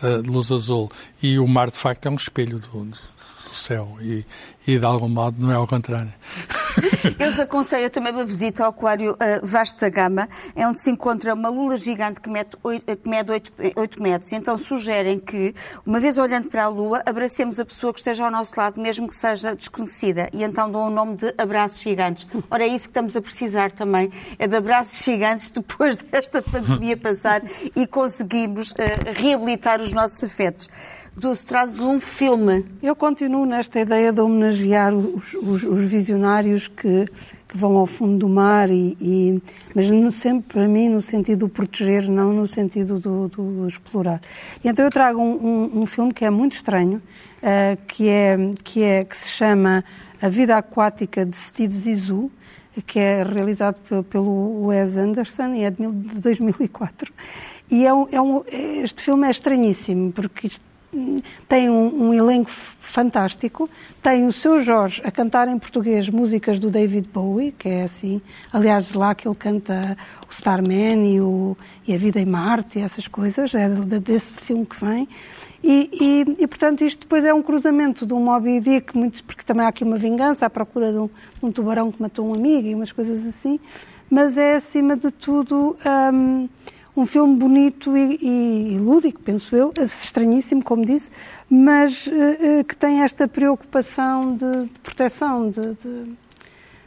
da 0.02 0.18
luz 0.30 0.52
azul. 0.52 0.92
E 1.22 1.38
o 1.40 1.48
mar, 1.48 1.70
de 1.70 1.78
facto, 1.78 2.06
é 2.06 2.10
um 2.10 2.16
espelho 2.16 2.60
do, 2.60 2.86
do- 2.86 3.16
céu 3.54 3.98
e, 4.02 4.26
e, 4.68 4.80
de 4.80 4.86
algum 4.86 5.10
modo, 5.10 5.40
não 5.40 5.52
é 5.52 5.56
ao 5.56 5.68
contrário. 5.68 6.14
Eu 7.20 7.30
os 7.30 7.40
aconselho 7.40 7.90
também 7.90 8.12
uma 8.12 8.26
visita 8.26 8.64
ao 8.64 8.70
Aquário 8.70 9.16
eh, 9.20 9.40
Vasto 9.42 9.80
da 9.80 9.90
Gama, 9.90 10.28
é 10.56 10.68
onde 10.68 10.80
se 10.80 10.90
encontra 10.90 11.34
uma 11.34 11.50
lula 11.50 11.78
gigante 11.78 12.20
que 12.20 12.30
mede 12.30 12.50
8, 12.64 12.98
que 12.98 13.10
mede 13.10 13.32
8, 13.32 13.54
8 13.76 14.02
metros. 14.02 14.32
Então 14.34 14.58
sugerem 14.58 15.20
que, 15.20 15.54
uma 15.86 16.00
vez 16.00 16.18
olhando 16.18 16.50
para 16.50 16.66
a 16.66 16.68
Lua, 16.68 17.02
abracemos 17.06 17.60
a 17.60 17.66
pessoa 17.66 17.94
que 17.94 18.00
esteja 18.00 18.26
ao 18.26 18.32
nosso 18.32 18.54
lado, 18.58 18.80
mesmo 18.82 19.08
que 19.08 19.16
seja 19.16 19.56
desconhecida. 19.56 20.30
E 20.34 20.44
então 20.44 20.70
dão 20.70 20.88
o 20.88 20.90
nome 20.90 21.16
de 21.16 21.34
abraços 21.38 21.82
gigantes. 21.82 22.28
Ora, 22.50 22.64
é 22.64 22.68
isso 22.68 22.86
que 22.86 22.92
estamos 22.92 23.16
a 23.16 23.22
precisar 23.22 23.72
também, 23.72 24.12
é 24.38 24.48
de 24.48 24.56
abraços 24.56 25.04
gigantes 25.04 25.52
depois 25.52 25.98
desta 26.12 26.42
pandemia 26.42 26.98
passar 26.98 27.42
e 27.76 27.88
conseguimos 27.88 28.74
eh, 28.78 29.12
reabilitar 29.14 29.82
os 29.82 29.94
nossos 29.94 30.24
afetos. 30.24 30.70
Dulce, 31.18 31.46
trazes 31.46 31.80
um 31.80 31.98
filme. 32.02 32.66
Eu 32.84 32.94
continuo 32.94 33.46
nesta 33.46 33.80
ideia 33.80 34.12
de 34.12 34.20
homenagear 34.20 34.55
os, 34.62 35.34
os- 35.36 35.64
os 35.64 35.84
visionários 35.86 36.68
que, 36.68 37.06
que 37.48 37.58
vão 37.58 37.78
ao 37.78 37.86
fundo 37.86 38.18
do 38.18 38.30
mar, 38.30 38.70
e, 38.70 38.96
e- 39.00 39.42
mas 39.74 39.90
no- 39.90 40.12
sempre 40.12 40.54
para 40.54 40.68
mim 40.68 40.90
no 40.90 41.02
sentido 41.02 41.40
do 41.42 41.50
proteger, 41.50 42.08
não 42.10 42.34
no 42.34 42.48
sentido 42.48 43.00
do, 43.00 43.28
do- 43.28 43.68
explorar. 43.68 44.22
E 44.64 44.68
então 44.68 44.84
eu 44.86 44.92
trago 44.92 45.20
um, 45.22 45.34
um- 45.76 45.82
um 45.82 45.86
filme 45.86 46.14
que 46.14 46.26
é 46.26 46.30
muito 46.30 46.54
estranho, 46.54 47.02
eh, 47.42 47.78
que, 47.88 48.08
é, 48.08 48.38
que, 48.64 48.82
é, 48.84 49.04
que 49.04 49.16
se 49.18 49.30
chama 49.30 49.84
A 50.22 50.30
Vida 50.30 50.56
Aquática 50.58 51.26
de 51.26 51.36
Steve 51.36 51.74
Zissou, 51.74 52.32
que 52.86 53.00
é 53.00 53.24
realizado 53.24 53.76
pe- 53.88 54.04
pelo 54.04 54.66
Wes 54.66 54.98
Anderson 54.98 55.54
e 55.54 55.64
é 55.64 55.72
de 55.72 55.80
mil- 55.82 55.94
de 55.94 56.20
2004. 56.20 57.12
E 57.72 57.86
é 57.86 57.94
um- 57.94 58.08
é 58.12 58.22
um- 58.22 58.44
este 58.84 59.02
filme 59.02 59.28
é 59.28 59.32
estranhíssimo, 59.32 60.12
porque 60.12 60.48
isto 60.48 60.64
tem 61.48 61.70
um, 61.70 62.08
um 62.10 62.14
elenco 62.14 62.50
fantástico, 62.50 63.70
tem 64.02 64.26
o 64.26 64.32
seu 64.32 64.62
Jorge 64.62 65.02
a 65.04 65.12
cantar 65.12 65.48
em 65.48 65.58
português 65.60 66.08
músicas 66.10 66.60
do 66.60 66.70
David 66.70 67.10
Bowie, 67.14 67.52
que 67.52 67.68
é 67.68 67.84
assim, 67.84 68.22
aliás, 68.54 68.94
lá 68.94 69.14
que 69.14 69.28
ele 69.28 69.36
canta 69.36 69.98
o 70.30 70.32
Starman 70.32 71.06
e, 71.16 71.20
o, 71.20 71.58
e 71.88 71.94
A 71.94 71.98
Vida 71.98 72.20
em 72.20 72.26
Marte 72.26 72.80
e 72.80 72.82
essas 72.82 73.08
coisas, 73.08 73.54
é 73.54 73.68
de- 73.68 74.00
desse 74.00 74.32
filme 74.34 74.66
que 74.66 74.80
vem. 74.84 75.08
E, 75.64 75.90
e- 76.40 76.44
e, 76.44 76.48
portanto, 76.48 76.84
isto 76.86 77.00
depois 77.02 77.26
é 77.26 77.34
um 77.34 77.42
cruzamento 77.42 78.06
de 78.06 78.14
um 78.14 78.20
Moby 78.24 78.60
Dick, 78.60 78.96
muito, 78.98 79.24
porque 79.26 79.44
também 79.44 79.66
há 79.66 79.70
aqui 79.70 79.84
uma 79.84 79.98
vingança 79.98 80.46
à 80.46 80.50
procura 80.50 80.92
de 80.92 80.98
um, 81.00 81.08
de 81.08 81.46
um 81.46 81.52
tubarão 81.52 81.92
que 81.92 82.02
matou 82.02 82.28
um 82.30 82.34
amigo 82.34 82.68
e 82.68 82.76
umas 82.76 82.92
coisas 82.92 83.26
assim, 83.26 83.60
mas 84.10 84.38
é, 84.38 84.56
acima 84.56 84.96
de 84.96 85.12
tudo, 85.12 85.76
hum, 86.14 86.48
um 86.96 87.06
filme 87.06 87.36
bonito 87.38 87.96
e, 87.98 88.18
e- 88.22 88.76
e 88.76 88.80
lúdico, 88.80 89.20
penso 89.22 89.56
eu, 89.56 89.74
estranhíssimo, 89.78 90.64
como 90.64 90.86
disse, 90.86 91.10
mas 91.50 92.08
eh, 92.08 92.64
que 92.64 92.76
tem 92.76 93.02
esta 93.04 93.28
preocupação 93.28 94.36
de, 94.36 94.66
de 94.66 94.80
proteção, 94.80 95.50
de... 95.50 95.74
de- 95.74 96.14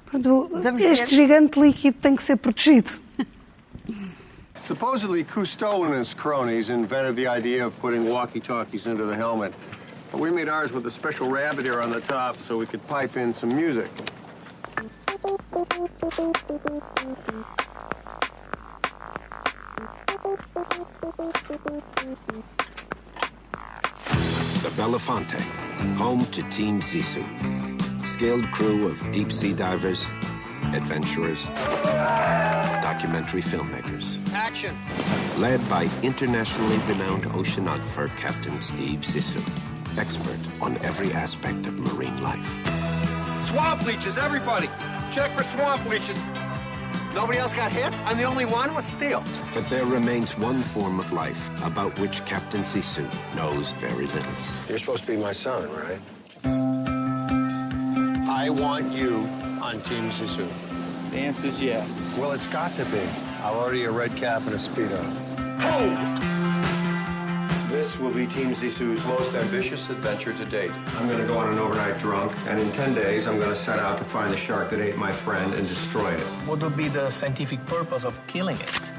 pronto, 0.07 0.49
este 0.79 1.15
ver. 1.15 1.23
gigante 1.23 1.61
líquido 1.61 1.99
tem 2.01 2.17
que 2.17 2.23
ser 2.23 2.37
protegido. 2.37 2.91
Supposedly, 4.61 5.25
Cousteau 5.25 5.85
and 5.85 5.95
his 5.99 6.13
cronies 6.15 6.69
invented 6.69 7.15
the 7.17 7.27
idea 7.29 7.65
of 7.67 7.73
putting 7.81 8.05
walkie-talkies 8.09 8.87
into 8.87 9.07
the 9.07 9.15
helmet. 9.17 9.55
But 10.11 10.21
we 10.21 10.31
made 10.31 10.49
ours 10.49 10.73
with 10.73 10.85
a 10.87 10.91
special 10.91 11.29
rabbit 11.31 11.65
ear 11.65 11.81
on 11.81 11.91
the 11.91 12.01
top 12.01 12.41
so 12.43 12.57
we 12.59 12.67
could 12.67 12.85
pipe 12.87 13.17
in 13.17 13.33
some 13.35 13.51
music. 13.55 13.89
The 24.63 24.71
Belafonte, 24.77 25.41
home 25.97 26.21
to 26.27 26.43
Team 26.51 26.81
Sisu. 26.81 27.25
Skilled 28.07 28.45
crew 28.53 28.87
of 28.87 29.11
deep 29.11 29.33
sea 29.33 29.53
divers, 29.53 30.07
adventurers, 30.73 31.47
documentary 32.81 33.43
filmmakers. 33.43 34.19
Action! 34.33 34.77
Led 35.37 35.67
by 35.69 35.89
internationally 36.03 36.79
renowned 36.87 37.25
oceanographer 37.25 38.09
Captain 38.17 38.61
Steve 38.61 39.01
Sisu, 39.01 39.43
expert 39.99 40.39
on 40.63 40.77
every 40.85 41.13
aspect 41.13 41.67
of 41.67 41.77
marine 41.79 42.23
life. 42.23 42.57
Swamp 43.45 43.85
leeches, 43.85 44.17
everybody! 44.17 44.69
Check 45.11 45.37
for 45.37 45.43
swamp 45.43 45.85
leeches. 45.89 46.19
Nobody 47.19 47.41
else 47.41 47.53
got 47.53 47.73
hit? 47.73 47.93
I'm 48.07 48.17
the 48.17 48.23
only 48.23 48.45
one? 48.45 48.73
What's 48.75 48.93
the 48.93 49.01
deal? 49.01 49.25
But 49.53 49.69
there 49.69 49.85
remains 49.85 50.39
one 50.39 50.63
form 50.63 51.01
of 51.01 51.13
life 51.13 51.51
about 51.65 51.99
which 51.99 52.25
Captain 52.25 52.61
Sisu 52.63 53.03
knows 53.35 53.73
very 53.73 54.07
little. 54.07 54.33
You're 54.69 54.79
supposed 54.79 55.01
to 55.01 55.09
be 55.09 55.17
my 55.17 55.33
son, 55.33 55.69
right? 55.73 55.99
I 58.31 58.51
want 58.51 58.93
you 58.93 59.17
on 59.61 59.83
Team 59.83 60.11
Sisu. 60.11 60.49
The 61.11 61.19
answer's 61.19 61.61
yes. 61.61 62.17
Well, 62.17 62.31
it's 62.31 62.47
got 62.47 62.77
to 62.77 62.85
be. 62.85 63.03
I'll 63.43 63.59
order 63.59 63.75
you 63.75 63.89
a 63.89 63.93
red 63.93 64.15
cap 64.15 64.43
and 64.47 64.55
a 64.55 64.59
Speedo. 64.59 65.03
This 67.89 67.99
will 67.99 68.13
be 68.13 68.27
Team 68.27 68.51
Zisu's 68.53 69.03
most 69.07 69.33
ambitious 69.35 69.89
adventure 69.89 70.35
to 70.35 70.45
date. 70.45 70.71
I'm 70.99 71.09
going 71.09 71.21
to 71.21 71.27
go 71.27 71.39
on 71.39 71.51
an 71.51 71.59
overnight 71.59 71.99
drunk, 71.99 72.33
and 72.47 72.61
in 72.61 72.71
10 72.73 72.93
days, 72.93 73.27
I'm 73.27 73.39
going 73.39 73.49
to 73.49 73.57
set 73.57 73.79
out 73.79 73.97
to 73.97 74.05
find 74.05 74.31
the 74.31 74.37
shark 74.37 74.69
that 74.69 74.79
ate 74.79 74.99
my 74.99 75.11
friend 75.11 75.55
and 75.55 75.67
destroy 75.67 76.13
it. 76.13 76.21
What 76.47 76.61
would 76.61 76.77
be 76.77 76.89
the 76.89 77.11
scientific 77.11 77.65
purpose 77.65 78.05
of 78.05 78.21
killing 78.27 78.59
it? 78.61 78.93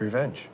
Revenge. 0.00 0.50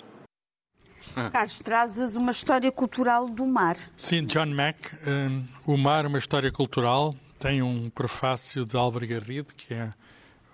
Carlos, 1.15 1.63
trazes 1.63 2.17
uma 2.17 2.33
história 2.33 2.71
cultural 2.71 3.27
do 3.27 3.47
mar. 3.47 3.79
Sim, 3.97 4.27
John 4.27 4.55
Mack, 4.55 4.95
um, 5.07 5.47
O 5.67 5.79
Mar, 5.79 6.05
uma 6.05 6.19
história 6.19 6.53
cultural, 6.53 7.15
tem 7.39 7.63
um 7.63 7.89
prefácio 7.89 8.67
de 8.67 8.77
Álvaro 8.77 9.07
Garrido, 9.07 9.55
que 9.55 9.73
é 9.73 9.91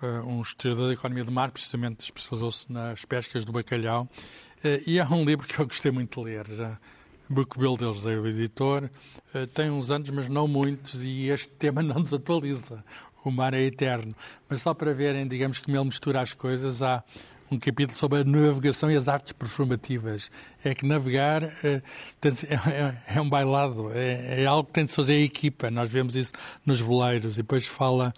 uh, 0.01 0.25
um 0.25 0.41
historiador 0.41 0.87
da 0.87 0.93
economia 0.93 1.25
do 1.25 1.31
mar, 1.31 1.51
precisamente 1.51 2.05
especializou-se 2.05 2.71
nas 2.71 3.03
pescas 3.03 3.43
do 3.43 3.51
bacalhau, 3.51 4.07
e 4.85 4.99
é 4.99 5.05
um 5.05 5.23
livro 5.23 5.47
que 5.47 5.59
eu 5.59 5.65
gostei 5.65 5.91
muito 5.91 6.19
de 6.19 6.25
ler. 6.25 6.45
Já. 6.47 6.77
Book 7.31 7.59
Builders 7.59 8.07
é 8.07 8.17
o 8.17 8.25
editor, 8.25 8.89
uh, 9.35 9.45
tem 9.45 9.69
uns 9.69 9.91
anos, 9.91 10.09
mas 10.09 10.27
não 10.27 10.47
muitos, 10.47 11.03
e 11.03 11.29
este 11.29 11.47
tema 11.47 11.81
não 11.83 12.01
desatualiza. 12.01 12.83
O 13.23 13.29
mar 13.29 13.53
é 13.53 13.61
eterno. 13.61 14.15
Mas 14.49 14.63
só 14.63 14.73
para 14.73 14.93
verem, 14.95 15.27
digamos 15.27 15.59
que 15.59 15.69
ele 15.69 15.83
mistura 15.83 16.21
as 16.21 16.33
coisas, 16.33 16.81
há 16.81 17.03
um 17.51 17.59
capítulo 17.59 17.95
sobre 17.95 18.21
a 18.21 18.23
navegação 18.23 18.89
e 18.89 18.95
as 18.95 19.07
artes 19.07 19.31
performativas. 19.33 20.31
É 20.63 20.73
que 20.73 20.87
navegar 20.87 21.43
é, 21.63 21.81
é, 23.07 23.21
um 23.21 23.29
bailado, 23.29 23.91
é, 23.93 24.41
é, 24.41 24.45
algo 24.47 24.65
que 24.65 24.73
tem 24.73 24.85
de 24.85 24.91
fazer 24.91 25.13
a 25.13 25.19
equipa. 25.19 25.69
Nós 25.69 25.87
vemos 25.87 26.15
isso 26.15 26.33
nos 26.65 26.81
veleiros 26.81 27.37
e 27.37 27.43
depois 27.43 27.67
fala 27.67 28.11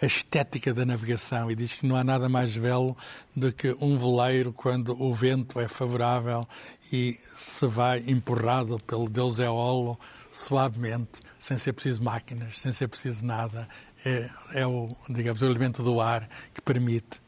a 0.00 0.06
estética 0.06 0.72
da 0.72 0.84
navegação 0.84 1.50
e 1.50 1.54
diz 1.54 1.74
que 1.74 1.86
não 1.86 1.96
há 1.96 2.04
nada 2.04 2.28
mais 2.28 2.56
belo 2.56 2.96
do 3.34 3.52
que 3.52 3.76
um 3.80 3.98
veleiro 3.98 4.52
quando 4.52 5.00
o 5.00 5.14
vento 5.14 5.58
é 5.60 5.68
favorável 5.68 6.46
e 6.92 7.18
se 7.34 7.66
vai 7.66 8.04
empurrado 8.06 8.78
pelo 8.86 9.08
Deus 9.08 9.38
Eolo 9.38 9.98
suavemente, 10.30 11.20
sem 11.38 11.58
ser 11.58 11.72
preciso 11.72 12.02
máquinas, 12.02 12.60
sem 12.60 12.72
ser 12.72 12.88
preciso 12.88 13.24
nada. 13.24 13.68
É, 14.04 14.28
é 14.54 14.66
o, 14.66 14.96
digamos, 15.08 15.42
o 15.42 15.46
elemento 15.46 15.82
do 15.82 16.00
ar 16.00 16.28
que 16.52 16.60
permite 16.60 17.20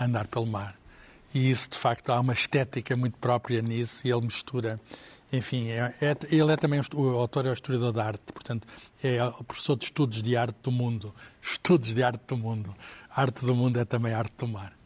andar 0.00 0.26
pelo 0.26 0.46
mar. 0.46 0.74
E 1.34 1.50
isso, 1.50 1.70
de 1.70 1.78
facto, 1.78 2.10
há 2.10 2.20
uma 2.20 2.32
estética 2.32 2.96
muito 2.96 3.18
própria 3.18 3.60
nisso 3.60 4.06
e 4.06 4.10
ele 4.10 4.22
mistura. 4.22 4.80
Enfim, 5.32 5.68
é, 5.68 5.94
é, 6.00 6.16
ele 6.30 6.52
é 6.52 6.56
também 6.56 6.80
o 6.94 7.08
autor 7.18 7.44
é 7.46 7.50
o 7.50 7.52
historiador 7.52 7.92
da 7.92 8.04
arte, 8.04 8.32
portanto, 8.32 8.66
é 9.02 9.22
o 9.24 9.44
professor 9.44 9.76
de 9.76 9.84
estudos 9.84 10.22
de 10.22 10.36
arte 10.36 10.56
do 10.62 10.72
mundo. 10.72 11.14
Estudos 11.42 11.94
de 11.94 12.02
arte 12.02 12.22
do 12.26 12.36
mundo. 12.36 12.74
A 13.10 13.20
arte 13.22 13.44
do 13.44 13.54
mundo 13.54 13.78
é 13.78 13.84
também 13.84 14.14
a 14.14 14.18
arte 14.18 14.34
do 14.38 14.48
mar. 14.48 14.77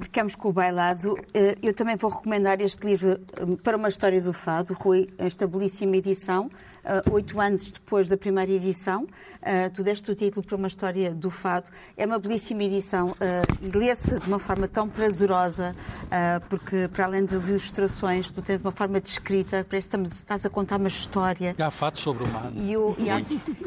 Ficamos 0.00 0.34
com 0.34 0.48
o 0.48 0.52
bailado. 0.52 1.16
Eh, 1.32 1.56
eu 1.62 1.72
também 1.72 1.96
vou 1.96 2.10
recomendar 2.10 2.60
este 2.60 2.84
livro 2.86 3.12
eh, 3.12 3.56
para 3.62 3.76
uma 3.76 3.88
história 3.88 4.20
do 4.20 4.32
fado, 4.32 4.74
Rui, 4.74 5.08
esta 5.18 5.46
belíssima 5.46 5.96
edição, 5.96 6.50
eh, 6.84 7.02
oito 7.12 7.40
anos 7.40 7.70
depois 7.70 8.08
da 8.08 8.16
primeira 8.16 8.50
edição. 8.50 9.06
Tu 9.74 9.82
deste 9.82 10.10
o 10.10 10.14
título 10.14 10.44
para 10.44 10.56
uma 10.56 10.66
história 10.66 11.12
do 11.12 11.30
fado. 11.30 11.68
É 11.96 12.06
uma 12.06 12.18
belíssima 12.18 12.62
edição 12.62 13.14
e 13.60 13.76
lê-se 13.76 14.18
de 14.18 14.26
uma 14.26 14.38
forma 14.38 14.66
tão 14.66 14.88
prazerosa, 14.88 15.76
porque 16.48 16.88
para 16.88 17.04
além 17.04 17.26
das 17.26 17.46
ilustrações, 17.46 18.32
tu 18.32 18.40
tens 18.40 18.62
uma 18.62 18.72
forma 18.72 19.00
de 19.00 19.08
escrita, 19.10 19.66
parece 19.68 19.90
que 19.90 19.96
estás 19.98 20.46
a 20.46 20.50
contar 20.50 20.76
uma 20.76 20.88
história. 20.88 21.54
E 21.58 21.62
há 21.62 21.70
fatos 21.70 22.00
sobre 22.00 22.24
o 22.24 22.28
mar. 22.28 22.50
E, 22.54 22.72
e, 22.72 23.10
há, 23.10 23.20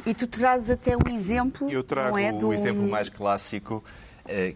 e, 0.04 0.14
tu 0.16 0.26
trazes 0.26 0.72
até 0.72 0.98
um 0.98 1.08
exemplo. 1.10 1.70
Eu 1.70 1.84
trago 1.84 2.18
é, 2.18 2.34
o 2.34 2.52
exemplo 2.52 2.88
mais 2.90 3.08
clássico 3.08 3.84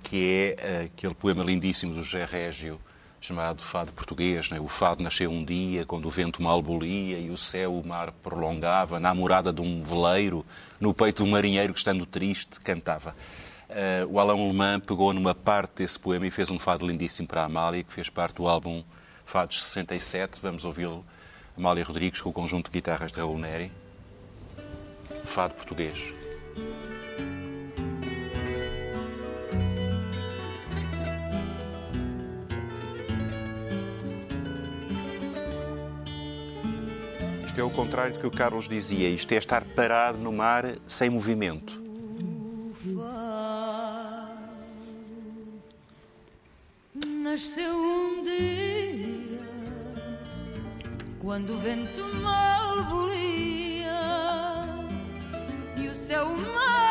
que 0.03 0.55
é 0.57 0.57
eh, 0.57 0.89
aquele 0.93 1.13
poema 1.13 1.43
lindíssimo 1.43 1.93
do 1.93 2.03
José 2.03 2.25
Régio, 2.25 2.79
chamado 3.21 3.61
Fado 3.61 3.91
Português. 3.93 4.49
Né? 4.49 4.59
O 4.59 4.67
fado 4.67 5.01
nasceu 5.01 5.31
um 5.31 5.43
dia, 5.45 5.85
quando 5.85 6.05
o 6.07 6.09
vento 6.09 6.41
mal 6.41 6.61
bolia 6.61 7.17
e 7.17 7.29
o 7.29 7.37
céu 7.37 7.77
o 7.77 7.87
mar 7.87 8.11
prolongava, 8.11 8.99
na 8.99 9.13
morada 9.13 9.53
de 9.53 9.61
um 9.61 9.81
veleiro, 9.81 10.45
no 10.79 10.93
peito 10.93 11.23
de 11.23 11.29
um 11.29 11.31
marinheiro 11.31 11.73
que, 11.73 11.79
estando 11.79 12.05
triste, 12.05 12.59
cantava. 12.59 13.15
Uh, 13.69 14.05
o 14.11 14.19
Alain 14.19 14.47
Lemã 14.47 14.79
pegou 14.81 15.13
numa 15.13 15.33
parte 15.33 15.75
desse 15.77 15.97
poema 15.97 16.27
e 16.27 16.31
fez 16.31 16.51
um 16.51 16.59
fado 16.59 16.85
lindíssimo 16.85 17.27
para 17.27 17.43
a 17.43 17.45
Amália, 17.45 17.83
que 17.83 17.93
fez 17.93 18.09
parte 18.09 18.35
do 18.35 18.47
álbum 18.47 18.83
Fados 19.23 19.63
67. 19.63 20.39
Vamos 20.41 20.65
ouvi-lo. 20.65 21.05
Amália 21.57 21.85
Rodrigues, 21.85 22.19
com 22.19 22.29
o 22.29 22.33
conjunto 22.33 22.69
de 22.69 22.73
guitarras 22.73 23.13
de 23.13 23.19
Raul 23.19 23.37
Neri. 23.37 23.71
Fado 25.23 25.53
Português. 25.53 26.20
Isto 37.51 37.59
é 37.59 37.63
o 37.65 37.69
contrário 37.69 38.13
do 38.13 38.19
que 38.19 38.25
o 38.25 38.31
Carlos 38.31 38.65
dizia. 38.65 39.09
Isto 39.09 39.33
é 39.33 39.35
estar 39.35 39.65
parado 39.65 40.17
no 40.17 40.31
mar 40.31 40.77
sem 40.87 41.09
movimento. 41.09 41.81
Nasceu 47.21 47.75
um 47.75 48.23
dia 48.23 49.41
quando 51.19 51.49
o 51.51 51.57
vento 51.57 52.05
mal 52.23 52.85
bolia 52.85 53.99
e 55.75 55.87
o 55.87 55.91
céu 55.93 56.27
o 56.27 56.37
mar 56.37 56.90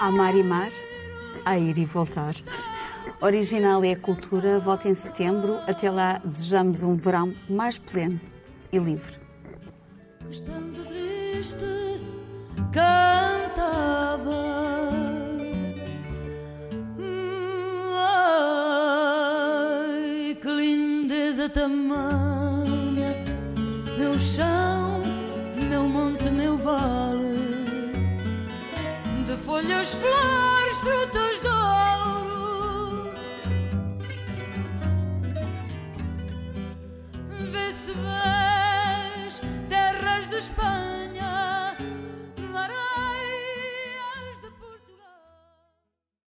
Há 0.00 0.12
mar 0.12 0.32
e 0.36 0.44
mar, 0.44 0.70
a 1.44 1.58
ir 1.58 1.76
e 1.76 1.84
voltar. 1.84 2.32
Original 3.20 3.82
é 3.82 3.92
a 3.92 3.96
cultura, 3.96 4.60
volta 4.60 4.88
em 4.88 4.94
setembro. 4.94 5.58
Até 5.66 5.90
lá, 5.90 6.20
desejamos 6.24 6.84
um 6.84 6.94
verão 6.94 7.34
mais 7.50 7.78
pleno 7.78 8.20
e 8.72 8.78
livre. 8.78 9.27